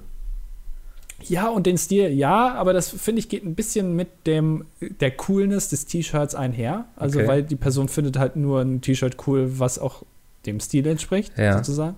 Ja, 1.22 1.48
und 1.48 1.66
den 1.66 1.78
Stil, 1.78 2.10
ja, 2.10 2.52
aber 2.52 2.74
das 2.74 2.90
finde 2.90 3.20
ich 3.20 3.30
geht 3.30 3.46
ein 3.46 3.54
bisschen 3.54 3.96
mit 3.96 4.26
dem 4.26 4.66
der 5.00 5.12
Coolness 5.12 5.70
des 5.70 5.86
T-Shirts 5.86 6.34
einher. 6.34 6.84
Also, 6.96 7.18
okay. 7.18 7.28
weil 7.28 7.42
die 7.42 7.56
Person 7.56 7.88
findet 7.88 8.18
halt 8.18 8.36
nur 8.36 8.60
ein 8.60 8.82
T-Shirt 8.82 9.16
cool, 9.26 9.58
was 9.58 9.78
auch 9.78 10.02
dem 10.44 10.60
Stil 10.60 10.86
entspricht, 10.86 11.32
ja. 11.38 11.56
sozusagen. 11.56 11.96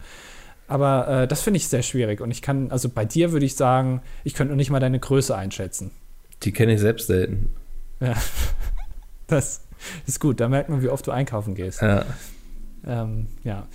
Aber 0.68 1.08
äh, 1.08 1.26
das 1.26 1.42
finde 1.42 1.56
ich 1.56 1.66
sehr 1.66 1.82
schwierig. 1.82 2.20
Und 2.20 2.30
ich 2.30 2.40
kann, 2.40 2.70
also 2.70 2.88
bei 2.88 3.04
dir 3.04 3.32
würde 3.32 3.46
ich 3.46 3.56
sagen, 3.56 4.00
ich 4.22 4.34
könnte 4.34 4.52
noch 4.52 4.56
nicht 4.56 4.70
mal 4.70 4.78
deine 4.78 5.00
Größe 5.00 5.36
einschätzen. 5.36 5.90
Die 6.44 6.52
kenne 6.52 6.74
ich 6.74 6.80
selbst 6.80 7.08
selten. 7.08 7.50
Ja. 8.00 8.14
Das 9.26 9.62
ist 10.06 10.20
gut, 10.20 10.38
da 10.38 10.50
merkt 10.50 10.68
man, 10.68 10.82
wie 10.82 10.90
oft 10.90 11.06
du 11.06 11.10
einkaufen 11.10 11.54
gehst. 11.54 11.80
Ja. 11.80 12.04
Ähm, 12.86 13.28
ja. 13.42 13.66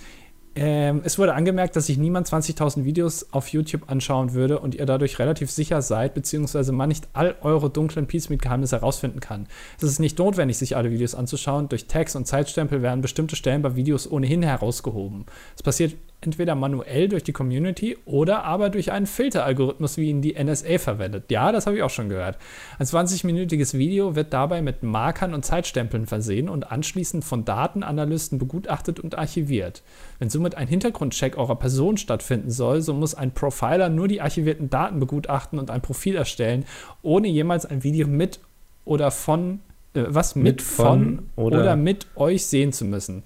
Ähm, 0.62 1.00
es 1.04 1.18
wurde 1.18 1.32
angemerkt, 1.32 1.74
dass 1.74 1.86
sich 1.86 1.96
niemand 1.96 2.28
20.000 2.28 2.84
Videos 2.84 3.32
auf 3.32 3.48
YouTube 3.48 3.90
anschauen 3.90 4.34
würde 4.34 4.58
und 4.58 4.74
ihr 4.74 4.84
dadurch 4.84 5.18
relativ 5.18 5.50
sicher 5.50 5.80
seid, 5.80 6.12
beziehungsweise 6.12 6.70
man 6.72 6.90
nicht 6.90 7.08
all 7.14 7.34
eure 7.40 7.70
dunklen 7.70 8.06
Peacemeat-Geheimnisse 8.06 8.76
herausfinden 8.76 9.20
kann. 9.20 9.46
Es 9.78 9.84
ist 9.84 10.00
nicht 10.00 10.18
notwendig, 10.18 10.58
sich 10.58 10.76
alle 10.76 10.90
Videos 10.90 11.14
anzuschauen. 11.14 11.70
Durch 11.70 11.86
Tags 11.86 12.14
und 12.14 12.26
Zeitstempel 12.26 12.82
werden 12.82 13.00
bestimmte 13.00 13.36
Stellen 13.36 13.62
bei 13.62 13.74
Videos 13.74 14.10
ohnehin 14.10 14.42
herausgehoben. 14.42 15.24
Es 15.56 15.62
passiert 15.62 15.94
entweder 16.22 16.54
manuell 16.54 17.08
durch 17.08 17.24
die 17.24 17.32
Community 17.32 17.96
oder 18.04 18.44
aber 18.44 18.70
durch 18.70 18.92
einen 18.92 19.06
Filteralgorithmus, 19.06 19.96
wie 19.96 20.10
ihn 20.10 20.20
die 20.20 20.34
NSA 20.42 20.78
verwendet. 20.78 21.30
Ja, 21.30 21.50
das 21.52 21.66
habe 21.66 21.76
ich 21.76 21.82
auch 21.82 21.90
schon 21.90 22.08
gehört. 22.08 22.36
Ein 22.78 22.86
20-minütiges 22.86 23.76
Video 23.76 24.16
wird 24.16 24.32
dabei 24.32 24.60
mit 24.60 24.82
Markern 24.82 25.32
und 25.34 25.44
Zeitstempeln 25.44 26.06
versehen 26.06 26.48
und 26.48 26.70
anschließend 26.70 27.24
von 27.24 27.44
Datenanalysten 27.44 28.38
begutachtet 28.38 29.00
und 29.00 29.16
archiviert. 29.16 29.82
Wenn 30.18 30.30
somit 30.30 30.56
ein 30.56 30.68
Hintergrundcheck 30.68 31.38
eurer 31.38 31.56
Person 31.56 31.96
stattfinden 31.96 32.50
soll, 32.50 32.82
so 32.82 32.92
muss 32.92 33.14
ein 33.14 33.32
Profiler 33.32 33.88
nur 33.88 34.08
die 34.08 34.20
archivierten 34.20 34.68
Daten 34.68 35.00
begutachten 35.00 35.58
und 35.58 35.70
ein 35.70 35.80
Profil 35.80 36.16
erstellen, 36.16 36.64
ohne 37.02 37.28
jemals 37.28 37.64
ein 37.64 37.82
Video 37.82 38.06
mit 38.06 38.40
oder 38.84 39.10
von 39.10 39.60
äh, 39.94 40.04
was 40.06 40.36
mit, 40.36 40.44
mit 40.44 40.62
von, 40.62 40.86
von 40.86 41.28
oder, 41.36 41.60
oder 41.60 41.76
mit 41.76 42.06
euch 42.16 42.46
sehen 42.46 42.72
zu 42.72 42.84
müssen. 42.84 43.22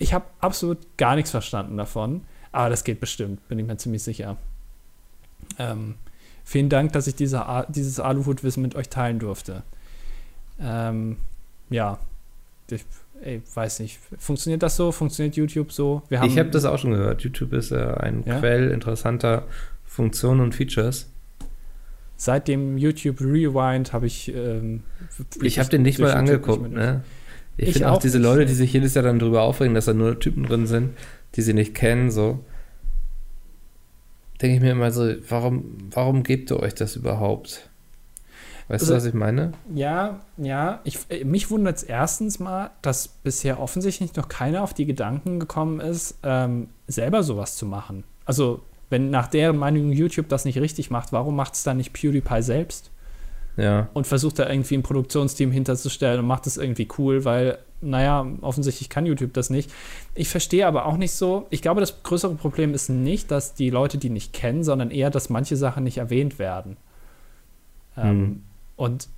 Ich 0.00 0.12
habe 0.12 0.24
absolut 0.40 0.78
gar 0.96 1.14
nichts 1.14 1.30
verstanden 1.30 1.76
davon. 1.76 2.22
Aber 2.52 2.68
das 2.68 2.84
geht 2.84 3.00
bestimmt, 3.00 3.46
bin 3.48 3.58
ich 3.58 3.66
mir 3.66 3.76
ziemlich 3.76 4.02
sicher. 4.02 4.36
Ähm, 5.58 5.94
vielen 6.44 6.68
Dank, 6.68 6.92
dass 6.92 7.06
ich 7.06 7.14
diese, 7.14 7.44
dieses 7.68 8.00
Aluhut-Wissen 8.00 8.62
mit 8.62 8.74
euch 8.74 8.88
teilen 8.88 9.18
durfte. 9.18 9.62
Ähm, 10.60 11.16
ja, 11.70 11.98
ich, 12.70 12.84
ich 13.24 13.42
weiß 13.54 13.80
nicht, 13.80 14.00
funktioniert 14.18 14.62
das 14.62 14.76
so? 14.76 14.90
Funktioniert 14.90 15.36
YouTube 15.36 15.72
so? 15.72 16.02
Haben 16.10 16.28
ich 16.28 16.38
habe 16.38 16.50
das 16.50 16.64
auch 16.64 16.78
schon 16.78 16.90
gehört. 16.90 17.22
YouTube 17.22 17.52
ist 17.52 17.70
äh, 17.70 17.94
ein 17.98 18.24
ja? 18.26 18.40
Quell 18.40 18.70
interessanter 18.70 19.44
Funktionen 19.84 20.40
und 20.40 20.54
Features. 20.54 21.08
Seit 22.16 22.48
dem 22.48 22.76
YouTube 22.76 23.20
Rewind 23.20 23.92
habe 23.92 24.06
ich. 24.06 24.34
Ähm, 24.34 24.82
ich 25.40 25.58
habe 25.58 25.70
den 25.70 25.82
nicht 25.82 25.98
mal 25.98 26.12
angeguckt, 26.12 26.70
ne? 26.70 27.02
Ich, 27.60 27.68
ich 27.68 27.72
finde 27.74 27.90
auch, 27.90 27.96
auch 27.96 28.00
diese 28.00 28.18
Leute, 28.18 28.46
die 28.46 28.54
sich 28.54 28.72
jedes 28.72 28.94
Jahr 28.94 29.04
dann 29.04 29.18
darüber 29.18 29.42
aufregen, 29.42 29.74
dass 29.74 29.84
da 29.84 29.92
nur 29.92 30.18
Typen 30.18 30.44
drin 30.44 30.66
sind, 30.66 30.96
die 31.36 31.42
sie 31.42 31.52
nicht 31.52 31.74
kennen, 31.74 32.10
so. 32.10 32.40
Denke 34.40 34.56
ich 34.56 34.62
mir 34.62 34.72
immer 34.72 34.90
so, 34.90 35.12
warum, 35.28 35.76
warum 35.90 36.22
gebt 36.22 36.50
ihr 36.50 36.58
euch 36.58 36.74
das 36.74 36.96
überhaupt? 36.96 37.68
Weißt 38.68 38.84
also, 38.84 38.94
du, 38.94 38.96
was 38.96 39.04
ich 39.04 39.12
meine? 39.12 39.52
Ja, 39.74 40.20
ja. 40.38 40.80
Ich, 40.84 41.00
mich 41.22 41.50
wundert 41.50 41.76
es 41.76 41.82
erstens 41.82 42.38
mal, 42.38 42.70
dass 42.80 43.08
bisher 43.08 43.60
offensichtlich 43.60 44.16
noch 44.16 44.28
keiner 44.28 44.62
auf 44.62 44.72
die 44.72 44.86
Gedanken 44.86 45.38
gekommen 45.38 45.80
ist, 45.80 46.16
ähm, 46.22 46.68
selber 46.86 47.22
sowas 47.22 47.56
zu 47.56 47.66
machen. 47.66 48.04
Also, 48.24 48.62
wenn 48.88 49.10
nach 49.10 49.26
deren 49.26 49.58
Meinung 49.58 49.92
YouTube 49.92 50.30
das 50.30 50.46
nicht 50.46 50.58
richtig 50.58 50.90
macht, 50.90 51.12
warum 51.12 51.36
macht 51.36 51.54
es 51.54 51.62
dann 51.62 51.76
nicht 51.76 51.92
PewDiePie 51.92 52.42
selbst? 52.42 52.90
Ja. 53.60 53.88
Und 53.92 54.06
versucht 54.06 54.38
da 54.38 54.48
irgendwie 54.48 54.76
ein 54.76 54.82
Produktionsteam 54.82 55.50
hinterzustellen 55.50 56.20
und 56.20 56.26
macht 56.26 56.46
es 56.46 56.56
irgendwie 56.56 56.88
cool, 56.98 57.24
weil, 57.24 57.58
naja, 57.80 58.26
offensichtlich 58.40 58.88
kann 58.88 59.06
YouTube 59.06 59.34
das 59.34 59.50
nicht. 59.50 59.70
Ich 60.14 60.28
verstehe 60.28 60.66
aber 60.66 60.86
auch 60.86 60.96
nicht 60.96 61.12
so. 61.12 61.46
Ich 61.50 61.60
glaube, 61.60 61.80
das 61.80 62.02
größere 62.02 62.34
Problem 62.34 62.72
ist 62.72 62.88
nicht, 62.88 63.30
dass 63.30 63.54
die 63.54 63.70
Leute 63.70 63.98
die 63.98 64.10
nicht 64.10 64.32
kennen, 64.32 64.64
sondern 64.64 64.90
eher, 64.90 65.10
dass 65.10 65.28
manche 65.28 65.56
Sachen 65.56 65.84
nicht 65.84 65.98
erwähnt 65.98 66.38
werden. 66.38 66.76
Ähm, 67.96 68.04
hm. 68.04 68.10
Ähm, 68.10 68.42
und 68.76 69.08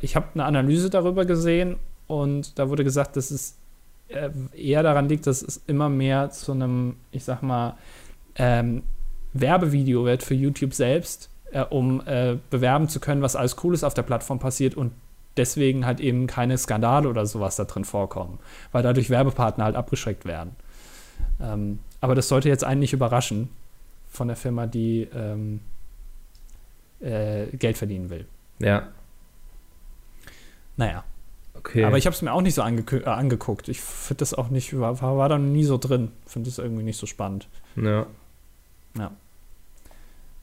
ich 0.00 0.16
habe 0.16 0.28
eine 0.34 0.44
Analyse 0.44 0.90
darüber 0.90 1.24
gesehen 1.24 1.76
und 2.06 2.58
da 2.58 2.68
wurde 2.68 2.84
gesagt, 2.84 3.16
dass 3.16 3.30
es 3.30 3.56
äh, 4.08 4.30
eher 4.54 4.82
daran 4.82 5.08
liegt, 5.08 5.26
dass 5.26 5.42
es 5.42 5.60
immer 5.66 5.88
mehr 5.88 6.30
zu 6.30 6.52
einem, 6.52 6.96
ich 7.10 7.24
sag 7.24 7.42
mal, 7.42 7.76
ähm, 8.36 8.82
Werbevideo 9.34 10.04
wird 10.04 10.22
für 10.22 10.34
YouTube 10.34 10.74
selbst, 10.74 11.30
äh, 11.52 11.62
um 11.62 12.02
äh, 12.06 12.36
bewerben 12.50 12.88
zu 12.88 13.00
können, 13.00 13.22
was 13.22 13.36
alles 13.36 13.56
Cooles 13.56 13.84
auf 13.84 13.94
der 13.94 14.02
Plattform 14.02 14.38
passiert 14.38 14.74
und 14.74 14.92
deswegen 15.36 15.86
halt 15.86 16.00
eben 16.00 16.26
keine 16.26 16.58
Skandale 16.58 17.08
oder 17.08 17.24
sowas 17.26 17.56
da 17.56 17.64
drin 17.64 17.84
vorkommen, 17.84 18.38
weil 18.70 18.82
dadurch 18.82 19.10
Werbepartner 19.10 19.64
halt 19.64 19.76
abgeschreckt 19.76 20.24
werden. 20.24 20.56
Ähm, 21.40 21.78
aber 22.00 22.14
das 22.14 22.28
sollte 22.28 22.48
jetzt 22.48 22.64
einen 22.64 22.80
nicht 22.80 22.92
überraschen 22.92 23.48
von 24.10 24.28
der 24.28 24.36
Firma, 24.36 24.66
die 24.66 25.08
ähm, 25.14 25.60
äh, 27.00 27.46
Geld 27.56 27.78
verdienen 27.78 28.10
will. 28.10 28.26
Ja, 28.58 28.88
naja. 30.76 31.04
Okay. 31.54 31.84
Aber 31.84 31.98
ich 31.98 32.06
habe 32.06 32.14
es 32.14 32.22
mir 32.22 32.32
auch 32.32 32.40
nicht 32.40 32.54
so 32.54 32.62
ange 32.62 32.82
äh, 32.90 33.04
angeguckt. 33.04 33.68
Ich 33.68 33.80
finde 33.80 34.18
das 34.18 34.34
auch 34.34 34.48
nicht, 34.48 34.78
war, 34.78 35.00
war 35.00 35.28
da 35.28 35.38
nie 35.38 35.64
so 35.64 35.78
drin. 35.78 36.10
Finde 36.26 36.50
es 36.50 36.58
irgendwie 36.58 36.82
nicht 36.82 36.98
so 36.98 37.06
spannend. 37.06 37.46
Ja. 37.76 38.06
Ja. 38.98 39.12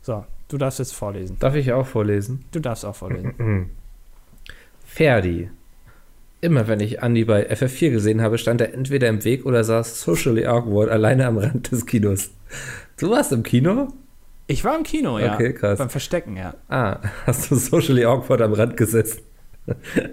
So, 0.10 0.26
du 0.48 0.58
darfst 0.58 0.80
jetzt 0.80 0.96
vorlesen. 0.96 1.38
Darf 1.40 1.54
ich 1.54 1.72
auch 1.72 1.86
vorlesen? 1.86 2.44
Du 2.52 2.60
darfst 2.60 2.84
auch 2.84 2.96
vorlesen. 2.96 3.70
Ferdi. 4.84 5.52
Immer 6.42 6.68
wenn 6.68 6.80
ich 6.80 7.04
Andy 7.04 7.26
bei 7.26 7.48
FF4 7.48 7.92
gesehen 7.92 8.20
habe, 8.20 8.40
stand 8.40 8.60
er 8.60 8.74
entweder 8.74 9.08
im 9.08 9.24
Weg 9.24 9.46
oder 9.46 9.64
saß 9.64 10.02
socially 10.02 10.48
awkward 10.48 10.90
alleine 10.90 11.28
am 11.28 11.38
Rand 11.38 11.72
des 11.72 11.86
Kinos. 11.86 12.32
Du 12.98 13.12
warst 13.12 13.32
im 13.34 13.44
Kino? 13.44 13.94
Ich 14.48 14.64
war 14.66 14.76
im 14.76 14.82
Kino, 14.82 15.20
ja. 15.20 15.36
Okay, 15.36 15.54
krass. 15.54 15.78
Beim 15.78 15.92
Verstecken, 15.92 16.38
ja. 16.38 16.56
Ah, 16.70 16.98
hast 17.28 17.52
du 17.52 17.56
socially 17.56 18.04
awkward 18.04 18.42
am 18.42 18.54
Rand 18.54 18.78
gesessen? 18.78 19.20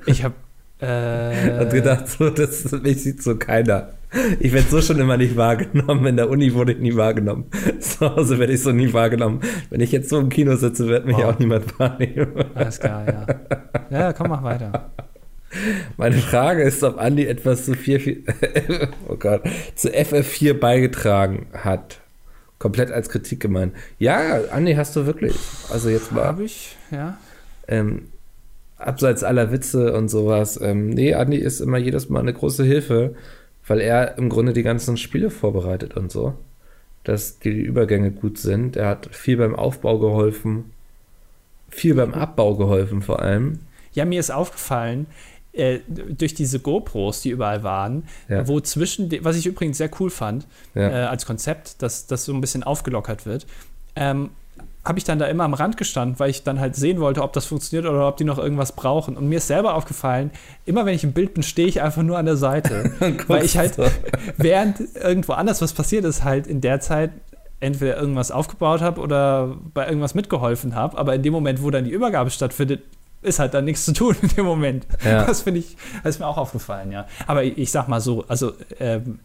Ich 0.04 0.22
habe 0.22 0.34
äh, 0.78 1.58
und 1.62 1.70
gedacht, 1.70 2.06
so, 2.06 2.28
das, 2.28 2.70
mich 2.70 3.02
sieht 3.02 3.22
so 3.22 3.36
keiner. 3.36 3.94
Ich 4.40 4.52
werde 4.52 4.68
so 4.68 4.80
schon 4.80 4.98
immer 4.98 5.16
nicht 5.16 5.36
wahrgenommen. 5.36 6.06
In 6.06 6.16
der 6.16 6.30
Uni 6.30 6.54
wurde 6.54 6.72
ich 6.72 6.78
nie 6.78 6.96
wahrgenommen. 6.96 7.46
Zu 7.80 8.16
Hause 8.16 8.38
werde 8.38 8.52
ich 8.52 8.62
so 8.62 8.72
nie 8.72 8.92
wahrgenommen. 8.92 9.40
Wenn 9.70 9.80
ich 9.80 9.92
jetzt 9.92 10.08
so 10.08 10.18
im 10.18 10.28
Kino 10.28 10.56
sitze, 10.56 10.86
wird 10.88 11.06
mich 11.06 11.16
oh. 11.16 11.24
auch 11.24 11.38
niemand 11.38 11.78
wahrnehmen. 11.78 12.28
Alles 12.54 12.80
klar, 12.80 13.04
ja. 13.06 13.26
Ja, 13.90 14.12
komm, 14.12 14.28
mach 14.28 14.42
weiter. 14.42 14.90
Meine 15.96 16.16
Frage 16.16 16.62
ist, 16.62 16.82
ob 16.82 16.98
Andi 16.98 17.26
etwas 17.26 17.64
zu 17.64 17.74
4, 17.74 18.16
oh 19.08 19.16
Gott, 19.16 19.42
zu 19.74 19.88
FF4 19.88 20.54
beigetragen 20.54 21.46
hat. 21.52 22.00
Komplett 22.58 22.90
als 22.90 23.08
Kritik 23.08 23.40
gemeint. 23.40 23.74
Ja, 23.98 24.40
Andi, 24.50 24.74
hast 24.74 24.96
du 24.96 25.06
wirklich. 25.06 25.36
Also 25.70 25.88
jetzt 25.88 26.12
mal. 26.12 26.24
Habe 26.24 26.44
ich, 26.44 26.76
ja. 26.90 27.18
Ähm, 27.68 28.08
abseits 28.78 29.24
aller 29.24 29.52
Witze 29.52 29.92
und 29.94 30.08
sowas. 30.08 30.58
Ähm, 30.60 30.90
nee, 30.90 31.14
Andi 31.14 31.36
ist 31.36 31.60
immer 31.60 31.78
jedes 31.78 32.08
Mal 32.08 32.20
eine 32.20 32.32
große 32.32 32.64
Hilfe, 32.64 33.14
weil 33.66 33.80
er 33.80 34.18
im 34.18 34.28
Grunde 34.28 34.52
die 34.52 34.62
ganzen 34.62 34.96
Spiele 34.96 35.30
vorbereitet 35.30 35.96
und 35.96 36.10
so. 36.10 36.34
Dass 37.04 37.38
die 37.38 37.50
Übergänge 37.50 38.10
gut 38.10 38.38
sind. 38.38 38.76
Er 38.76 38.88
hat 38.88 39.08
viel 39.14 39.36
beim 39.36 39.54
Aufbau 39.54 39.98
geholfen, 39.98 40.72
viel 41.68 41.94
beim 41.94 42.14
Abbau 42.14 42.56
geholfen 42.56 43.02
vor 43.02 43.22
allem. 43.22 43.60
Ja, 43.92 44.04
mir 44.04 44.20
ist 44.20 44.30
aufgefallen, 44.30 45.06
äh, 45.52 45.80
durch 45.88 46.34
diese 46.34 46.60
GoPros, 46.60 47.22
die 47.22 47.30
überall 47.30 47.62
waren, 47.62 48.04
ja. 48.28 48.46
wo 48.46 48.60
zwischen, 48.60 49.10
was 49.24 49.36
ich 49.36 49.46
übrigens 49.46 49.78
sehr 49.78 49.90
cool 50.00 50.10
fand, 50.10 50.46
ja. 50.74 50.88
äh, 50.88 51.06
als 51.06 51.24
Konzept, 51.24 51.80
dass 51.80 52.06
das 52.06 52.24
so 52.24 52.34
ein 52.34 52.40
bisschen 52.40 52.62
aufgelockert 52.62 53.24
wird, 53.24 53.46
ähm, 53.94 54.30
habe 54.86 54.98
ich 54.98 55.04
dann 55.04 55.18
da 55.18 55.26
immer 55.26 55.44
am 55.44 55.54
Rand 55.54 55.76
gestanden, 55.76 56.18
weil 56.20 56.30
ich 56.30 56.44
dann 56.44 56.60
halt 56.60 56.76
sehen 56.76 57.00
wollte, 57.00 57.22
ob 57.22 57.32
das 57.32 57.44
funktioniert 57.44 57.90
oder 57.90 58.06
ob 58.06 58.16
die 58.16 58.24
noch 58.24 58.38
irgendwas 58.38 58.72
brauchen. 58.72 59.16
Und 59.16 59.28
mir 59.28 59.38
ist 59.38 59.48
selber 59.48 59.74
aufgefallen, 59.74 60.30
immer 60.64 60.86
wenn 60.86 60.94
ich 60.94 61.02
im 61.02 61.12
Bild 61.12 61.34
bin, 61.34 61.42
stehe 61.42 61.66
ich 61.66 61.82
einfach 61.82 62.02
nur 62.02 62.16
an 62.16 62.26
der 62.26 62.36
Seite. 62.36 62.92
weil 63.26 63.44
ich 63.44 63.58
halt, 63.58 63.76
während 64.36 64.80
irgendwo 64.94 65.32
anders 65.32 65.60
was 65.60 65.72
passiert 65.72 66.04
ist, 66.04 66.22
halt 66.22 66.46
in 66.46 66.60
der 66.60 66.78
Zeit 66.80 67.10
entweder 67.58 67.96
irgendwas 67.96 68.30
aufgebaut 68.30 68.80
habe 68.80 69.00
oder 69.00 69.56
bei 69.74 69.86
irgendwas 69.86 70.14
mitgeholfen 70.14 70.76
habe. 70.76 70.96
Aber 70.96 71.16
in 71.16 71.22
dem 71.22 71.32
Moment, 71.32 71.62
wo 71.62 71.70
dann 71.70 71.84
die 71.84 71.90
Übergabe 71.90 72.30
stattfindet, 72.30 72.82
ist 73.22 73.40
halt 73.40 73.54
dann 73.54 73.64
nichts 73.64 73.84
zu 73.84 73.92
tun 73.92 74.14
in 74.22 74.28
dem 74.28 74.44
Moment. 74.44 74.86
Ja. 75.04 75.24
Das 75.24 75.42
finde 75.42 75.60
ich, 75.60 75.76
das 76.04 76.14
ist 76.14 76.18
mir 76.20 76.28
auch 76.28 76.38
aufgefallen, 76.38 76.92
ja. 76.92 77.06
Aber 77.26 77.42
ich, 77.42 77.58
ich 77.58 77.72
sag 77.72 77.88
mal 77.88 78.00
so, 78.00 78.24
also 78.28 78.52
ähm, 78.78 79.18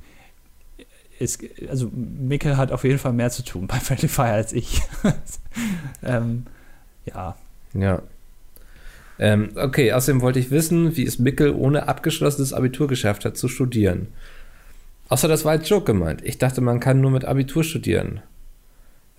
ist, 1.21 1.43
also 1.69 1.89
Mikkel 1.93 2.57
hat 2.57 2.71
auf 2.71 2.83
jeden 2.83 2.99
Fall 2.99 3.13
mehr 3.13 3.29
zu 3.29 3.43
tun 3.43 3.67
bei 3.67 3.77
Friendly 3.77 4.07
Fire 4.07 4.31
als 4.33 4.53
ich. 4.53 4.81
ähm, 6.03 6.45
ja. 7.05 7.35
Ja. 7.73 8.01
Ähm, 9.19 9.49
okay, 9.55 9.93
außerdem 9.93 10.21
wollte 10.21 10.39
ich 10.39 10.51
wissen, 10.51 10.97
wie 10.97 11.05
es 11.05 11.19
Mickel 11.19 11.51
ohne 11.51 11.87
abgeschlossenes 11.87 12.53
Abitur 12.53 12.87
geschafft 12.87 13.23
hat 13.23 13.37
zu 13.37 13.47
studieren. 13.47 14.07
Außer 15.09 15.27
das 15.27 15.45
war 15.45 15.51
als 15.51 15.69
Joke 15.69 15.85
gemeint. 15.85 16.21
Ich 16.23 16.37
dachte, 16.37 16.61
man 16.61 16.79
kann 16.79 17.01
nur 17.01 17.11
mit 17.11 17.25
Abitur 17.25 17.63
studieren. 17.63 18.21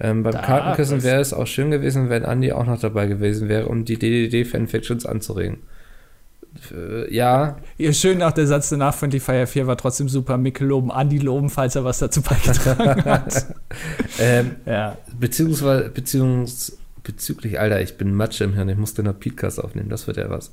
Ähm, 0.00 0.22
beim 0.22 0.32
da, 0.32 0.40
Kartenküssen 0.40 1.02
wäre 1.02 1.20
es 1.20 1.32
auch 1.32 1.46
schön 1.46 1.70
gewesen, 1.70 2.08
wenn 2.08 2.24
Andi 2.24 2.52
auch 2.52 2.66
noch 2.66 2.80
dabei 2.80 3.06
gewesen 3.06 3.48
wäre, 3.48 3.68
um 3.68 3.84
die 3.84 3.98
DDD-Fanfictions 3.98 5.06
anzuregen 5.06 5.58
äh, 6.70 7.14
ja. 7.14 7.56
Ja, 7.78 7.92
schön 7.92 8.18
nach 8.18 8.32
der 8.32 8.46
Satz 8.46 8.68
danach 8.68 8.94
von 8.94 9.10
die 9.10 9.20
Fire 9.20 9.46
4 9.46 9.66
war 9.66 9.76
trotzdem 9.76 10.08
super. 10.08 10.36
Mikkel 10.36 10.68
loben, 10.68 10.90
Andi 10.90 11.18
loben, 11.18 11.50
falls 11.50 11.76
er 11.76 11.84
was 11.84 11.98
dazu 11.98 12.22
beigetragen 12.22 13.04
hat. 13.10 13.46
ähm, 14.18 14.56
ja. 14.66 14.96
Beziehungsweise, 15.18 15.88
beziehungs, 15.88 16.78
bezüglich, 17.02 17.58
Alter, 17.58 17.80
ich 17.80 17.96
bin 17.96 18.14
Matsche 18.14 18.44
im 18.44 18.54
Hirn, 18.54 18.68
ich 18.68 18.76
musste 18.76 19.02
noch 19.02 19.18
Podcast 19.18 19.62
aufnehmen, 19.62 19.88
das 19.88 20.06
wird 20.06 20.16
ja 20.16 20.30
was. 20.30 20.52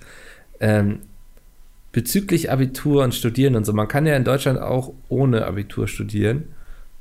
Ähm, 0.59 0.99
bezüglich 1.91 2.51
Abitur 2.51 3.03
und 3.03 3.13
Studieren 3.13 3.55
und 3.55 3.65
so, 3.65 3.73
man 3.73 3.87
kann 3.87 4.05
ja 4.05 4.15
in 4.15 4.23
Deutschland 4.23 4.59
auch 4.59 4.93
ohne 5.09 5.45
Abitur 5.45 5.87
studieren. 5.87 6.45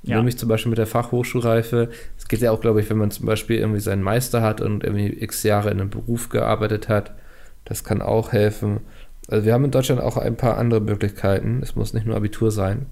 Ja. 0.04 0.16
Nämlich 0.16 0.38
zum 0.38 0.48
Beispiel 0.48 0.70
mit 0.70 0.78
der 0.78 0.86
Fachhochschulreife. 0.86 1.90
Es 2.16 2.28
geht 2.28 2.40
ja 2.40 2.52
auch, 2.52 2.60
glaube 2.60 2.80
ich, 2.80 2.88
wenn 2.88 2.98
man 2.98 3.10
zum 3.10 3.26
Beispiel 3.26 3.58
irgendwie 3.58 3.80
seinen 3.80 4.02
Meister 4.02 4.42
hat 4.42 4.60
und 4.60 4.84
irgendwie 4.84 5.08
x 5.08 5.42
Jahre 5.42 5.70
in 5.70 5.80
einem 5.80 5.90
Beruf 5.90 6.28
gearbeitet 6.28 6.88
hat 6.88 7.12
das 7.68 7.84
kann 7.84 8.00
auch 8.02 8.32
helfen. 8.32 8.80
Also 9.28 9.44
wir 9.44 9.52
haben 9.52 9.64
in 9.64 9.70
Deutschland 9.70 10.00
auch 10.00 10.16
ein 10.16 10.36
paar 10.36 10.56
andere 10.56 10.80
Möglichkeiten. 10.80 11.60
Es 11.62 11.76
muss 11.76 11.92
nicht 11.92 12.06
nur 12.06 12.16
Abitur 12.16 12.50
sein. 12.50 12.86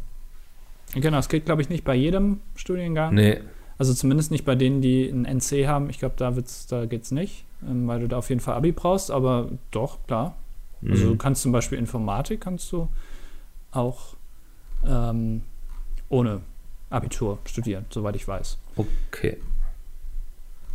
Genau, 0.94 1.18
es 1.18 1.28
geht, 1.28 1.46
glaube 1.46 1.62
ich, 1.62 1.70
nicht 1.70 1.84
bei 1.84 1.94
jedem 1.94 2.40
Studiengang. 2.54 3.14
Nee. 3.14 3.40
Also 3.78 3.94
zumindest 3.94 4.30
nicht 4.30 4.44
bei 4.44 4.54
denen, 4.54 4.80
die 4.80 5.08
ein 5.08 5.24
NC 5.24 5.66
haben. 5.66 5.90
Ich 5.90 5.98
glaube, 5.98 6.14
da, 6.18 6.32
da 6.68 6.86
geht 6.86 7.02
es 7.02 7.10
nicht, 7.10 7.44
ähm, 7.66 7.88
weil 7.88 8.00
du 8.00 8.08
da 8.08 8.18
auf 8.18 8.28
jeden 8.28 8.40
Fall 8.40 8.54
Abi 8.54 8.72
brauchst, 8.72 9.10
aber 9.10 9.50
doch, 9.70 9.98
klar. 10.06 10.36
Also 10.82 10.86
mhm. 10.86 10.92
Also 10.92 11.08
du 11.10 11.16
kannst 11.16 11.42
zum 11.42 11.52
Beispiel 11.52 11.78
Informatik 11.78 12.42
kannst 12.42 12.70
du 12.72 12.88
auch 13.72 14.14
ähm, 14.86 15.42
ohne 16.08 16.42
Abitur 16.90 17.38
studieren, 17.44 17.86
soweit 17.90 18.16
ich 18.16 18.28
weiß. 18.28 18.58
Okay. 18.76 19.38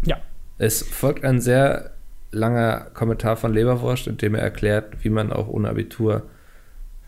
Ja. 0.03 0.17
Es 0.57 0.81
folgt 0.83 1.23
ein 1.23 1.39
sehr 1.39 1.91
langer 2.31 2.87
Kommentar 2.93 3.35
von 3.37 3.53
Leberwurst, 3.53 4.07
in 4.07 4.17
dem 4.17 4.35
er 4.35 4.41
erklärt, 4.41 5.03
wie 5.03 5.09
man 5.09 5.31
auch 5.31 5.47
ohne 5.47 5.69
Abitur 5.69 6.23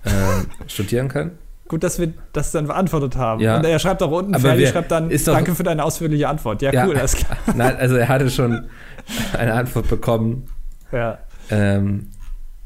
äh, 0.03 0.09
studieren 0.67 1.07
kann. 1.07 1.31
Gut, 1.67 1.83
dass 1.83 1.97
wir 1.97 2.13
das 2.33 2.51
dann 2.51 2.67
beantwortet 2.67 3.15
haben. 3.15 3.41
Ja. 3.41 3.57
Und 3.57 3.65
er 3.65 3.79
schreibt 3.79 4.03
auch 4.03 4.11
unten, 4.11 4.37
Ferdi 4.37 4.67
schreibt 4.67 4.91
dann, 4.91 5.09
danke 5.09 5.55
für 5.55 5.63
deine 5.63 5.83
ausführliche 5.83 6.27
Antwort. 6.27 6.61
Ja, 6.61 6.73
ja, 6.73 6.85
cool, 6.85 6.97
alles 6.97 7.15
klar. 7.15 7.37
Nein, 7.55 7.77
also 7.77 7.95
er 7.95 8.09
hatte 8.09 8.29
schon 8.29 8.67
eine 9.37 9.53
Antwort 9.53 9.87
bekommen. 9.87 10.49
Ja. 10.91 11.19
Ähm, 11.49 12.09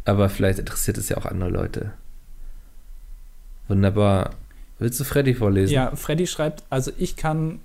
aber 0.03 0.29
vielleicht 0.29 0.59
interessiert 0.59 0.97
es 0.97 1.09
ja 1.09 1.17
auch 1.17 1.25
andere 1.25 1.49
Leute. 1.49 1.93
Wunderbar. 3.67 4.31
Willst 4.79 4.99
du 4.99 5.03
Freddy 5.03 5.33
vorlesen? 5.33 5.73
Ja, 5.73 5.95
Freddy 5.95 6.27
schreibt, 6.27 6.63
also 6.69 6.91
ich 6.97 7.15
kann 7.15 7.59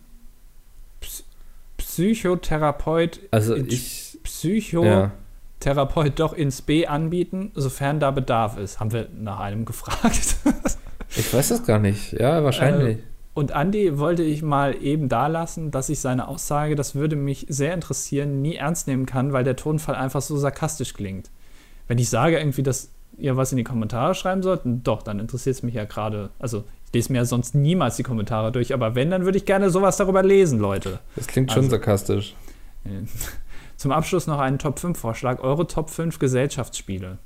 Psychotherapeut. 1.76 3.20
Also 3.30 3.57
ich. 3.57 4.01
Psychotherapeut 4.22 6.06
ja. 6.06 6.12
doch 6.14 6.32
ins 6.32 6.62
B 6.62 6.86
anbieten, 6.86 7.52
sofern 7.54 8.00
da 8.00 8.10
Bedarf 8.10 8.56
ist. 8.58 8.80
Haben 8.80 8.92
wir 8.92 9.08
nach 9.14 9.40
einem 9.40 9.64
gefragt. 9.64 10.36
ich 11.16 11.32
weiß 11.32 11.48
das 11.48 11.64
gar 11.64 11.78
nicht. 11.78 12.12
Ja, 12.12 12.44
wahrscheinlich. 12.44 12.98
Äh, 12.98 13.02
und 13.34 13.52
Andy 13.52 13.98
wollte 13.98 14.22
ich 14.22 14.42
mal 14.42 14.82
eben 14.82 15.08
da 15.08 15.26
lassen, 15.26 15.70
dass 15.70 15.88
ich 15.88 16.00
seine 16.00 16.28
Aussage, 16.28 16.74
das 16.74 16.94
würde 16.94 17.16
mich 17.16 17.46
sehr 17.48 17.72
interessieren, 17.72 18.42
nie 18.42 18.56
ernst 18.56 18.86
nehmen 18.88 19.06
kann, 19.06 19.32
weil 19.32 19.44
der 19.44 19.56
Tonfall 19.56 19.94
einfach 19.94 20.20
so 20.20 20.36
sarkastisch 20.36 20.92
klingt. 20.92 21.30
Wenn 21.88 21.98
ich 21.98 22.10
sage 22.10 22.38
irgendwie, 22.38 22.62
dass 22.62 22.90
ihr 23.16 23.36
was 23.36 23.52
in 23.52 23.56
die 23.56 23.64
Kommentare 23.64 24.14
schreiben 24.14 24.42
sollt, 24.42 24.60
doch, 24.64 25.02
dann 25.02 25.18
interessiert 25.18 25.56
es 25.56 25.62
mich 25.62 25.74
ja 25.74 25.84
gerade. 25.84 26.30
Also 26.38 26.64
ich 26.86 26.92
lese 26.92 27.12
mir 27.12 27.18
ja 27.18 27.24
sonst 27.24 27.54
niemals 27.54 27.96
die 27.96 28.02
Kommentare 28.02 28.52
durch, 28.52 28.74
aber 28.74 28.94
wenn, 28.94 29.10
dann 29.10 29.24
würde 29.24 29.38
ich 29.38 29.46
gerne 29.46 29.70
sowas 29.70 29.96
darüber 29.96 30.22
lesen, 30.22 30.58
Leute. 30.58 31.00
Das 31.16 31.26
klingt 31.26 31.50
schon 31.50 31.64
also, 31.64 31.70
sarkastisch. 31.70 32.34
Zum 33.83 33.91
Abschluss 33.91 34.28
noch 34.28 34.39
einen 34.39 34.61
Top 34.61 34.78
5 34.78 34.97
Vorschlag. 34.97 35.41
Eure 35.41 35.66
Top 35.66 35.91
5 35.91 36.20
Gesellschaftsspiele. 36.20 37.18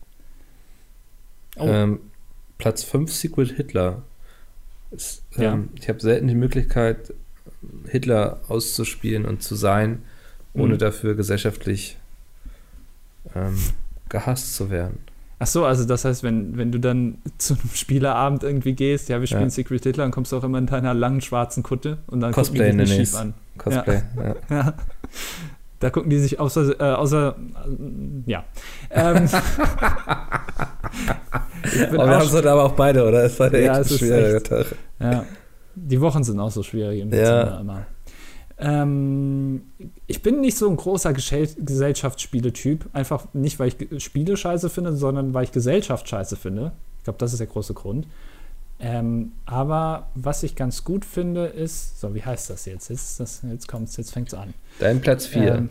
Oh. 1.59 1.67
Ähm, 1.67 2.01
Platz 2.57 2.83
5 2.83 3.13
Secret 3.13 3.51
Hitler. 3.51 4.05
Ist, 4.91 5.23
ja. 5.37 5.53
ähm, 5.53 5.69
ich 5.79 5.91
habe 5.91 6.01
selten 6.01 6.29
die 6.29 6.35
Möglichkeit, 6.35 7.13
Hitler 7.87 8.41
auszuspielen 8.49 9.27
und 9.27 9.43
zu 9.43 9.55
sein, 9.55 10.03
ohne 10.55 10.77
mhm. 10.77 10.79
dafür 10.79 11.15
gesellschaftlich 11.15 11.99
ähm, 13.35 13.59
gehasst 14.09 14.55
zu 14.55 14.71
werden. 14.71 15.01
Ach 15.39 15.47
so, 15.47 15.67
also 15.67 15.85
das 15.85 16.07
heißt, 16.07 16.23
wenn, 16.23 16.57
wenn 16.57 16.73
du 16.73 16.81
dann 16.81 17.19
zu 17.37 17.53
einem 17.53 17.69
Spielerabend 17.75 18.45
irgendwie 18.45 18.73
gehst, 18.73 19.11
ja, 19.11 19.21
wir 19.21 19.27
spielen 19.27 19.43
ja. 19.43 19.51
Secret 19.51 19.83
Hitler, 19.83 20.05
dann 20.05 20.11
kommst 20.11 20.33
du 20.33 20.39
auch 20.39 20.45
immer 20.45 20.57
in 20.57 20.65
deiner 20.65 20.95
langen 20.95 21.21
schwarzen 21.21 21.63
Kutte 21.63 21.99
und 22.07 22.21
dann 22.21 22.33
Cosplay 22.33 22.71
gucken 22.71 22.79
die 22.79 22.85
dich 22.87 22.95
schief 22.95 23.15
an. 23.15 23.35
Cosplay, 23.59 24.01
ja. 24.17 24.37
ja. 24.49 24.75
Da 25.79 25.91
gucken 25.91 26.09
die 26.11 26.19
sich 26.19 26.41
außer, 26.41 26.81
äh, 26.81 26.95
außer 26.95 27.37
äh, 27.37 28.31
ja. 28.31 28.45
Ähm, 28.91 29.29
aber 31.91 32.07
wir 32.09 32.19
haben 32.19 32.27
es 32.27 32.33
heute 32.33 32.51
aber 32.51 32.65
auch 32.65 32.73
beide, 32.73 33.07
oder? 33.07 33.25
Es 33.25 33.39
war 33.39 33.55
ja, 33.55 33.79
echt 33.79 33.93
schwierige 33.93 34.43
Tag. 34.43 34.67
Ja, 34.99 35.25
die 35.75 36.01
Wochen 36.01 36.25
sind 36.25 36.41
auch 36.41 36.51
so 36.51 36.63
schwierig 36.63 37.01
im 37.01 37.13
ja. 37.13 37.61
immer. 37.61 37.87
Ähm, 38.59 39.63
ich 40.07 40.23
bin 40.23 40.41
nicht 40.41 40.57
so 40.57 40.69
ein 40.69 40.77
großer 40.77 41.13
Gesellschaftsspiele-Typ. 41.13 42.87
Einfach 42.93 43.27
nicht, 43.35 43.59
weil 43.59 43.69
ich 43.69 44.03
Spiele 44.03 44.37
scheiße 44.37 44.71
finde, 44.71 44.97
sondern 44.97 45.35
weil 45.35 45.45
ich 45.45 45.53
Gesellschaft 45.53 46.09
scheiße 46.09 46.37
finde. 46.37 46.73
Ich 46.99 47.05
glaube, 47.05 47.19
das 47.19 47.33
ist 47.33 47.39
der 47.39 47.47
große 47.49 47.75
Grund. 47.75 48.07
Ähm, 48.89 49.33
aber 49.47 50.07
was 50.15 50.45
ich 50.45 50.55
ganz 50.55 50.85
gut 50.85 51.05
finde, 51.05 51.47
ist, 51.47 52.01
so, 52.01 52.15
wie 52.15 52.25
heißt 52.25 52.51
das 52.51 52.67
jetzt? 52.67 52.89
Jetzt, 52.89 53.19
das, 53.19 53.43
jetzt 53.43 53.67
kommt's, 53.67 53.97
jetzt 53.97 54.13
fängt's 54.13 54.33
an. 54.33 54.55
Dein 54.79 55.01
Platz 55.01 55.27
4. 55.27 55.55
Ähm, 55.57 55.71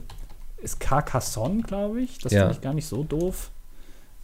ist 0.57 0.81
Carcassonne, 0.81 1.61
glaube 1.61 2.01
ich. 2.01 2.17
Das 2.17 2.33
ja. 2.33 2.41
finde 2.41 2.55
ich 2.55 2.61
gar 2.61 2.73
nicht 2.73 2.87
so 2.87 3.05
doof. 3.05 3.51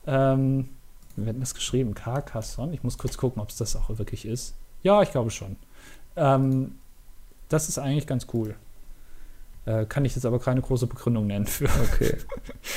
Ähm, 0.05 0.67
wir 1.15 1.27
hatten 1.27 1.39
das 1.39 1.55
geschrieben, 1.55 1.93
Carcassonne. 1.93 2.73
Ich 2.73 2.83
muss 2.83 2.97
kurz 2.97 3.15
gucken, 3.15 3.41
ob 3.41 3.49
es 3.49 3.55
das 3.55 3.77
auch 3.77 3.97
wirklich 3.97 4.25
ist. 4.25 4.55
Ja, 4.83 5.01
ich 5.01 5.11
glaube 5.11 5.31
schon. 5.31 5.55
Ähm, 6.17 6.75
das 7.47 7.69
ist 7.69 7.77
eigentlich 7.77 8.07
ganz 8.07 8.27
cool. 8.33 8.55
Äh, 9.65 9.85
kann 9.85 10.03
ich 10.03 10.15
jetzt 10.15 10.25
aber 10.25 10.39
keine 10.39 10.61
große 10.61 10.87
Begründung 10.87 11.27
nennen 11.27 11.47
für. 11.47 11.69
Okay. 11.93 12.17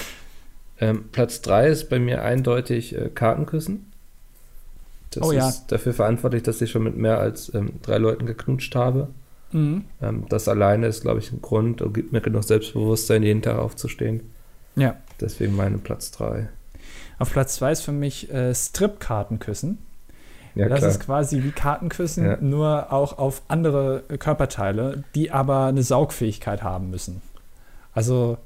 ähm, 0.79 1.09
Platz 1.11 1.41
3 1.41 1.67
ist 1.71 1.91
bei 1.91 1.99
mir 1.99 2.23
eindeutig 2.23 2.95
äh, 2.95 3.09
Kartenküssen. 3.09 3.91
Das 5.17 5.27
oh, 5.27 5.31
ist 5.31 5.37
ja. 5.37 5.53
dafür 5.69 5.93
verantwortlich, 5.93 6.43
dass 6.43 6.61
ich 6.61 6.71
schon 6.71 6.85
mit 6.85 6.97
mehr 6.97 7.19
als 7.19 7.53
ähm, 7.55 7.75
drei 7.83 7.99
Leuten 7.99 8.27
geknutscht 8.27 8.75
habe. 8.75 9.09
Mhm. 9.53 9.85
Ähm, 10.03 10.27
das 10.29 10.49
alleine 10.49 10.87
ist, 10.87 11.03
glaube 11.03 11.21
ich, 11.21 11.33
ein 11.33 11.41
Grund 11.41 11.81
und 11.81 11.93
gibt 11.93 12.13
mir 12.13 12.21
genug 12.21 12.45
Selbstbewusstsein, 12.45 13.23
jeden 13.23 13.43
Tag 13.43 13.59
aufzustehen. 13.59 14.31
Ja. 14.77 14.97
Deswegen 15.21 15.55
meine 15.55 15.79
Platz 15.79 16.11
3. 16.13 16.49
Auf 17.19 17.33
Platz 17.33 17.57
2 17.57 17.73
ist 17.73 17.83
für 17.83 17.93
mich 17.93 18.33
äh, 18.33 18.55
Strip-Kartenküssen. 18.55 19.79
Ja, 20.57 20.69
das 20.69 20.81
klar. 20.81 20.91
ist 20.91 21.01
quasi 21.01 21.43
wie 21.43 21.51
Kartenküssen, 21.51 22.25
ja. 22.25 22.37
nur 22.41 22.93
auch 22.93 23.19
auf 23.19 23.43
andere 23.49 24.05
Körperteile, 24.19 25.03
die 25.15 25.33
aber 25.33 25.67
eine 25.67 25.83
Saugfähigkeit 25.83 26.63
haben 26.63 26.91
müssen. 26.91 27.23
Also 27.93 28.39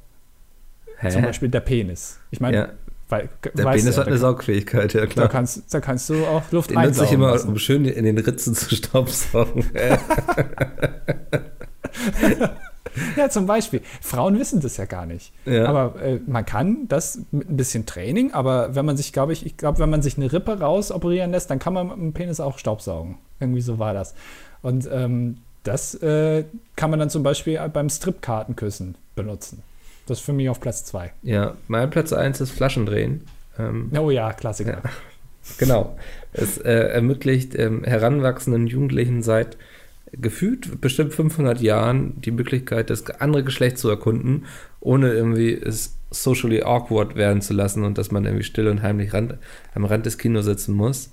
Hä? 0.98 1.10
zum 1.10 1.22
Beispiel 1.22 1.48
der 1.48 1.60
Penis. 1.60 2.18
Ich 2.30 2.40
meine, 2.40 2.56
ja. 2.56 2.68
Weil, 3.09 3.30
der 3.54 3.64
Penis 3.64 3.96
ja, 3.96 4.02
hat 4.02 4.09
eine 4.09 4.18
Saugfähigkeit, 4.18 4.92
ja 4.92 5.06
klar. 5.06 5.26
Da 5.26 5.32
kannst, 5.32 5.72
da 5.72 5.80
kannst 5.80 6.11
du 6.11 6.26
auch 6.26 6.42
Luft 6.52 6.70
den 6.70 6.76
einsaugen. 6.76 7.09
ich 7.09 7.14
immer, 7.14 7.30
lassen. 7.30 7.48
um 7.48 7.59
schön 7.59 7.86
in 7.86 8.04
den 8.04 8.18
Ritzen 8.18 8.54
zu 8.54 8.74
staubsaugen. 8.74 9.64
ja, 13.16 13.30
zum 13.30 13.46
Beispiel. 13.46 13.80
Frauen 14.02 14.38
wissen 14.38 14.61
das 14.61 14.76
ja 14.76 14.84
gar 14.84 15.06
nicht. 15.06 15.32
Ja. 15.46 15.64
Aber 15.66 16.02
äh, 16.02 16.20
man 16.26 16.44
kann 16.44 16.86
das 16.88 17.20
mit 17.30 17.48
ein 17.48 17.56
bisschen 17.56 17.86
Training, 17.86 18.34
aber 18.34 18.74
wenn 18.74 18.84
man 18.84 18.98
sich, 18.98 19.14
glaube 19.14 19.32
ich, 19.32 19.46
ich 19.46 19.56
glaube, 19.56 19.78
wenn 19.78 19.88
man 19.88 20.02
sich 20.02 20.18
eine 20.18 20.30
Rippe 20.30 20.61
rausoperieren 20.61 21.30
lässt, 21.30 21.50
dann 21.50 21.59
kann 21.59 21.72
man 21.72 21.88
mit 21.88 21.96
dem 21.96 22.12
Penis 22.12 22.40
auch 22.40 22.59
Staubsaugen. 22.59 23.16
Irgendwie 23.40 23.62
so 23.62 23.78
war 23.78 23.94
das. 23.94 24.14
Und 24.61 24.86
ähm, 24.92 25.38
das 25.62 25.94
äh, 26.02 26.44
kann 26.76 26.90
man 26.90 26.98
dann 26.98 27.09
zum 27.09 27.22
Beispiel 27.22 27.59
beim 27.72 27.88
Stripkartenküssen 27.88 28.96
benutzen. 29.14 29.62
Das 30.09 30.20
ist 30.20 30.24
für 30.24 30.32
mich 30.32 30.48
auf 30.48 30.59
Platz 30.59 30.84
2. 30.86 31.12
Ja, 31.22 31.56
mein 31.68 31.90
Platz 31.90 32.14
1 32.14 32.40
ist 32.40 32.50
Flaschendrehen. 32.50 33.24
Ähm, 33.59 33.90
oh 33.98 34.11
ja, 34.11 34.32
Klassiker. 34.32 34.80
Ja, 34.82 34.90
genau. 35.59 35.98
Es 36.32 36.56
äh, 36.56 36.72
ermöglicht 36.72 37.54
ähm, 37.54 37.84
heranwachsenden 37.84 38.66
Jugendlichen 38.66 39.22
seit 39.22 39.59
gefühlt 40.12 40.80
bestimmt 40.80 41.12
500 41.12 41.61
Jahren 41.61 42.18
die 42.22 42.30
Möglichkeit, 42.30 42.88
das 42.88 43.04
andere 43.20 43.44
Geschlecht 43.44 43.76
zu 43.76 43.90
erkunden, 43.90 44.46
ohne 44.80 45.12
irgendwie 45.12 45.52
es 45.52 45.98
socially 46.11 46.62
awkward 46.62 47.14
werden 47.14 47.42
zu 47.42 47.52
lassen 47.52 47.84
und 47.84 47.98
dass 47.98 48.11
man 48.11 48.24
irgendwie 48.24 48.44
still 48.44 48.68
und 48.68 48.80
heimlich 48.80 49.12
Rand, 49.12 49.34
am 49.74 49.84
Rand 49.84 50.06
des 50.06 50.16
Kinos 50.16 50.46
sitzen 50.46 50.74
muss. 50.74 51.12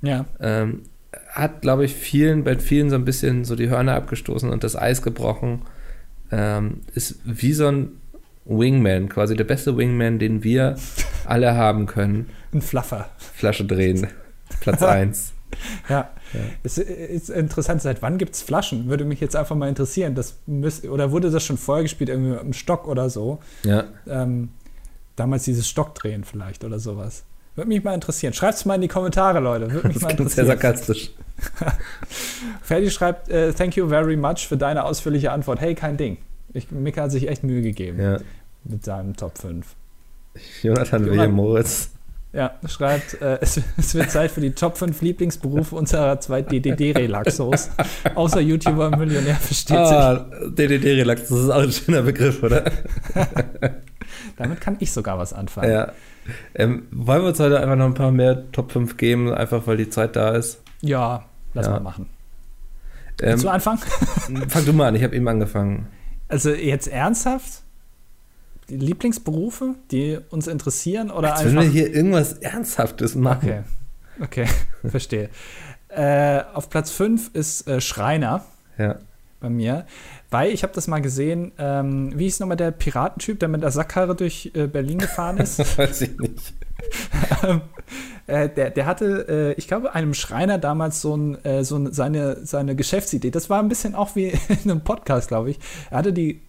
Ja. 0.00 0.24
Ähm, 0.40 0.82
hat, 1.28 1.62
glaube 1.62 1.84
ich, 1.84 1.94
vielen, 1.94 2.42
bei 2.42 2.58
vielen 2.58 2.90
so 2.90 2.96
ein 2.96 3.04
bisschen 3.04 3.44
so 3.44 3.54
die 3.54 3.70
Hörner 3.70 3.94
abgestoßen 3.94 4.50
und 4.50 4.64
das 4.64 4.74
Eis 4.74 5.02
gebrochen. 5.02 5.62
Ähm, 6.32 6.80
ist 6.94 7.20
wie 7.24 7.52
so 7.52 7.68
ein 7.68 8.01
Wingman, 8.44 9.08
quasi 9.08 9.36
der 9.36 9.44
beste 9.44 9.76
Wingman, 9.76 10.18
den 10.18 10.42
wir 10.42 10.76
alle 11.26 11.54
haben 11.54 11.86
können. 11.86 12.30
Ein 12.52 12.62
Fluffer. 12.62 13.08
Flasche 13.34 13.64
drehen. 13.64 14.08
Platz 14.60 14.82
1. 14.82 15.32
Ja. 15.88 16.10
ja. 16.32 16.40
Es 16.62 16.78
ist 16.78 17.30
interessant, 17.30 17.82
seit 17.82 18.02
wann 18.02 18.18
gibt 18.18 18.34
es 18.34 18.42
Flaschen? 18.42 18.88
Würde 18.88 19.04
mich 19.04 19.20
jetzt 19.20 19.36
einfach 19.36 19.54
mal 19.54 19.68
interessieren. 19.68 20.14
Das 20.14 20.38
müß, 20.46 20.84
oder 20.84 21.10
wurde 21.10 21.30
das 21.30 21.44
schon 21.44 21.58
vorher 21.58 21.82
gespielt, 21.82 22.10
irgendwie 22.10 22.30
mit 22.30 22.40
einem 22.40 22.52
Stock 22.52 22.88
oder 22.88 23.10
so? 23.10 23.38
Ja. 23.64 23.84
Ähm, 24.08 24.50
damals 25.16 25.44
dieses 25.44 25.68
Stockdrehen 25.68 26.24
vielleicht 26.24 26.64
oder 26.64 26.78
sowas. 26.78 27.24
Würde 27.54 27.68
mich 27.68 27.84
mal 27.84 27.94
interessieren. 27.94 28.32
Schreibt 28.32 28.54
es 28.54 28.64
mal 28.64 28.76
in 28.76 28.80
die 28.80 28.88
Kommentare, 28.88 29.40
Leute. 29.40 29.70
Würde 29.70 29.88
mich 29.88 29.96
das 29.96 30.02
mal 30.02 30.10
interessieren. 30.10 30.46
sehr 30.46 30.56
sarkastisch. 30.56 31.10
Ferdi 32.62 32.90
schreibt, 32.90 33.30
uh, 33.30 33.52
thank 33.52 33.76
you 33.76 33.88
very 33.88 34.16
much 34.16 34.48
für 34.48 34.56
deine 34.56 34.84
ausführliche 34.84 35.32
Antwort. 35.32 35.60
Hey, 35.60 35.74
kein 35.74 35.96
Ding. 35.96 36.16
Ich, 36.54 36.70
Mika 36.70 37.02
hat 37.02 37.12
sich 37.12 37.28
echt 37.28 37.42
Mühe 37.42 37.62
gegeben 37.62 38.00
ja. 38.00 38.18
mit 38.64 38.84
seinem 38.84 39.16
Top 39.16 39.38
5. 39.38 39.66
Jonathan 40.62 41.04
William 41.06 41.32
Moritz. 41.32 41.90
Ja, 42.32 42.52
schreibt, 42.66 43.20
äh, 43.20 43.38
es, 43.42 43.60
es, 43.76 43.94
wird 43.94 44.10
Zeit 44.10 44.30
für 44.30 44.40
die 44.40 44.52
Top 44.52 44.78
5 44.78 45.02
Lieblingsberufe 45.02 45.76
unserer 45.76 46.18
zwei 46.20 46.40
DDD-Relaxos. 46.40 47.70
Außer 48.14 48.40
YouTuber 48.40 48.86
und 48.86 48.98
Millionär 48.98 49.34
versteht 49.36 49.76
ah, 49.76 50.26
sich. 50.30 50.54
DDD-Relax, 50.54 51.28
das 51.28 51.38
ist 51.38 51.50
auch 51.50 51.62
ein 51.62 51.72
schöner 51.72 52.02
Begriff, 52.02 52.42
oder? 52.42 52.64
Damit 54.38 54.60
kann 54.60 54.76
ich 54.80 54.92
sogar 54.92 55.18
was 55.18 55.32
anfangen. 55.32 55.70
Ja. 55.70 55.92
Ähm, 56.54 56.86
wollen 56.90 57.22
wir 57.22 57.28
uns 57.28 57.40
heute 57.40 57.60
einfach 57.60 57.76
noch 57.76 57.86
ein 57.86 57.94
paar 57.94 58.12
mehr 58.12 58.50
Top 58.52 58.72
5 58.72 58.96
geben, 58.96 59.32
einfach 59.32 59.66
weil 59.66 59.76
die 59.76 59.90
Zeit 59.90 60.16
da 60.16 60.30
ist? 60.30 60.62
Ja, 60.80 61.26
lass 61.52 61.66
ja. 61.66 61.72
mal 61.72 61.80
machen. 61.80 62.08
Ähm, 63.20 63.32
Willst 63.32 63.44
du 63.44 63.48
anfangen? 63.50 63.80
fang 64.48 64.64
du 64.64 64.72
mal 64.72 64.88
an, 64.88 64.94
ich 64.94 65.02
habe 65.02 65.14
eben 65.14 65.28
angefangen. 65.28 65.86
Also 66.32 66.50
jetzt 66.50 66.88
ernsthaft? 66.88 67.60
Die 68.70 68.78
Lieblingsberufe, 68.78 69.74
die 69.90 70.18
uns 70.30 70.46
interessieren 70.46 71.10
oder 71.10 71.28
Jetzt 71.28 71.40
einfach. 71.40 71.62
wir 71.62 71.68
hier 71.68 71.94
irgendwas 71.94 72.32
Ernsthaftes 72.34 73.14
machen. 73.14 73.64
Okay, 74.18 74.46
okay, 74.46 74.46
verstehe. 74.88 75.28
Äh, 75.88 76.40
auf 76.54 76.70
Platz 76.70 76.90
5 76.90 77.34
ist 77.34 77.68
äh, 77.68 77.82
Schreiner. 77.82 78.46
Ja. 78.78 78.96
Bei 79.40 79.50
mir. 79.50 79.84
Weil 80.30 80.52
ich 80.52 80.62
habe 80.62 80.72
das 80.72 80.88
mal 80.88 81.00
gesehen, 81.02 81.52
ähm, 81.58 82.18
wie 82.18 82.24
hieß 82.24 82.40
nochmal 82.40 82.56
der 82.56 82.70
Piratentyp, 82.70 83.38
der 83.38 83.48
mit 83.48 83.62
der 83.62 83.70
Sackkarre 83.70 84.16
durch 84.16 84.52
äh, 84.54 84.68
Berlin 84.68 85.00
gefahren 85.00 85.36
ist? 85.36 85.58
Weiß 85.76 86.00
ich 86.00 86.18
nicht. 86.18 86.54
Äh, 88.26 88.48
der, 88.48 88.70
der 88.70 88.86
hatte, 88.86 89.26
äh, 89.28 89.58
ich 89.58 89.68
glaube, 89.68 89.94
einem 89.94 90.14
Schreiner 90.14 90.58
damals 90.58 91.00
so, 91.00 91.16
ein, 91.16 91.44
äh, 91.44 91.64
so 91.64 91.76
ein, 91.76 91.92
seine, 91.92 92.44
seine 92.44 92.76
Geschäftsidee. 92.76 93.30
Das 93.30 93.50
war 93.50 93.60
ein 93.60 93.68
bisschen 93.68 93.94
auch 93.94 94.14
wie 94.14 94.28
in 94.48 94.70
einem 94.70 94.82
Podcast, 94.82 95.28
glaube 95.28 95.50
ich. 95.50 95.58
Er 95.90 95.98
hatte 95.98 96.12
die 96.12 96.40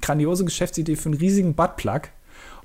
grandiose 0.00 0.44
Geschäftsidee 0.44 0.96
für 0.96 1.10
einen 1.10 1.18
riesigen 1.18 1.54
Buttplug. 1.54 2.02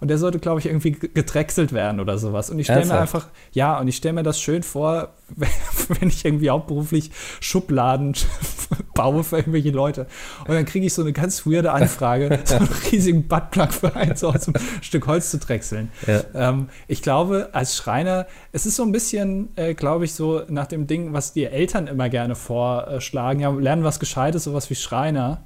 Und 0.04 0.10
der 0.10 0.18
sollte, 0.18 0.38
glaube 0.38 0.60
ich, 0.60 0.66
irgendwie 0.66 0.92
gedrechselt 0.92 1.72
werden 1.72 2.02
oder 2.02 2.18
sowas. 2.18 2.50
Und 2.50 2.60
ich 2.60 2.66
stelle 2.66 2.86
mir 2.86 3.00
einfach, 3.00 3.28
ja, 3.54 3.80
und 3.80 3.88
ich 3.88 3.96
stelle 3.96 4.16
mir 4.16 4.24
das 4.24 4.38
schön 4.38 4.62
vor, 4.62 5.14
wenn 5.88 6.10
ich 6.10 6.26
irgendwie 6.26 6.50
hauptberuflich 6.50 7.10
Schubladen 7.40 8.14
baue 8.96 9.24
für 9.24 9.38
irgendwelche 9.38 9.72
Leute. 9.72 10.08
Und 10.42 10.56
dann 10.56 10.66
kriege 10.66 10.86
ich 10.86 10.94
so 10.94 11.04
eine 11.04 11.14
ganz 11.14 11.46
weirde 11.46 11.72
Anfrage, 11.72 12.38
so 12.44 12.56
einen 12.56 12.68
riesigen 12.92 13.30
Buttplug 13.30 13.72
für 13.72 13.96
ein 13.96 14.18
so 14.18 14.28
aus 14.28 14.46
einem 14.50 14.62
Stück 14.82 15.08
Holz 15.08 15.32
zu 15.32 15.38
drechseln. 15.38 15.90
Ja. 16.06 16.50
Ähm, 16.50 16.68
ich 16.90 17.02
glaube, 17.02 17.52
als 17.54 17.78
Schreiner, 17.78 18.28
es 18.52 18.66
ist 18.66 18.76
so 18.76 18.84
ein 18.84 18.92
bisschen, 18.92 19.56
äh, 19.56 19.74
glaube 19.74 20.04
ich, 20.04 20.14
so 20.16 20.42
nach 20.50 20.68
dem 20.68 20.86
Ding, 20.86 21.14
was 21.14 21.32
die 21.32 21.46
Eltern 21.46 21.88
immer 21.88 22.10
gerne 22.10 22.36
vorschlagen, 22.36 23.40
ja, 23.40 23.50
lernen 23.52 23.86
was 23.86 24.02
Gescheites, 24.02 24.44
sowas 24.44 24.70
wie 24.70 24.76
Schreiner. 24.76 25.46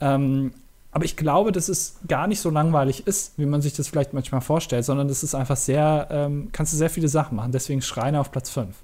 Ähm, 0.00 0.52
aber 0.96 1.04
ich 1.04 1.14
glaube, 1.14 1.52
dass 1.52 1.68
es 1.68 1.96
gar 2.08 2.26
nicht 2.26 2.40
so 2.40 2.48
langweilig 2.48 3.06
ist, 3.06 3.34
wie 3.36 3.44
man 3.44 3.60
sich 3.60 3.74
das 3.74 3.86
vielleicht 3.86 4.14
manchmal 4.14 4.40
vorstellt, 4.40 4.82
sondern 4.82 5.08
das 5.08 5.22
ist 5.22 5.34
einfach 5.34 5.58
sehr, 5.58 6.08
ähm, 6.10 6.48
kannst 6.52 6.72
du 6.72 6.78
sehr 6.78 6.88
viele 6.88 7.08
Sachen 7.08 7.36
machen. 7.36 7.52
Deswegen 7.52 7.82
Schreiner 7.82 8.18
auf 8.18 8.32
Platz 8.32 8.48
5. 8.48 8.74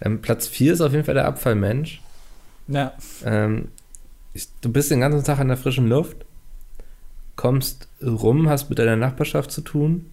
Ähm, 0.00 0.20
Platz 0.20 0.48
4 0.48 0.72
ist 0.72 0.80
auf 0.80 0.90
jeden 0.90 1.04
Fall 1.04 1.14
der 1.14 1.26
Abfallmensch. 1.26 2.02
Ja. 2.66 2.92
Ähm, 3.24 3.68
ich, 4.32 4.48
du 4.62 4.72
bist 4.72 4.90
den 4.90 4.98
ganzen 4.98 5.22
Tag 5.22 5.38
in 5.38 5.46
der 5.46 5.56
frischen 5.56 5.86
Luft, 5.86 6.26
kommst 7.36 7.86
rum, 8.02 8.48
hast 8.48 8.68
mit 8.68 8.80
deiner 8.80 8.96
Nachbarschaft 8.96 9.52
zu 9.52 9.60
tun 9.60 10.10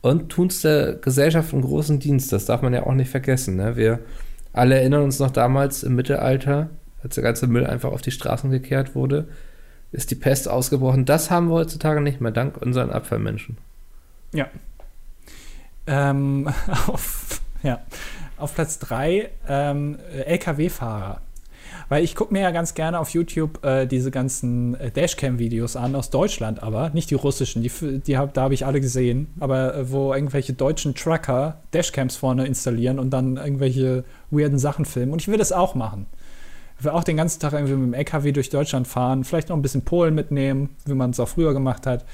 und 0.00 0.30
tust 0.30 0.64
der 0.64 0.94
Gesellschaft 0.94 1.52
einen 1.52 1.62
großen 1.62 2.00
Dienst. 2.00 2.32
Das 2.32 2.44
darf 2.44 2.62
man 2.62 2.74
ja 2.74 2.86
auch 2.86 2.94
nicht 2.94 3.12
vergessen. 3.12 3.54
Ne? 3.54 3.76
Wir 3.76 4.00
alle 4.52 4.80
erinnern 4.80 5.04
uns 5.04 5.20
noch 5.20 5.30
damals 5.30 5.84
im 5.84 5.94
Mittelalter, 5.94 6.70
als 7.04 7.14
der 7.14 7.22
ganze 7.22 7.46
Müll 7.46 7.64
einfach 7.64 7.92
auf 7.92 8.02
die 8.02 8.10
Straßen 8.10 8.50
gekehrt 8.50 8.96
wurde 8.96 9.28
ist 9.92 10.10
die 10.10 10.16
Pest 10.16 10.48
ausgebrochen. 10.48 11.04
Das 11.04 11.30
haben 11.30 11.48
wir 11.48 11.54
heutzutage 11.54 12.00
nicht 12.00 12.20
mehr, 12.20 12.32
dank 12.32 12.56
unseren 12.56 12.90
Abfallmenschen. 12.90 13.56
Ja. 14.32 14.48
Ähm, 15.86 16.48
auf, 16.88 17.40
ja. 17.62 17.80
auf 18.36 18.54
Platz 18.54 18.78
3 18.78 19.30
ähm, 19.48 19.98
LKW-Fahrer. 20.26 21.20
Weil 21.88 22.02
ich 22.02 22.16
gucke 22.16 22.32
mir 22.32 22.42
ja 22.42 22.50
ganz 22.50 22.74
gerne 22.74 22.98
auf 22.98 23.10
YouTube 23.10 23.64
äh, 23.64 23.86
diese 23.86 24.10
ganzen 24.10 24.74
äh, 24.80 24.90
Dashcam-Videos 24.90 25.76
an, 25.76 25.94
aus 25.94 26.10
Deutschland 26.10 26.62
aber, 26.62 26.90
nicht 26.90 27.10
die 27.10 27.14
russischen, 27.14 27.62
die, 27.62 27.70
die 28.00 28.18
hab, 28.18 28.34
da 28.34 28.42
habe 28.42 28.54
ich 28.54 28.66
alle 28.66 28.80
gesehen, 28.80 29.28
aber 29.38 29.74
äh, 29.74 29.90
wo 29.90 30.12
irgendwelche 30.12 30.52
deutschen 30.52 30.94
Trucker 30.96 31.60
Dashcams 31.72 32.16
vorne 32.16 32.46
installieren 32.46 32.98
und 32.98 33.10
dann 33.10 33.36
irgendwelche 33.36 34.04
weirden 34.30 34.58
Sachen 34.58 34.84
filmen. 34.84 35.12
Und 35.12 35.22
ich 35.22 35.28
will 35.28 35.38
das 35.38 35.52
auch 35.52 35.74
machen. 35.76 36.06
Will 36.80 36.90
auch 36.90 37.04
den 37.04 37.16
ganzen 37.16 37.40
Tag 37.40 37.52
irgendwie 37.52 37.74
mit 37.74 37.86
dem 37.86 37.94
LKW 37.94 38.32
durch 38.32 38.50
Deutschland 38.50 38.86
fahren, 38.86 39.24
vielleicht 39.24 39.48
noch 39.48 39.56
ein 39.56 39.62
bisschen 39.62 39.82
Polen 39.82 40.14
mitnehmen, 40.14 40.70
wie 40.84 40.94
man 40.94 41.10
es 41.10 41.20
auch 41.20 41.28
früher 41.28 41.52
gemacht 41.52 41.86
hat. 41.86 42.04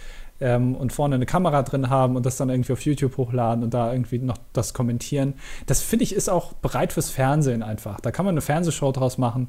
Ähm, 0.41 0.75
und 0.75 0.93
vorne 0.93 1.15
eine 1.15 1.27
Kamera 1.27 1.63
drin 1.63 1.89
haben 1.89 2.17
und 2.17 2.27
das 2.27 2.37
dann 2.37 2.51
irgendwie 2.51 2.73
auf 2.73 2.81
YouTube 2.81 3.17
hochladen 3.17 3.63
und 3.63 3.75
da 3.75 3.93
irgendwie 3.93 4.19
noch 4.19 4.39
das 4.53 4.75
kommentieren. 4.75 5.35
Das 5.67 5.83
finde 5.83 6.03
ich 6.03 6.15
ist 6.15 6.29
auch 6.29 6.53
bereit 6.55 6.93
fürs 6.93 7.11
Fernsehen 7.11 7.63
einfach. 7.63 8.01
Da 8.01 8.11
kann 8.11 8.25
man 8.25 8.35
eine 8.35 8.41
Fernsehshow 8.41 8.91
draus 8.91 9.19
machen. 9.19 9.49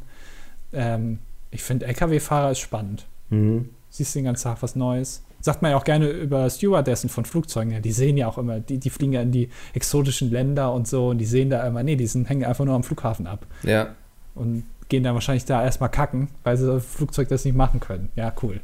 Ähm, 0.72 1.20
ich 1.49 1.64
finde, 1.64 1.88
LKW-Fahrer 1.88 2.51
ist 2.51 2.59
spannend. 2.59 3.05
Mhm. 3.30 3.70
Siehst 3.89 4.16
den 4.16 4.26
ganzen 4.26 4.43
Tag 4.43 4.61
was 4.61 4.76
Neues. 4.76 5.24
Sagt 5.39 5.61
man 5.61 5.72
ja 5.72 5.78
auch 5.78 5.84
gerne 5.84 6.07
über 6.07 6.49
Stewardessen 6.49 7.09
von 7.09 7.26
Flugzeugen. 7.26 7.72
Ja, 7.72 7.80
die 7.80 7.91
sehen 7.91 8.18
ja 8.18 8.28
auch 8.28 8.38
immer, 8.38 8.59
die, 8.59 8.78
die 8.78 8.89
fliegen 8.89 9.14
ja 9.14 9.22
in 9.22 9.32
die 9.32 9.49
exotischen 9.74 10.32
Länder 10.32 10.74
und 10.74 10.88
so 10.88 11.09
und 11.09 11.18
die 11.18 11.26
sehen 11.26 11.49
da 11.49 11.66
immer, 11.68 11.84
nee, 11.84 11.95
die 11.95 12.07
sind, 12.07 12.30
hängen 12.30 12.45
einfach 12.45 12.66
nur 12.66 12.76
am 12.76 12.84
Flughafen 12.84 13.28
ab. 13.28 13.45
Ja. 13.64 13.95
Und 14.36 14.64
gehen 14.94 15.04
dann 15.04 15.16
wahrscheinlich 15.16 15.46
da 15.46 15.64
erstmal 15.64 15.89
kacken, 15.89 16.28
weil 16.44 16.56
sie 16.56 16.68
das 16.68 16.86
Flugzeug 16.86 17.28
das 17.28 17.46
nicht 17.46 17.58
machen 17.58 17.80
können. 17.80 18.10
Ja, 18.16 18.32
cool. 18.44 18.60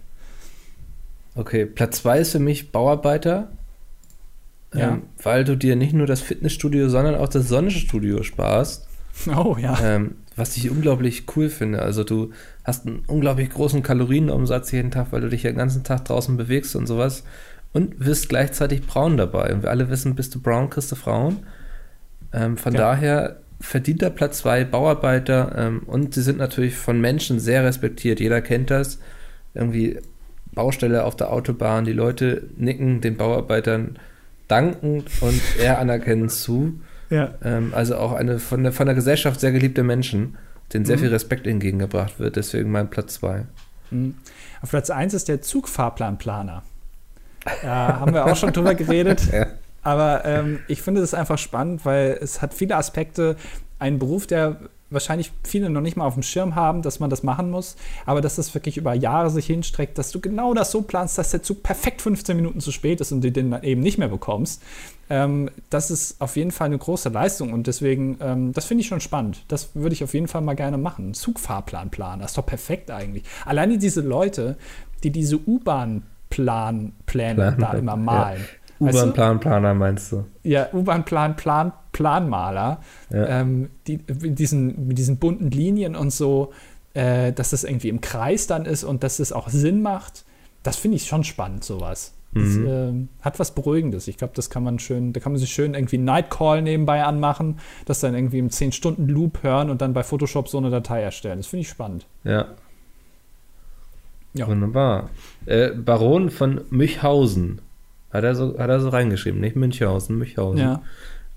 Okay, 1.34 1.66
Platz 1.66 2.04
2 2.04 2.20
ist 2.20 2.34
für 2.34 2.40
mich 2.40 2.72
Bauarbeiter. 2.72 3.50
Ja. 4.72 4.90
Ähm, 4.90 5.02
weil 5.24 5.44
du 5.44 5.58
dir 5.58 5.76
nicht 5.76 5.94
nur 5.94 6.06
das 6.06 6.22
Fitnessstudio, 6.22 6.88
sondern 6.88 7.16
auch 7.16 7.30
das 7.30 7.48
Sonnenstudio 7.48 8.22
sparst. 8.22 8.88
Oh 9.36 9.58
ja. 9.60 9.78
Ähm, 9.84 10.16
was 10.38 10.56
ich 10.56 10.70
unglaublich 10.70 11.24
cool 11.36 11.50
finde. 11.50 11.82
Also 11.82 12.06
du 12.06 12.32
hast 12.64 12.86
einen 12.86 13.04
unglaublich 13.08 13.50
großen 13.50 13.84
Kalorienumsatz 13.84 14.72
jeden 14.72 14.92
Tag, 14.92 15.08
weil 15.12 15.20
du 15.20 15.28
dich 15.30 15.44
ja 15.44 15.52
den 15.52 15.58
ganzen 15.58 15.84
Tag 15.84 16.06
draußen 16.06 16.38
bewegst 16.38 16.74
und 16.78 16.88
sowas. 16.88 17.26
Und 17.74 18.06
wirst 18.06 18.30
gleichzeitig 18.30 18.86
braun 18.86 19.18
dabei. 19.18 19.52
Und 19.54 19.64
wir 19.64 19.72
alle 19.72 19.90
wissen, 19.90 20.16
bist 20.16 20.36
du 20.36 20.42
braun, 20.42 20.70
kriegst 20.70 20.92
du 20.92 20.96
Frauen. 20.96 21.40
Ähm, 22.32 22.56
von 22.56 22.74
ja. 22.74 22.80
daher 22.80 23.42
verdienter 23.60 24.10
Platz 24.10 24.39
2, 24.39 24.66
Bauarbeiter 24.66 25.53
ähm, 25.57 25.82
und 25.86 26.14
sie 26.14 26.22
sind 26.22 26.38
natürlich 26.38 26.76
von 26.76 26.99
Menschen 27.01 27.39
sehr 27.39 27.64
respektiert. 27.64 28.20
Jeder 28.20 28.41
kennt 28.41 28.72
das. 28.72 28.99
Irgendwie 29.53 29.99
Baustelle 30.53 31.03
auf 31.03 31.16
der 31.16 31.32
Autobahn, 31.32 31.86
die 31.86 31.93
Leute 31.93 32.43
nicken 32.57 33.01
den 33.01 33.18
Bauarbeitern 33.18 33.97
dankend 34.47 35.10
und 35.22 35.41
eher 35.60 35.80
anerkennend 35.80 36.32
zu. 36.32 36.80
Ja. 37.10 37.34
Ähm, 37.43 37.74
also 37.74 37.97
auch 37.97 38.14
eine 38.14 38.39
von 38.39 38.64
der, 38.64 38.72
von 38.72 38.86
der 38.86 38.95
Gesellschaft 38.95 39.39
sehr 39.39 39.51
geliebte 39.51 39.84
Menschen, 39.84 40.38
denen 40.74 40.86
sehr 40.86 40.97
mhm. 40.97 41.01
viel 41.01 41.10
Respekt 41.10 41.47
entgegengebracht 41.47 42.20
wird. 42.20 42.36
Deswegen 42.36 42.72
mein 42.72 42.89
Platz 42.89 43.16
2. 43.16 43.45
Mhm. 43.91 44.16
Auf 44.62 44.70
Platz 44.70 44.89
1 44.89 45.14
ist 45.14 45.28
der 45.28 45.41
Zugfahrplanplaner. 45.41 46.64
Da 47.64 47.99
haben 47.99 48.14
wir 48.14 48.26
auch 48.26 48.36
schon 48.36 48.53
drüber 48.53 48.76
geredet. 48.76 49.22
Ja. 49.32 49.47
Aber 49.90 50.24
ähm, 50.24 50.60
ich 50.68 50.84
finde 50.84 51.02
es 51.02 51.16
einfach 51.16 51.40
spannend, 51.40 51.84
weil 51.84 52.20
es 52.22 52.44
hat 52.44 52.54
viele 52.54 52.76
Aspekte. 52.76 53.38
Ein 53.80 53.98
Beruf, 53.98 54.28
der 54.28 54.58
wahrscheinlich 54.92 55.32
viele 55.44 55.72
noch 55.72 55.82
nicht 55.82 55.98
mal 55.98 56.06
auf 56.06 56.14
dem 56.14 56.22
Schirm 56.22 56.54
haben, 56.54 56.84
dass 56.84 57.00
man 57.00 57.10
das 57.10 57.24
machen 57.24 57.50
muss, 57.50 57.76
aber 58.06 58.22
dass 58.22 58.36
das 58.36 58.54
wirklich 58.54 58.78
über 58.78 58.94
Jahre 58.94 59.32
sich 59.32 59.48
hinstreckt, 59.48 59.98
dass 59.98 60.12
du 60.12 60.20
genau 60.20 60.54
das 60.54 60.70
so 60.70 60.84
planst, 60.84 61.18
dass 61.18 61.32
der 61.32 61.42
Zug 61.42 61.64
perfekt 61.64 62.04
15 62.04 62.36
Minuten 62.36 62.60
zu 62.60 62.72
spät 62.72 63.02
ist 63.02 63.12
und 63.12 63.24
du 63.24 63.32
den 63.32 63.50
dann 63.50 63.64
eben 63.64 63.82
nicht 63.82 63.98
mehr 63.98 64.10
bekommst. 64.10 64.62
Ähm, 65.10 65.50
das 65.72 65.90
ist 65.90 66.22
auf 66.22 66.36
jeden 66.36 66.52
Fall 66.52 66.68
eine 66.68 66.78
große 66.78 67.10
Leistung 67.10 67.52
und 67.52 67.66
deswegen, 67.66 68.20
ähm, 68.22 68.54
das 68.54 68.66
finde 68.66 68.82
ich 68.82 68.88
schon 68.88 69.02
spannend. 69.02 69.44
Das 69.48 69.72
würde 69.74 69.94
ich 69.94 70.04
auf 70.04 70.14
jeden 70.14 70.28
Fall 70.28 70.42
mal 70.42 70.56
gerne 70.56 70.78
machen. 70.78 71.16
Zugfahrplan 71.16 71.90
planen, 71.90 72.22
das 72.22 72.32
ist 72.32 72.38
doch 72.38 72.46
perfekt 72.46 72.92
eigentlich. 72.92 73.24
Alleine 73.44 73.80
diese 73.80 74.02
Leute, 74.02 74.56
die 75.04 75.10
diese 75.10 75.38
U-Bahn-Pläne 75.38 76.92
da 77.60 77.74
immer 77.74 77.96
malen. 77.96 78.42
Ja. 78.42 78.59
U-Bahn-Planplaner 78.80 79.74
meinst 79.74 80.12
du? 80.12 80.26
Ja, 80.44 80.68
U-Bahn-Plan, 80.74 81.36
Plan, 81.36 81.74
Planmaler. 81.92 82.82
Ja. 83.10 83.42
Ähm, 83.42 83.70
die, 83.88 84.00
mit, 84.22 84.40
diesen, 84.40 84.88
mit 84.88 84.98
diesen 84.98 85.18
bunten 85.18 85.52
Linien 85.52 85.96
und 85.96 86.12
so, 86.12 86.54
äh, 86.94 87.34
dass 87.34 87.50
das 87.50 87.64
irgendwie 87.64 87.90
im 87.90 88.02
Kreis 88.02 88.48
dann 88.48 88.66
ist 88.66 88.84
und 88.84 89.04
dass 89.04 89.20
es 89.20 89.32
auch 89.32 89.50
Sinn 89.50 89.82
macht. 89.82 90.26
Das 90.64 90.78
finde 90.78 90.98
ich 90.98 91.08
schon 91.08 91.24
spannend, 91.24 91.64
sowas. 91.64 92.14
Das 92.34 92.44
mhm. 92.44 92.68
äh, 92.68 93.24
hat 93.26 93.40
was 93.40 93.56
Beruhigendes. 93.56 94.08
Ich 94.08 94.18
glaube, 94.18 94.34
das 94.36 94.50
kann 94.50 94.64
man 94.64 94.78
schön, 94.78 95.14
da 95.14 95.20
kann 95.20 95.32
man 95.32 95.40
sich 95.40 95.52
schön 95.52 95.74
irgendwie 95.74 95.98
Nightcall 95.98 96.62
nebenbei 96.62 97.04
anmachen, 97.04 97.60
das 97.86 98.02
dann 98.02 98.14
irgendwie 98.14 98.38
im 98.38 98.50
10-Stunden-Loop 98.50 99.42
hören 99.42 99.70
und 99.70 99.82
dann 99.82 99.94
bei 99.94 100.04
Photoshop 100.04 100.48
so 100.48 100.60
eine 100.60 100.70
Datei 100.70 101.02
erstellen. 101.02 101.38
Das 101.38 101.48
finde 101.48 101.62
ich 101.62 101.70
spannend. 101.70 102.06
Ja. 102.24 102.50
ja. 104.36 104.48
Wunderbar. 104.48 105.10
Äh, 105.48 105.72
Baron 105.72 106.30
von 106.30 106.62
Müchhausen 106.70 107.62
hat 108.12 108.24
er 108.24 108.36
so, 108.36 108.57
hat 108.57 108.70
er 108.70 108.80
so 108.80 108.89
reingeschrieben, 108.89 109.39
nicht 109.39 109.55
Münchhausen, 109.55 110.18
Münchhausen. 110.18 110.60
Ja. 110.60 110.82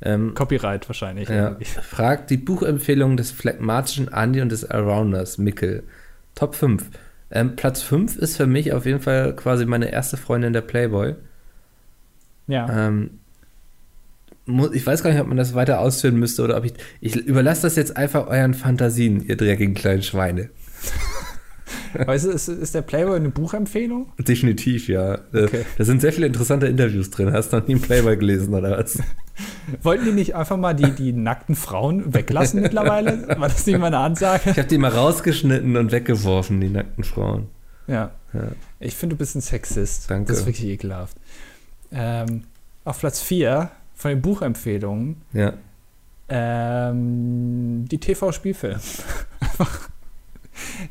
Ähm, 0.04 0.34
Copyright 0.34 0.88
wahrscheinlich. 0.88 1.28
Ja. 1.28 1.56
Fragt 1.82 2.30
die 2.30 2.36
Buchempfehlung 2.36 3.16
des 3.16 3.30
phlegmatischen 3.30 4.08
Andy 4.08 4.40
und 4.40 4.50
des 4.50 4.68
Arounders, 4.68 5.38
Mickel. 5.38 5.84
Top 6.34 6.54
5. 6.54 6.90
Ähm, 7.30 7.56
Platz 7.56 7.82
5 7.82 8.16
ist 8.16 8.36
für 8.36 8.46
mich 8.46 8.72
auf 8.72 8.84
jeden 8.84 9.00
Fall 9.00 9.34
quasi 9.36 9.64
meine 9.64 9.92
erste 9.92 10.16
Freundin 10.16 10.52
der 10.52 10.60
Playboy. 10.62 11.14
Ja. 12.46 12.88
Ähm, 12.88 13.18
ich 14.72 14.84
weiß 14.84 15.02
gar 15.02 15.10
nicht, 15.10 15.20
ob 15.20 15.28
man 15.28 15.36
das 15.36 15.54
weiter 15.54 15.78
ausführen 15.78 16.16
müsste 16.16 16.42
oder 16.42 16.56
ob 16.56 16.64
ich. 16.64 16.74
Ich 17.00 17.14
überlasse 17.14 17.62
das 17.62 17.76
jetzt 17.76 17.96
einfach 17.96 18.26
euren 18.26 18.54
Fantasien, 18.54 19.24
ihr 19.24 19.36
dreckigen 19.36 19.74
kleinen 19.74 20.02
Schweine. 20.02 20.50
Weißt 21.94 22.26
du, 22.26 22.30
ist, 22.30 22.48
ist 22.48 22.74
der 22.74 22.82
Playboy 22.82 23.16
eine 23.16 23.30
Buchempfehlung? 23.30 24.12
Definitiv, 24.18 24.88
ja. 24.88 25.18
Okay. 25.32 25.64
Da 25.78 25.84
sind 25.84 26.00
sehr 26.00 26.12
viele 26.12 26.26
interessante 26.26 26.66
Interviews 26.66 27.10
drin. 27.10 27.32
Hast 27.32 27.52
du 27.52 27.58
noch 27.58 27.66
nie 27.66 27.74
einen 27.74 27.82
Playboy 27.82 28.16
gelesen 28.16 28.54
oder 28.54 28.78
was? 28.78 28.98
Wollten 29.82 30.04
die 30.04 30.12
nicht 30.12 30.34
einfach 30.34 30.56
mal 30.56 30.74
die, 30.74 30.90
die 30.90 31.12
nackten 31.12 31.54
Frauen 31.54 32.14
weglassen 32.14 32.60
mittlerweile? 32.60 33.28
War 33.38 33.48
das 33.48 33.66
nicht 33.66 33.78
mal 33.78 33.86
eine 33.86 33.98
Ansage? 33.98 34.50
Ich 34.50 34.58
habe 34.58 34.68
die 34.68 34.78
mal 34.78 34.90
rausgeschnitten 34.90 35.76
und 35.76 35.92
weggeworfen, 35.92 36.60
die 36.60 36.68
nackten 36.68 37.04
Frauen. 37.04 37.48
Ja. 37.86 38.10
ja. 38.32 38.48
Ich 38.80 38.94
finde, 38.96 39.16
du 39.16 39.18
bist 39.18 39.34
ein 39.34 39.40
Sexist. 39.40 40.10
Danke. 40.10 40.28
Das 40.28 40.40
ist 40.40 40.46
wirklich 40.46 40.66
ekelhaft. 40.66 41.16
Ähm, 41.90 42.44
auf 42.84 43.00
Platz 43.00 43.20
4 43.20 43.70
von 43.94 44.10
den 44.10 44.22
Buchempfehlungen. 44.22 45.22
Ja. 45.32 45.54
Ähm, 46.28 47.86
die 47.90 47.98
TV-Spielfilme. 47.98 48.80
Einfach 49.40 49.90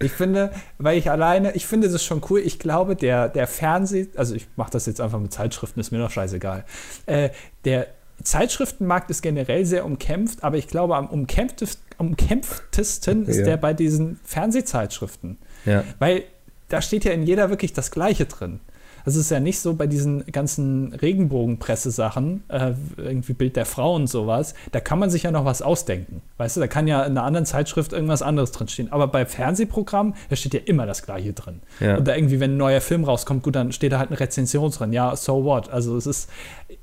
ich 0.03 0.11
finde, 0.11 0.51
weil 0.77 0.97
ich 0.97 1.09
alleine, 1.09 1.53
ich 1.53 1.65
finde 1.65 1.89
das 1.89 2.03
schon 2.03 2.21
cool. 2.29 2.39
Ich 2.39 2.59
glaube, 2.59 2.95
der, 2.95 3.29
der 3.29 3.47
Fernseh, 3.47 4.07
also 4.15 4.35
ich 4.35 4.47
mache 4.55 4.71
das 4.71 4.85
jetzt 4.85 5.01
einfach 5.01 5.19
mit 5.19 5.33
Zeitschriften, 5.33 5.79
ist 5.79 5.91
mir 5.91 5.99
doch 5.99 6.11
scheißegal. 6.11 6.65
Äh, 7.05 7.29
der 7.65 7.87
Zeitschriftenmarkt 8.23 9.09
ist 9.09 9.21
generell 9.21 9.65
sehr 9.65 9.85
umkämpft, 9.85 10.43
aber 10.43 10.57
ich 10.57 10.67
glaube, 10.67 10.95
am 10.95 11.07
umkämpftesten, 11.07 11.83
umkämpftesten 11.97 13.25
ist 13.25 13.39
ja. 13.39 13.45
der 13.45 13.57
bei 13.57 13.73
diesen 13.73 14.19
Fernsehzeitschriften. 14.23 15.37
Ja. 15.65 15.83
Weil 15.99 16.23
da 16.67 16.81
steht 16.81 17.03
ja 17.05 17.11
in 17.11 17.23
jeder 17.23 17.49
wirklich 17.49 17.73
das 17.73 17.91
Gleiche 17.91 18.25
drin. 18.25 18.59
Also 19.05 19.19
es 19.19 19.25
ist 19.25 19.31
ja 19.31 19.39
nicht 19.39 19.59
so 19.59 19.73
bei 19.73 19.87
diesen 19.87 20.25
ganzen 20.27 20.93
Regenbogenpresse-Sachen, 20.93 22.43
äh, 22.49 22.73
irgendwie 22.97 23.33
Bild 23.33 23.55
der 23.55 23.65
Frau 23.65 23.95
und 23.95 24.07
sowas, 24.07 24.53
da 24.71 24.79
kann 24.79 24.99
man 24.99 25.09
sich 25.09 25.23
ja 25.23 25.31
noch 25.31 25.45
was 25.45 25.61
ausdenken. 25.61 26.21
Weißt 26.37 26.57
du, 26.57 26.61
da 26.61 26.67
kann 26.67 26.87
ja 26.87 27.03
in 27.03 27.11
einer 27.11 27.23
anderen 27.23 27.45
Zeitschrift 27.45 27.93
irgendwas 27.93 28.21
anderes 28.21 28.51
drinstehen. 28.51 28.91
Aber 28.91 29.07
bei 29.07 29.25
Fernsehprogrammen, 29.25 30.13
da 30.29 30.35
steht 30.35 30.53
ja 30.53 30.61
immer 30.65 30.85
das 30.85 31.03
Gleiche 31.03 31.33
drin. 31.33 31.61
Ja. 31.79 31.97
Und 31.97 32.07
da 32.07 32.15
irgendwie, 32.15 32.39
wenn 32.39 32.53
ein 32.53 32.57
neuer 32.57 32.81
Film 32.81 33.03
rauskommt, 33.03 33.43
gut, 33.43 33.55
dann 33.55 33.71
steht 33.71 33.91
da 33.91 33.99
halt 33.99 34.09
eine 34.09 34.19
Rezension 34.19 34.71
drin. 34.71 34.93
Ja, 34.93 35.15
so 35.15 35.43
what? 35.43 35.69
Also 35.69 35.97
es 35.97 36.05
ist, 36.05 36.29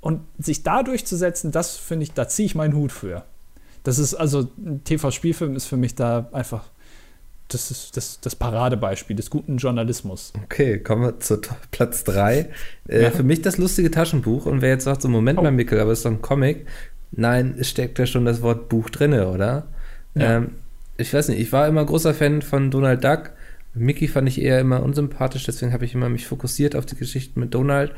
und 0.00 0.20
sich 0.38 0.62
da 0.62 0.82
durchzusetzen, 0.82 1.52
das 1.52 1.76
finde 1.76 2.04
ich, 2.04 2.12
da 2.12 2.28
ziehe 2.28 2.46
ich 2.46 2.54
meinen 2.54 2.74
Hut 2.74 2.92
für. 2.92 3.24
Das 3.84 3.98
ist 3.98 4.14
also, 4.14 4.48
ein 4.58 4.82
TV-Spielfilm 4.84 5.56
ist 5.56 5.66
für 5.66 5.76
mich 5.76 5.94
da 5.94 6.28
einfach 6.32 6.64
das 7.48 7.70
ist 7.70 7.96
das, 7.96 8.20
das 8.20 8.36
Paradebeispiel 8.36 9.16
des 9.16 9.30
guten 9.30 9.56
Journalismus. 9.56 10.32
Okay, 10.44 10.78
kommen 10.78 11.02
wir 11.02 11.20
zu 11.20 11.40
Platz 11.70 12.04
3. 12.04 12.48
Äh, 12.88 13.02
ja. 13.02 13.10
Für 13.10 13.22
mich 13.22 13.42
das 13.42 13.56
lustige 13.56 13.90
Taschenbuch. 13.90 14.46
Und 14.46 14.60
wer 14.60 14.70
jetzt 14.70 14.84
sagt, 14.84 15.02
so 15.02 15.08
Moment 15.08 15.38
oh. 15.38 15.42
mal, 15.42 15.50
Mikkel, 15.50 15.80
aber 15.80 15.92
es 15.92 16.00
ist 16.00 16.04
doch 16.04 16.10
ein 16.10 16.22
Comic. 16.22 16.66
Nein, 17.10 17.54
es 17.58 17.70
steckt 17.70 17.98
ja 17.98 18.06
schon 18.06 18.26
das 18.26 18.42
Wort 18.42 18.68
Buch 18.68 18.90
drin, 18.90 19.14
oder? 19.14 19.66
Ja. 20.14 20.36
Ähm, 20.36 20.50
ich 20.98 21.14
weiß 21.14 21.28
nicht, 21.28 21.40
ich 21.40 21.52
war 21.52 21.66
immer 21.68 21.84
großer 21.84 22.12
Fan 22.12 22.42
von 22.42 22.70
Donald 22.70 23.02
Duck. 23.02 23.30
Mickey 23.74 24.08
fand 24.08 24.28
ich 24.28 24.42
eher 24.42 24.60
immer 24.60 24.82
unsympathisch, 24.82 25.44
deswegen 25.44 25.72
habe 25.72 25.84
ich 25.84 25.94
immer 25.94 26.08
mich 26.08 26.26
fokussiert 26.26 26.74
auf 26.74 26.84
die 26.84 26.96
Geschichten 26.96 27.38
mit 27.38 27.54
Donald. 27.54 27.92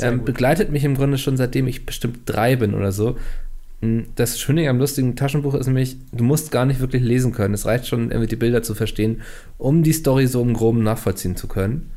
Ähm, 0.00 0.24
begleitet 0.24 0.70
mich 0.70 0.84
im 0.84 0.96
Grunde 0.96 1.18
schon 1.18 1.36
seitdem 1.36 1.66
ich 1.66 1.86
bestimmt 1.86 2.20
drei 2.26 2.56
bin 2.56 2.74
oder 2.74 2.92
so. 2.92 3.16
Hm, 3.82 4.06
das 4.14 4.40
Schöne 4.40 4.68
am 4.68 4.78
lustigen 4.78 5.16
Taschenbuch 5.16 5.54
ist 5.54 5.66
nämlich, 5.66 5.96
du 6.12 6.24
musst 6.24 6.50
gar 6.50 6.64
nicht 6.64 6.80
wirklich 6.80 7.02
lesen 7.02 7.32
können. 7.32 7.54
Es 7.54 7.66
reicht 7.66 7.86
schon, 7.86 8.10
irgendwie 8.10 8.28
die 8.28 8.36
Bilder 8.36 8.62
zu 8.62 8.74
verstehen, 8.74 9.22
um 9.58 9.82
die 9.82 9.92
Story 9.92 10.26
so 10.26 10.42
im 10.42 10.54
Groben 10.54 10.82
nachvollziehen 10.82 11.36
zu 11.36 11.48
können. 11.48 11.90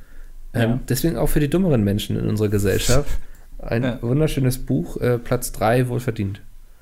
Ähm, 0.54 0.70
ja. 0.70 0.80
deswegen 0.90 1.18
auch 1.18 1.28
für 1.28 1.40
die 1.40 1.50
dummeren 1.50 1.84
Menschen 1.84 2.18
in 2.18 2.28
unserer 2.28 2.50
Gesellschaft. 2.50 3.20
Ein 3.60 3.84
ja. 3.84 4.02
wunderschönes 4.02 4.58
Buch, 4.58 4.98
äh, 4.98 5.18
Platz 5.18 5.52
3, 5.52 5.90
wohlverdient. 5.90 6.42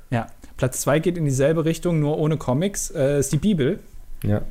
Ja, 0.09 0.27
Platz 0.57 0.81
2 0.81 0.99
geht 0.99 1.17
in 1.17 1.25
dieselbe 1.25 1.65
Richtung, 1.65 1.99
nur 1.99 2.17
ohne 2.17 2.37
Comics, 2.37 2.91
äh, 2.91 3.19
ist 3.19 3.33
die 3.33 3.37
Bibel. 3.37 3.79
Ja. 4.23 4.41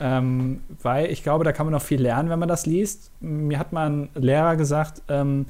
Ähm, 0.00 0.60
weil 0.82 1.10
ich 1.10 1.22
glaube, 1.22 1.44
da 1.44 1.52
kann 1.52 1.66
man 1.66 1.72
noch 1.72 1.82
viel 1.82 2.00
lernen, 2.00 2.30
wenn 2.30 2.38
man 2.38 2.48
das 2.48 2.66
liest. 2.66 3.10
Mir 3.20 3.58
hat 3.58 3.72
mal 3.72 3.90
ein 3.90 4.08
Lehrer 4.14 4.56
gesagt, 4.56 5.02
ähm, 5.08 5.46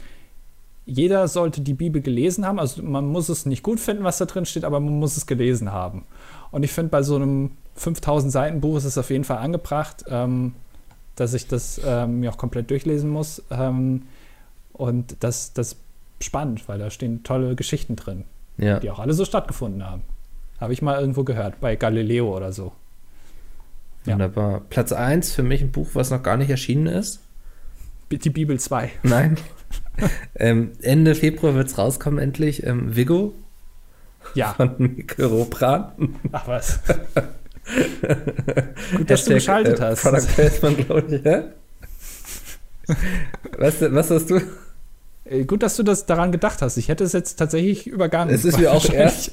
jeder 0.89 1.29
sollte 1.29 1.61
die 1.61 1.75
Bibel 1.75 2.01
gelesen 2.01 2.47
haben. 2.47 2.59
Also 2.59 2.83
man 2.83 3.07
muss 3.07 3.29
es 3.29 3.45
nicht 3.45 3.63
gut 3.63 3.79
finden, 3.79 4.05
was 4.05 4.17
da 4.17 4.25
drin 4.25 4.47
steht, 4.47 4.65
aber 4.65 4.81
man 4.81 4.99
muss 4.99 5.19
es 5.19 5.27
gelesen 5.27 5.71
haben. 5.71 6.05
Und 6.51 6.63
ich 6.63 6.73
finde, 6.73 6.89
bei 6.89 7.03
so 7.03 7.17
einem 7.17 7.51
5000 7.75 8.33
Seiten 8.33 8.61
Buch 8.63 8.79
ist 8.79 8.85
es 8.85 8.97
auf 8.97 9.11
jeden 9.11 9.25
Fall 9.25 9.37
angebracht, 9.37 10.05
ähm, 10.09 10.55
dass 11.15 11.35
ich 11.35 11.47
das 11.47 11.79
ähm, 11.85 12.21
mir 12.21 12.33
auch 12.33 12.39
komplett 12.39 12.71
durchlesen 12.71 13.11
muss. 13.11 13.43
Ähm, 13.51 14.05
und 14.73 15.17
das, 15.21 15.53
das 15.53 15.73
ist 15.73 15.81
spannend, 16.21 16.67
weil 16.69 16.79
da 16.79 16.91
stehen 16.91 17.23
tolle 17.23 17.55
Geschichten 17.55 17.95
drin, 17.95 18.25
ja. 18.57 18.81
die 18.81 18.91
auch 18.91 18.99
alle 18.99 19.13
so 19.13 19.27
stattgefunden 19.27 19.85
haben. 19.85 20.05
Habe 20.59 20.73
ich 20.73 20.81
mal 20.81 20.99
irgendwo 20.99 21.23
gehört, 21.23 21.61
bei 21.61 21.77
Galileo 21.77 22.35
oder 22.35 22.51
so. 22.51 22.73
Ja. 24.07 24.15
Wunderbar. 24.15 24.63
Platz 24.71 24.93
1 24.93 25.33
für 25.33 25.43
mich 25.43 25.61
ein 25.61 25.71
Buch, 25.71 25.91
was 25.93 26.11
noch 26.11 26.23
gar 26.23 26.39
nicht 26.39 26.49
erschienen 26.49 26.87
ist. 26.87 27.21
Die 28.11 28.31
Bibel 28.31 28.59
2. 28.59 28.91
Nein. 29.03 29.37
ähm, 30.37 30.73
Ende 30.83 31.15
Februar 31.15 31.55
wird 31.55 31.69
es 31.69 31.79
rauskommen, 31.79 32.19
endlich. 32.19 32.65
Ähm, 32.65 32.97
Vigo. 32.97 33.35
Ja. 34.35 34.55
Von 34.55 34.75
Mikkel 34.79 35.27
Ropran. 35.27 35.93
Ach 36.33 36.49
was. 36.49 36.81
Gut, 38.97 39.11
dass 39.11 39.25
du 39.25 39.35
geschaltet 39.35 39.81
äh, 39.81 39.83
hast. 39.83 40.03
Product 40.03 40.27
Placement, 40.35 40.87
glaube 40.87 41.15
ich, 41.15 41.23
ja? 41.23 41.45
was, 43.59 43.81
was 43.81 44.11
hast 44.11 44.31
du? 44.31 44.41
Äh, 45.31 45.45
gut, 45.45 45.63
dass 45.63 45.77
du 45.77 45.83
das 45.83 46.07
daran 46.07 46.33
gedacht 46.33 46.63
hast. 46.63 46.77
Ich 46.77 46.89
hätte 46.89 47.05
es 47.05 47.13
jetzt 47.13 47.37
tatsächlich 47.37 47.87
übergangen. 47.87 48.35
Es 48.35 48.45
ist 48.45 48.59
mir 48.59 48.73
auch 48.73 48.89
erst 48.93 49.33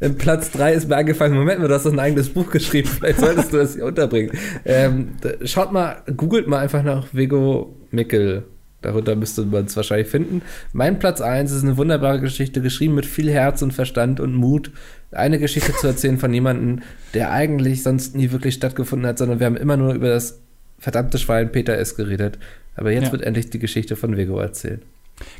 im 0.00 0.16
Platz 0.16 0.50
3 0.52 0.74
ist 0.74 0.88
mir 0.88 0.96
angefallen, 0.96 1.34
Moment 1.34 1.60
mal, 1.60 1.68
du 1.68 1.74
hast 1.74 1.86
ein 1.86 1.98
eigenes 1.98 2.28
Buch 2.28 2.50
geschrieben, 2.50 2.88
vielleicht 2.88 3.20
solltest 3.20 3.52
du 3.52 3.58
das 3.58 3.74
hier 3.74 3.86
unterbringen. 3.86 4.32
Ähm, 4.64 5.16
schaut 5.44 5.72
mal, 5.72 6.02
googelt 6.16 6.46
mal 6.46 6.58
einfach 6.58 6.82
nach 6.82 7.06
Vigo 7.12 7.74
Mickel 7.90 8.44
Darunter 8.80 9.16
müsste 9.16 9.44
man 9.44 9.64
es 9.64 9.76
wahrscheinlich 9.76 10.06
finden. 10.06 10.42
Mein 10.72 11.00
Platz 11.00 11.20
1 11.20 11.50
ist 11.50 11.64
eine 11.64 11.76
wunderbare 11.76 12.20
Geschichte, 12.20 12.60
geschrieben 12.60 12.94
mit 12.94 13.06
viel 13.06 13.28
Herz 13.28 13.60
und 13.60 13.72
Verstand 13.72 14.20
und 14.20 14.34
Mut. 14.34 14.70
Eine 15.10 15.40
Geschichte 15.40 15.72
zu 15.72 15.88
erzählen 15.88 16.18
von 16.18 16.32
jemandem, 16.32 16.82
der 17.12 17.32
eigentlich 17.32 17.82
sonst 17.82 18.14
nie 18.14 18.30
wirklich 18.30 18.54
stattgefunden 18.54 19.08
hat, 19.08 19.18
sondern 19.18 19.40
wir 19.40 19.46
haben 19.46 19.56
immer 19.56 19.76
nur 19.76 19.94
über 19.94 20.10
das 20.10 20.40
verdammte 20.78 21.18
Schwein 21.18 21.50
Peter 21.50 21.76
S. 21.76 21.96
geredet. 21.96 22.38
Aber 22.76 22.92
jetzt 22.92 23.06
ja. 23.06 23.12
wird 23.12 23.22
endlich 23.22 23.50
die 23.50 23.58
Geschichte 23.58 23.96
von 23.96 24.16
Vego 24.16 24.38
erzählt. 24.38 24.82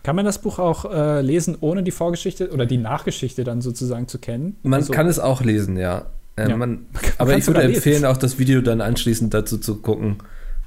Kann 0.02 0.16
man 0.16 0.24
das 0.24 0.38
Buch 0.38 0.58
auch 0.58 0.90
äh, 0.90 1.20
lesen, 1.20 1.56
ohne 1.60 1.82
die 1.82 1.90
Vorgeschichte 1.90 2.50
oder 2.50 2.66
die 2.66 2.78
Nachgeschichte 2.78 3.44
dann 3.44 3.60
sozusagen 3.60 4.08
zu 4.08 4.18
kennen? 4.18 4.56
Man 4.62 4.80
also, 4.80 4.92
kann 4.92 5.06
es 5.06 5.18
auch 5.18 5.42
lesen, 5.42 5.76
ja. 5.76 6.06
Äh, 6.36 6.50
ja. 6.50 6.56
Man, 6.56 6.86
aber 7.18 7.36
ich 7.36 7.46
würde 7.46 7.62
empfehlen, 7.62 8.04
auch 8.04 8.16
das 8.16 8.38
Video 8.38 8.60
dann 8.60 8.80
anschließend 8.80 9.32
dazu 9.34 9.58
zu 9.58 9.76
gucken. 9.76 10.18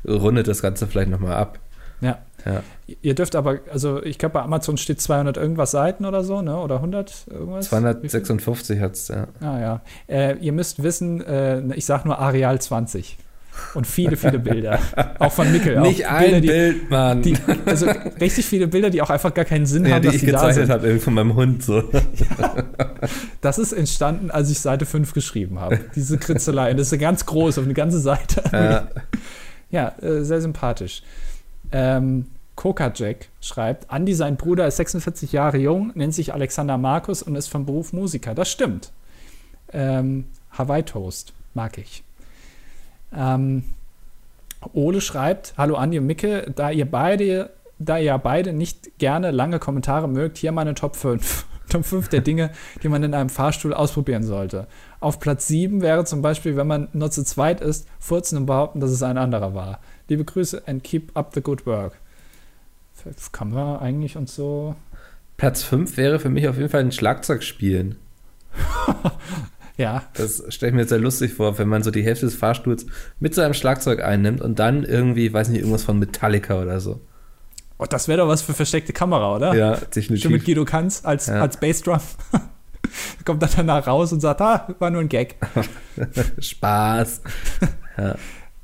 Rundet 0.08 0.48
das 0.48 0.62
Ganze 0.62 0.88
vielleicht 0.88 1.10
nochmal 1.10 1.36
ab. 1.36 1.60
Ja. 2.02 2.18
ja. 2.46 2.64
Ihr 3.02 3.14
dürft 3.14 3.36
aber, 3.36 3.60
also 3.72 4.02
ich 4.04 4.18
glaube, 4.18 4.34
bei 4.34 4.42
Amazon 4.42 4.78
steht 4.78 5.00
200 5.00 5.38
irgendwas 5.38 5.72
Seiten 5.72 6.06
oder 6.06 6.24
so, 6.24 6.42
ne? 6.42 6.58
Oder 6.58 6.78
100 6.78 7.28
irgendwas? 7.30 7.68
256 7.68 8.80
hat 8.80 8.94
es, 8.94 9.08
ja. 9.08 9.28
Ah, 9.40 9.60
ja. 9.60 9.82
Äh, 10.08 10.38
ihr 10.38 10.52
müsst 10.52 10.82
wissen, 10.82 11.22
äh, 11.22 11.62
ich 11.76 11.86
sage 11.86 12.08
nur 12.08 12.18
Areal 12.18 12.60
20. 12.60 13.18
Und 13.74 13.86
viele, 13.88 14.18
viele 14.18 14.40
Bilder. 14.40 14.80
auch 15.20 15.32
von 15.32 15.52
Nickel. 15.52 15.80
Nicht 15.82 16.08
ein 16.08 16.24
Bilder, 16.24 16.42
die, 16.42 16.48
Bild, 16.48 16.90
Mann. 16.90 17.22
Die, 17.22 17.36
also 17.66 17.88
richtig 18.20 18.46
viele 18.46 18.68
Bilder, 18.68 18.90
die 18.90 19.02
auch 19.02 19.10
einfach 19.10 19.34
gar 19.34 19.46
keinen 19.46 19.66
Sinn 19.66 19.86
ja, 19.86 19.96
haben, 19.96 20.02
die 20.02 20.08
dass 20.08 20.16
ich 20.16 20.26
gezeichnet 20.26 20.70
habe 20.70 21.00
von 21.00 21.14
meinem 21.14 21.36
Hund 21.36 21.64
so. 21.64 21.80
ja. 21.80 22.64
Das 23.42 23.58
ist 23.58 23.74
entstanden, 23.74 24.30
als 24.30 24.52
ich 24.52 24.60
Seite 24.60 24.86
5 24.86 25.14
geschrieben 25.14 25.60
habe. 25.60 25.80
Diese 25.96 26.18
Kritzelei. 26.18 26.74
Das 26.74 26.92
ist 26.92 27.00
ganz 27.00 27.26
groß 27.26 27.58
auf 27.58 27.66
eine 27.66 27.74
ganze 27.74 28.00
Seite. 28.00 28.44
Ja, 28.52 28.88
ja 29.72 30.08
äh, 30.08 30.24
sehr 30.24 30.42
sympathisch. 30.42 31.02
Ähm, 31.72 32.28
Coca 32.56 32.92
Jack 32.94 33.30
schreibt, 33.40 33.92
Andy, 33.92 34.14
sein 34.14 34.38
Bruder, 34.38 34.68
ist 34.68 34.78
46 34.78 35.32
Jahre 35.32 35.58
jung, 35.58 35.92
nennt 35.96 36.14
sich 36.14 36.34
Alexander 36.34 36.78
Markus 36.78 37.24
und 37.24 37.36
ist 37.36 37.48
vom 37.48 37.66
Beruf 37.66 37.92
Musiker. 37.94 38.36
Das 38.36 38.52
stimmt. 38.52 38.92
Ähm, 39.74 40.26
Hawaii 40.52 40.84
Toast, 40.84 41.34
mag 41.54 41.78
ich. 41.78 42.04
Ähm, 43.16 43.64
Ole 44.74 45.02
schreibt, 45.02 45.54
hallo 45.58 45.76
Andi 45.76 46.00
und 46.00 46.06
Micke, 46.06 46.52
da 46.56 46.70
ihr 46.70 46.90
beide, 46.90 47.52
da 47.80 47.98
ihr 47.98 48.18
beide 48.18 48.54
nicht 48.54 48.98
gerne 49.00 49.32
lange 49.32 49.60
Kommentare 49.60 50.08
mögt, 50.08 50.38
hier 50.38 50.52
meine 50.52 50.76
Top 50.76 50.96
5. 50.96 51.46
Top 51.70 51.86
5 51.86 52.10
der 52.10 52.22
Dinge, 52.22 52.52
die 52.84 52.90
man 52.90 53.02
in 53.02 53.14
einem 53.14 53.30
Fahrstuhl 53.30 53.74
ausprobieren 53.74 54.24
sollte. 54.24 54.68
Auf 55.00 55.20
Platz 55.20 55.48
7 55.48 55.82
wäre 55.82 56.04
zum 56.06 56.22
Beispiel, 56.22 56.58
wenn 56.58 56.68
man 56.68 56.90
nur 56.94 57.12
zu 57.12 57.24
zweit 57.24 57.62
ist, 57.62 57.88
furzen 58.00 58.38
und 58.38 58.46
behaupten, 58.46 58.82
dass 58.82 58.92
es 58.92 59.04
ein 59.04 59.18
anderer 59.18 59.54
war. 59.56 59.80
Liebe 60.10 60.26
Grüße 60.26 60.64
and 60.68 60.84
keep 60.84 61.16
up 61.18 61.32
the 61.34 61.42
good 61.42 61.66
work. 61.66 61.94
Kann 63.32 63.52
man 63.52 63.80
eigentlich 63.80 64.18
und 64.18 64.30
so. 64.30 64.76
Platz 65.38 65.64
5 65.64 65.98
wäre 65.98 66.20
für 66.20 66.30
mich 66.30 66.48
auf 66.48 66.58
jeden 66.58 66.70
Fall 66.70 66.82
ein 66.82 66.92
Schlagzeug 66.92 67.42
spielen. 67.42 67.96
ja. 69.82 70.04
Das 70.14 70.44
stelle 70.50 70.70
ich 70.70 70.76
mir 70.76 70.82
jetzt 70.82 70.90
sehr 70.90 71.00
lustig 71.00 71.34
vor, 71.34 71.58
wenn 71.58 71.68
man 71.68 71.84
so 71.84 71.92
die 71.92 72.04
Hälfte 72.04 72.26
des 72.28 72.36
Fahrstuhls 72.36 72.86
mit 73.20 73.34
so 73.34 73.42
einem 73.42 73.54
Schlagzeug 73.54 74.04
einnimmt 74.04 74.42
und 74.42 74.60
dann 74.60 74.84
irgendwie, 74.84 75.34
weiß 75.34 75.50
nicht, 75.50 75.60
irgendwas 75.60 75.84
von 75.84 76.00
Metallica 76.00 76.62
oder 76.62 76.80
so. 76.80 77.02
Oh, 77.80 77.86
das 77.86 78.08
wäre 78.08 78.20
doch 78.20 78.28
was 78.28 78.44
für 78.44 78.54
versteckte 78.54 78.94
Kamera, 78.94 79.36
oder? 79.36 79.56
Ja, 79.56 79.76
definitiv. 79.76 80.24
Schon 80.24 80.32
mit 80.34 80.46
Guido 80.46 80.66
Kanz 80.66 81.02
als, 81.04 81.28
ja. 81.28 81.42
als 81.42 81.58
Bassdrum. 81.58 82.00
Kommt 83.26 83.42
dann 83.42 83.50
danach 83.56 83.88
raus 83.88 84.14
und 84.14 84.20
sagt, 84.20 84.42
ah, 84.42 84.68
war 84.78 84.92
nur 84.92 85.02
ein 85.02 85.10
Gag. 85.10 85.36
Spaß. 86.40 87.22
ja 87.98 88.16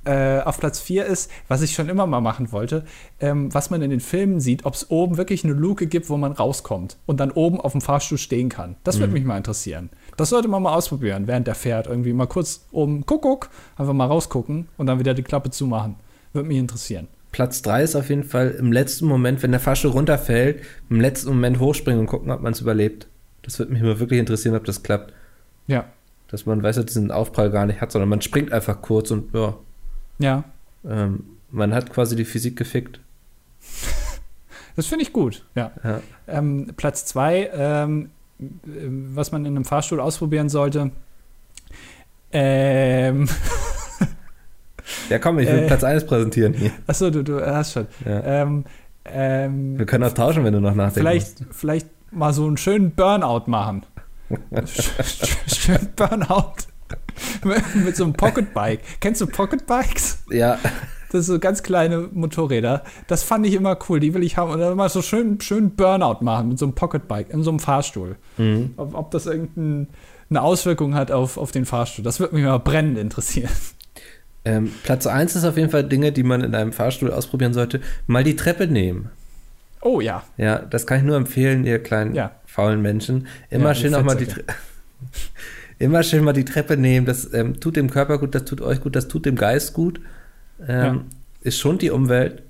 äh, 0.07 0.41
auf 0.41 0.59
Platz 0.59 0.79
4 0.79 1.05
ist, 1.05 1.29
was 1.47 1.61
ich 1.61 1.73
schon 1.73 1.89
immer 1.89 2.07
mal 2.07 2.21
machen 2.21 2.51
wollte, 2.51 2.85
ähm, 3.19 3.53
was 3.53 3.69
man 3.69 3.81
in 3.81 3.89
den 3.89 3.99
Filmen 3.99 4.39
sieht, 4.39 4.65
ob 4.65 4.73
es 4.73 4.89
oben 4.89 5.17
wirklich 5.17 5.43
eine 5.43 5.53
Luke 5.53 5.87
gibt, 5.87 6.09
wo 6.09 6.17
man 6.17 6.31
rauskommt 6.31 6.97
und 7.05 7.19
dann 7.19 7.31
oben 7.31 7.59
auf 7.59 7.73
dem 7.73 7.81
Fahrstuhl 7.81 8.17
stehen 8.17 8.49
kann. 8.49 8.77
Das 8.83 8.95
mhm. 8.95 9.01
würde 9.01 9.13
mich 9.13 9.25
mal 9.25 9.37
interessieren. 9.37 9.89
Das 10.17 10.29
sollte 10.29 10.47
man 10.47 10.63
mal 10.63 10.73
ausprobieren, 10.73 11.27
während 11.27 11.47
der 11.47 11.55
fährt. 11.55 11.87
Irgendwie 11.87 12.11
mal 12.11 12.25
kurz 12.25 12.65
oben, 12.71 13.05
guck, 13.05 13.49
einfach 13.77 13.93
mal 13.93 14.05
rausgucken 14.05 14.67
und 14.77 14.87
dann 14.87 14.99
wieder 14.99 15.13
die 15.13 15.23
Klappe 15.23 15.51
zumachen. 15.51 15.95
Würde 16.33 16.47
mich 16.47 16.57
interessieren. 16.57 17.07
Platz 17.31 17.61
3 17.61 17.83
ist 17.83 17.95
auf 17.95 18.09
jeden 18.09 18.23
Fall 18.23 18.51
im 18.51 18.71
letzten 18.71 19.05
Moment, 19.05 19.43
wenn 19.43 19.51
der 19.51 19.59
Fahrstuhl 19.59 19.91
runterfällt, 19.91 20.63
im 20.89 20.99
letzten 20.99 21.29
Moment 21.29 21.59
hochspringen 21.59 22.01
und 22.01 22.07
gucken, 22.07 22.31
ob 22.31 22.41
man 22.41 22.53
es 22.53 22.61
überlebt. 22.61 23.07
Das 23.43 23.59
würde 23.59 23.71
mich 23.71 23.81
mal 23.81 23.99
wirklich 23.99 24.19
interessieren, 24.19 24.55
ob 24.55 24.65
das 24.65 24.81
klappt. 24.81 25.13
Ja. 25.67 25.85
Dass 26.29 26.45
man, 26.45 26.63
weiß, 26.63 26.83
diesen 26.85 27.11
Aufprall 27.11 27.51
gar 27.51 27.65
nicht 27.65 27.79
hat, 27.79 27.91
sondern 27.91 28.09
man 28.09 28.21
springt 28.21 28.51
einfach 28.51 28.81
kurz 28.81 29.11
und 29.11 29.33
ja, 29.33 29.55
ja. 30.19 30.43
Ähm, 30.83 31.25
man 31.51 31.73
hat 31.73 31.91
quasi 31.91 32.15
die 32.15 32.25
Physik 32.25 32.57
gefickt. 32.57 32.99
Das 34.75 34.85
finde 34.85 35.01
ich 35.05 35.11
gut, 35.11 35.43
ja. 35.55 35.71
ja. 35.83 36.01
Ähm, 36.27 36.71
Platz 36.77 37.03
zwei, 37.03 37.49
ähm, 37.51 38.11
was 38.39 39.31
man 39.31 39.45
in 39.45 39.55
einem 39.55 39.65
Fahrstuhl 39.65 39.99
ausprobieren 39.99 40.49
sollte. 40.49 40.91
Ähm. 42.31 43.27
Ja, 45.09 45.19
komm, 45.19 45.39
ich 45.39 45.47
will 45.47 45.59
äh, 45.59 45.67
Platz 45.67 45.83
1 45.83 46.05
präsentieren 46.05 46.53
hier. 46.53 46.71
Achso, 46.85 47.09
du, 47.09 47.23
du 47.23 47.45
hast 47.45 47.73
schon. 47.73 47.87
Ja. 48.05 48.23
Ähm, 48.43 48.63
Ähm, 49.05 49.77
Wir 49.77 49.85
können 49.85 50.03
auch 50.03 50.13
tauschen, 50.13 50.43
wenn 50.43 50.53
du 50.53 50.59
noch 50.59 50.75
nachdenkst. 50.75 50.97
vielleicht, 50.99 51.45
vielleicht 51.51 51.87
mal 52.11 52.33
so 52.33 52.45
einen 52.45 52.57
schönen 52.57 52.91
Burnout 52.91 53.43
machen. 53.47 53.85
Schön 55.47 55.87
Burnout. 55.95 56.53
mit, 57.43 57.75
mit 57.85 57.95
so 57.95 58.03
einem 58.03 58.13
Pocketbike. 58.13 58.81
Kennst 58.99 59.21
du 59.21 59.27
Pocketbikes? 59.27 60.23
Ja. 60.29 60.57
Das 61.11 61.25
sind 61.25 61.35
so 61.35 61.39
ganz 61.39 61.63
kleine 61.63 62.09
Motorräder. 62.13 62.83
Das 63.07 63.23
fand 63.23 63.45
ich 63.45 63.53
immer 63.53 63.77
cool. 63.87 63.99
Die 63.99 64.13
will 64.13 64.23
ich 64.23 64.37
haben. 64.37 64.51
Und 64.51 64.59
dann 64.59 64.75
mal 64.75 64.89
so 64.89 65.01
schön, 65.01 65.39
schön 65.41 65.71
Burnout 65.71 66.23
machen 66.23 66.49
mit 66.49 66.59
so 66.59 66.65
einem 66.65 66.73
Pocketbike 66.75 67.29
in 67.29 67.43
so 67.43 67.49
einem 67.49 67.59
Fahrstuhl. 67.59 68.15
Mhm. 68.37 68.73
Ob, 68.77 68.93
ob 68.93 69.11
das 69.11 69.25
irgendeine 69.25 69.87
Auswirkung 70.41 70.95
hat 70.95 71.11
auf, 71.11 71.37
auf 71.37 71.51
den 71.51 71.65
Fahrstuhl. 71.65 72.03
Das 72.03 72.19
würde 72.19 72.35
mich 72.35 72.43
mal 72.43 72.57
brennend 72.59 72.97
interessieren. 72.97 73.49
Ähm, 74.45 74.71
Platz 74.83 75.07
1 75.07 75.35
ist 75.35 75.43
auf 75.45 75.57
jeden 75.57 75.69
Fall 75.69 75.83
Dinge, 75.83 76.11
die 76.11 76.23
man 76.23 76.41
in 76.41 76.55
einem 76.55 76.71
Fahrstuhl 76.71 77.11
ausprobieren 77.11 77.53
sollte. 77.53 77.81
Mal 78.05 78.23
die 78.23 78.35
Treppe 78.35 78.67
nehmen. 78.67 79.09
Oh 79.81 79.99
ja. 80.01 80.23
Ja, 80.37 80.59
das 80.59 80.87
kann 80.87 80.99
ich 80.99 81.03
nur 81.03 81.15
empfehlen, 81.17 81.65
ihr 81.65 81.79
kleinen 81.79 82.15
Ja. 82.15 82.31
faulen 82.45 82.81
Menschen. 82.81 83.27
Immer 83.49 83.69
Ja, 83.69 83.75
schön 83.75 83.95
auch 83.95 84.03
mal 84.03 84.15
die 84.15 84.25
Fettsäcke. 84.25 84.47
Tre 84.47 84.55
Immer 85.79 86.01
schön 86.03 86.23
mal 86.23 86.33
die 86.33 86.45
Treppe 86.45 86.75
nehmen. 86.75 87.05
Das 87.05 87.31
ähm, 87.33 87.59
tut 87.59 87.75
dem 87.75 87.89
Körper 87.89 88.17
gut, 88.17 88.33
das 88.33 88.45
tut 88.45 88.61
euch 88.61 88.81
gut, 88.81 88.95
das 88.95 89.07
tut 89.07 89.25
dem 89.25 89.35
Geist 89.35 89.73
gut. 89.73 90.01
Ähm, 90.65 90.67
Ja. 90.67 91.03
Es 91.43 91.57
schont 91.59 91.81
die 91.81 91.91
Umwelt. 91.91 92.43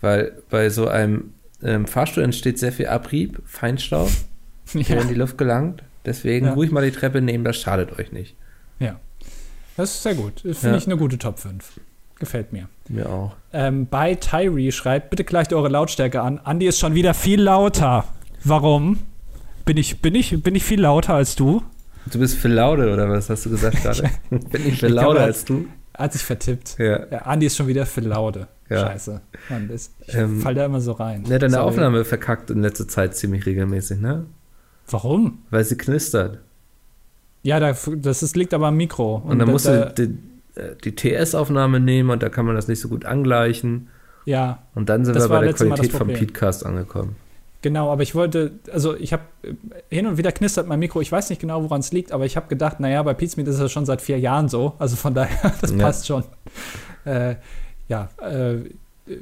Weil 0.00 0.32
bei 0.48 0.70
so 0.70 0.88
einem 0.88 1.34
ähm, 1.62 1.86
Fahrstuhl 1.86 2.22
entsteht 2.24 2.58
sehr 2.58 2.72
viel 2.72 2.86
Abrieb, 2.86 3.40
Feinstaub, 3.44 4.10
der 4.74 4.82
Ja. 4.82 5.00
in 5.02 5.08
die 5.08 5.14
Luft 5.14 5.36
gelangt. 5.38 5.82
Deswegen 6.06 6.46
Ja. 6.46 6.52
ruhig 6.54 6.70
mal 6.70 6.84
die 6.84 6.96
Treppe 6.96 7.20
nehmen, 7.20 7.44
das 7.44 7.56
schadet 7.58 7.98
euch 7.98 8.12
nicht. 8.12 8.34
ja. 8.78 8.98
Das 9.76 9.94
ist 9.94 10.02
sehr 10.02 10.14
gut. 10.14 10.40
Finde 10.40 10.76
ich 10.76 10.84
eine 10.86 10.98
gute 10.98 11.16
Top 11.16 11.38
5. 11.38 11.80
Gefällt 12.18 12.52
mir. 12.52 12.68
Mir 12.88 13.08
auch. 13.08 13.34
Ähm, 13.54 13.86
bei 13.86 14.14
Tyree 14.14 14.72
schreibt, 14.72 15.08
bitte 15.08 15.24
gleicht 15.24 15.54
eure 15.54 15.68
Lautstärke 15.68 16.20
an. 16.20 16.38
Andi 16.38 16.66
ist 16.66 16.78
schon 16.78 16.94
wieder 16.94 17.14
viel 17.14 17.40
lauter. 17.40 18.04
Warum? 18.44 18.98
Bin 19.64 19.78
ich, 19.78 20.02
bin 20.02 20.14
ich, 20.14 20.42
bin 20.42 20.54
ich 20.54 20.64
viel 20.64 20.82
lauter 20.82 21.14
als 21.14 21.34
du? 21.34 21.62
Du 22.12 22.18
bist 22.18 22.36
für 22.36 22.48
Laude, 22.48 22.92
oder 22.92 23.08
was 23.08 23.30
hast 23.30 23.46
du 23.46 23.50
gesagt 23.50 23.76
gerade? 23.82 24.10
Bin 24.28 24.66
ich 24.66 24.80
glaube, 24.80 24.94
lauter 24.94 25.20
er- 25.20 25.26
als 25.26 25.46
du? 25.46 25.66
Hat 26.00 26.12
sich 26.12 26.22
vertippt. 26.24 26.76
Ja. 26.78 27.06
Ja, 27.10 27.18
Andi 27.22 27.46
ist 27.46 27.56
schon 27.56 27.66
wieder 27.66 27.86
für 27.86 28.00
laude. 28.00 28.48
Ja. 28.68 28.86
Scheiße. 28.86 29.20
Mann, 29.48 29.68
das, 29.68 29.90
ich 30.06 30.14
Ähm, 30.14 30.40
fall 30.40 30.54
da 30.54 30.64
immer 30.64 30.80
so 30.80 30.92
rein. 30.92 31.22
Ne, 31.22 31.38
deine 31.38 31.52
Sorry. 31.52 31.64
Aufnahme 31.64 32.04
verkackt 32.04 32.50
in 32.50 32.62
letzter 32.62 32.86
Zeit 32.88 33.16
ziemlich 33.16 33.44
regelmäßig, 33.46 34.00
ne? 34.00 34.24
Warum? 34.88 35.38
Weil 35.50 35.64
sie 35.64 35.76
knistert. 35.76 36.38
Ja, 37.42 37.58
da, 37.60 37.74
das 37.96 38.22
ist, 38.22 38.36
liegt 38.36 38.54
aber 38.54 38.68
am 38.68 38.76
Mikro. 38.76 39.16
Und, 39.16 39.38
dann 39.38 39.46
da- 39.46 39.52
musst 39.52 39.66
du 39.66 39.92
die, 39.96 40.18
äh, 40.60 40.74
die 40.84 40.94
TS-Aufnahme 40.94 41.80
nehmen 41.80 42.10
und 42.10 42.22
da 42.22 42.28
kann 42.28 42.44
man 42.46 42.54
das 42.54 42.68
nicht 42.68 42.80
so 42.80 42.88
gut 42.88 43.04
angleichen. 43.04 43.88
Ja, 44.26 44.58
Und 44.74 44.88
dann 44.88 45.04
sind 45.04 45.14
wir 45.16 45.28
bei 45.28 45.40
der 45.44 45.54
Qualität 45.54 45.92
vom. 45.92 46.08
Podcast 46.08 46.64
angekommen. 46.66 47.16
Genau. 47.62 47.90
Aber 47.92 48.02
ich 48.02 48.14
wollte, 48.14 48.52
also 48.72 48.94
ich 48.96 49.12
habe 49.12 49.22
hin 49.88 50.06
und 50.06 50.16
wieder 50.18 50.32
knistert 50.32 50.66
mein 50.66 50.78
Mikro. 50.78 51.00
Ich 51.00 51.10
weiß 51.12 51.30
nicht 51.30 51.40
genau, 51.40 51.62
woran 51.62 51.80
es 51.80 51.92
liegt, 51.92 52.12
aber 52.12 52.24
ich 52.26 52.36
habe 52.36 52.48
gedacht, 52.48 52.80
naja, 52.80 53.02
bei 53.02 53.14
Pizmeet 53.14 53.48
ist 53.48 53.58
es 53.60 53.70
schon 53.72 53.86
seit 53.86 54.00
vier 54.00 54.18
Jahren 54.18 54.48
so. 54.48 54.74
Also 54.78 54.96
von 54.96 55.14
daher, 55.14 55.52
das 55.60 55.70
Ja. 55.72 55.78
passt 55.78 56.06
schon. 56.06 56.24
Äh, 57.04 57.36
ja, 57.88 58.08
äh, 58.20 58.58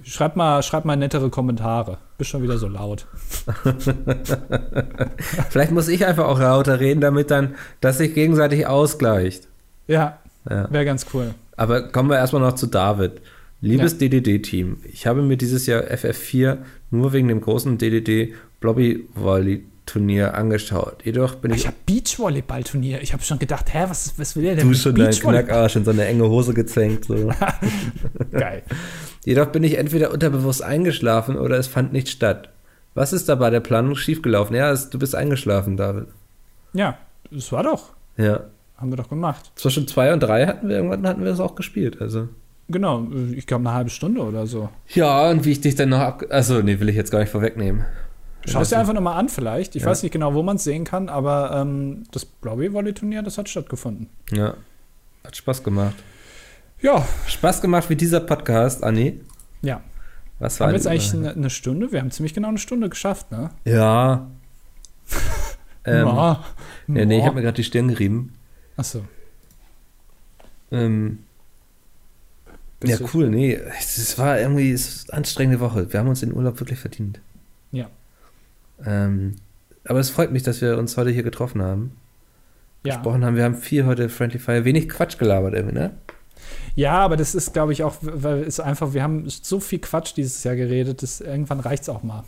schreib 0.03 0.37
mal, 0.37 0.63
schreib 0.63 0.85
mal 0.85 0.97
nettere 0.97 1.31
Kommentare. 1.31 1.99
Bist 2.19 2.31
schon 2.31 2.43
wieder 2.43 2.59
so 2.59 2.69
laut. 2.69 3.07
Vielleicht 5.51 5.71
muss 5.73 5.89
ich 5.89 6.05
einfach 6.07 6.27
auch 6.27 6.39
lauter 6.39 6.81
reden, 6.81 7.01
damit 7.01 7.31
dann 7.31 7.55
das 7.81 7.99
sich 7.99 8.15
gegenseitig 8.15 8.67
ausgleicht. 8.67 9.49
Ja, 9.87 10.19
Ja. 10.49 10.71
wäre 10.71 10.85
ganz 10.85 11.07
cool. 11.15 11.35
Aber 11.57 11.89
kommen 11.89 12.11
wir 12.11 12.17
erstmal 12.17 12.43
noch 12.43 12.55
zu 12.55 12.67
David. 12.67 13.21
Liebes 13.61 13.99
DDD-Team, 13.99 14.79
ich 14.85 15.07
habe 15.07 15.23
mir 15.23 15.37
dieses 15.37 15.67
Jahr 15.67 15.83
FF4 15.83 16.59
nur 16.91 17.13
wegen 17.13 17.29
dem 17.29 17.41
großen 17.41 17.77
DDD 17.77 18.35
Blobby 18.61 19.09
Volley 19.15 19.65
Turnier 19.89 20.35
angeschaut. 20.35 20.99
Jedoch 21.05 21.37
bin 21.37 21.51
ich, 21.53 21.61
Ich 21.61 21.67
habe 21.67 21.77
Beachvolleyball-Turnier. 21.87 23.01
Ich 23.03 23.13
habe 23.13 23.23
schon 23.23 23.39
gedacht, 23.39 23.73
hä, 23.73 23.87
was, 23.89 24.19
was 24.19 24.37
will 24.37 24.45
der 24.45 24.57
denn 24.57 24.69
du 24.69 24.75
schon 24.75 24.95
dein 24.95 25.07
Beachvolleyball? 25.07 25.45
Knackarsch 25.45 25.77
in 25.77 25.85
so 25.85 25.91
eine 25.91 26.05
enge 26.05 26.29
Hose 26.29 26.55
gezänkt. 26.55 27.07
So. 27.07 27.33
Geil. 28.31 28.63
Jedoch 29.25 29.47
bin 29.47 29.65
ich 29.65 29.79
entweder 29.79 30.13
unterbewusst 30.13 30.63
eingeschlafen 30.63 31.37
oder 31.37 31.59
es 31.59 31.67
fand 31.67 31.93
nicht 31.93 32.09
statt. 32.09 32.51
Was 32.95 33.13
ist 33.13 33.29
da 33.29 33.35
bei 33.35 33.51
der 33.51 33.61
Planung 33.61 33.97
schiefgelaufen? 33.97 34.55
Ja, 34.55 34.71
es, 34.71 34.91
du 34.91 34.99
bist 34.99 35.15
eingeschlafen, 35.15 35.77
David. 35.77 36.09
Ja, 36.75 36.99
das 37.31 37.51
war 37.51 37.63
doch. 37.63 37.93
Ja. 38.17 38.45
Haben 38.77 38.91
wir 38.93 38.97
doch 38.97 39.09
gemacht. 39.09 39.53
Zwischen 39.57 39.89
zwei 39.89 40.13
und 40.13 40.21
drei 40.21 40.47
hatten 40.47 40.69
wir 40.69 40.77
irgendwann 40.77 41.07
hatten 41.07 41.23
wir 41.23 41.31
das 41.31 41.41
auch 41.41 41.55
gespielt. 41.55 42.01
Also. 42.01 42.29
Genau, 42.69 43.07
ich 43.35 43.47
glaube 43.47 43.67
eine 43.67 43.75
halbe 43.75 43.91
Stunde 43.91 44.21
oder 44.23 44.47
so. 44.47 44.69
Ja, 44.89 45.31
und 45.31 45.45
wie 45.45 45.53
ich 45.53 45.61
dich 45.61 45.75
dann 45.75 45.89
noch 45.89 46.01
ab. 46.01 46.23
Also, 46.29 46.61
nee, 46.61 46.79
will 46.81 46.89
ich 46.91 46.97
jetzt 46.97 47.11
gar 47.11 47.21
nicht 47.21 47.31
vorwegnehmen. 47.31 47.85
Schau 48.47 48.61
es 48.61 48.69
dir 48.71 48.79
einfach 48.79 48.93
nochmal 48.95 49.19
an 49.19 49.29
vielleicht. 49.29 49.75
Ich 49.77 49.83
Ja. 49.83 49.89
weiß 49.91 50.03
nicht 50.03 50.13
genau, 50.13 50.35
wo 50.35 50.43
man 50.43 50.57
es 50.57 50.65
sehen 50.65 50.85
kann, 50.85 51.09
aber 51.09 51.51
ähm, 51.55 52.05
das 52.13 52.25
Blobby-Volley-Turnier, 52.25 53.23
das 53.23 53.37
hat 53.39 53.49
stattgefunden. 53.49 54.09
Ja. 54.33 54.55
Hat 55.25 55.37
Spaß 55.37 55.63
gemacht. 55.65 55.95
Ja, 56.81 57.07
Spaß 57.27 57.61
gemacht 57.61 57.91
wie 57.91 57.97
dieser 57.97 58.21
Podcast, 58.21 58.85
Anni. 58.85 59.21
ja. 59.63 59.81
Was 60.41 60.61
war 60.61 60.69
Haben 60.69 60.75
wir 60.75 60.77
jetzt 60.77 60.87
eigentlich 60.87 61.13
eine, 61.15 61.33
eine 61.33 61.51
Stunde? 61.51 61.91
Wir 61.91 61.99
haben 62.01 62.13
ziemlich 62.13 62.33
genau 62.33 62.47
eine 62.47 62.59
Stunde 62.59 62.89
geschafft, 62.89 63.33
ne? 63.33 63.51
Ja. 63.65 64.29
ähm, 65.85 66.07
Ja. 66.07 66.45
ja, 66.87 67.05
nee, 67.05 67.19
ich 67.19 67.25
habe 67.25 67.35
mir 67.35 67.43
gerade 67.43 67.57
die 67.57 67.65
Stirn 67.65 67.89
gerieben. 67.89 68.35
Achso. 68.77 69.03
Ähm, 70.71 71.25
ja, 72.85 72.99
cool, 73.13 73.29
nee. 73.29 73.59
Es, 73.79 74.19
war 74.19 74.39
irgendwie 74.39 74.73
es 74.73 74.89
ist 74.89 75.11
eine 75.11 75.19
anstrengende 75.19 75.61
Woche. 75.61 75.93
Wir 75.93 76.01
haben 76.01 76.09
uns 76.09 76.21
den 76.21 76.33
Urlaub 76.33 76.61
wirklich 76.61 76.79
verdient. 76.79 77.21
Ja. 77.73 77.89
Ähm, 78.85 79.37
aber 79.85 79.99
es 79.99 80.11
freut 80.11 80.31
mich, 80.31 80.43
dass 80.43 80.61
wir 80.61 80.79
uns 80.79 80.97
heute 80.97 81.11
hier 81.11 81.23
getroffen 81.23 81.63
haben. 81.63 81.97
Ja. 82.85 82.95
Gesprochen 82.95 83.25
haben. 83.25 83.37
Wir 83.37 83.45
haben 83.45 83.57
viel 83.57 83.87
heute 83.87 84.09
Friendly 84.09 84.39
Fire. 84.39 84.65
Wenig 84.65 84.89
Quatsch 84.89 85.19
gelabert 85.19 85.55
irgendwie, 85.55 85.75
ne? 85.75 85.93
ja, 86.77 86.99
aber 86.99 87.17
das 87.17 87.35
ist, 87.35 87.53
glaube 87.53 87.73
ich, 87.73 87.83
auch, 87.83 87.97
weil 88.01 88.45
es 88.45 88.61
einfach, 88.61 88.93
wir 88.93 89.03
haben 89.03 89.29
so 89.29 89.59
viel 89.59 89.81
Quatsch 89.81 90.15
dieses 90.17 90.45
Jahr 90.45 90.55
geredet, 90.55 91.03
dass 91.03 91.21
irgendwann 91.21 91.61
reicht 91.61 91.83
es 91.83 91.89
auch 91.89 92.05
mal. 92.05 92.23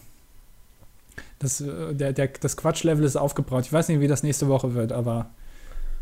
Das, 1.38 1.60
äh, 1.60 1.94
der, 1.94 2.12
der, 2.12 2.28
das 2.40 2.56
Quatschlevel 2.56 3.04
ist 3.04 3.16
aufgebraucht. 3.16 3.66
Ich 3.66 3.72
weiß 3.72 3.88
nicht, 3.88 4.00
wie 4.00 4.08
das 4.08 4.24
nächste 4.24 4.48
Woche 4.48 4.74
wird, 4.74 4.92
aber 4.92 5.30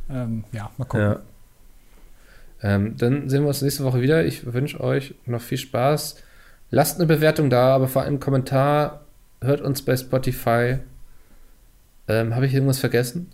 ähm, 0.09 0.45
ja, 0.53 0.71
mal 0.79 0.87
gucken. 0.87 1.01
Ja. 1.07 1.21
Ähm, 2.63 2.97
dann 2.97 3.29
sehen 3.29 3.43
wir 3.43 3.49
uns 3.49 3.63
nächste 3.63 3.85
Woche 3.85 4.01
wieder. 4.01 4.25
Ich 4.25 4.53
wünsche 4.53 4.81
euch 4.81 5.15
noch 5.27 5.41
viel 5.41 5.59
Spaß. 5.59 6.17
Lasst 6.71 6.99
eine 6.99 7.07
Bewertung 7.07 7.51
da, 7.51 7.75
aber 7.75 7.89
vor 7.89 8.03
allem 8.03 8.15
einen 8.15 8.21
Kommentar. 8.21 9.05
Hört 9.41 9.61
uns 9.61 9.83
bei 9.83 9.97
Spotify. 9.97 10.79
Ähm, 12.09 12.35
Habe 12.35 12.47
ich 12.47 12.55
irgendwas 12.55 12.81
vergessen? 12.81 13.31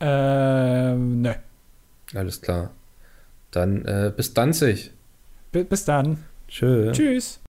Ähm, 0.00 1.20
nö. 1.22 1.32
Alles 2.14 2.40
klar. 2.40 2.70
Dann 3.50 3.84
äh, 3.84 4.12
bis 4.16 4.32
Danzig. 4.34 4.90
Bi- 5.52 5.64
Bis 5.64 5.84
dann. 5.84 6.24
Tschö. 6.48 6.90
Tschüss. 6.92 7.38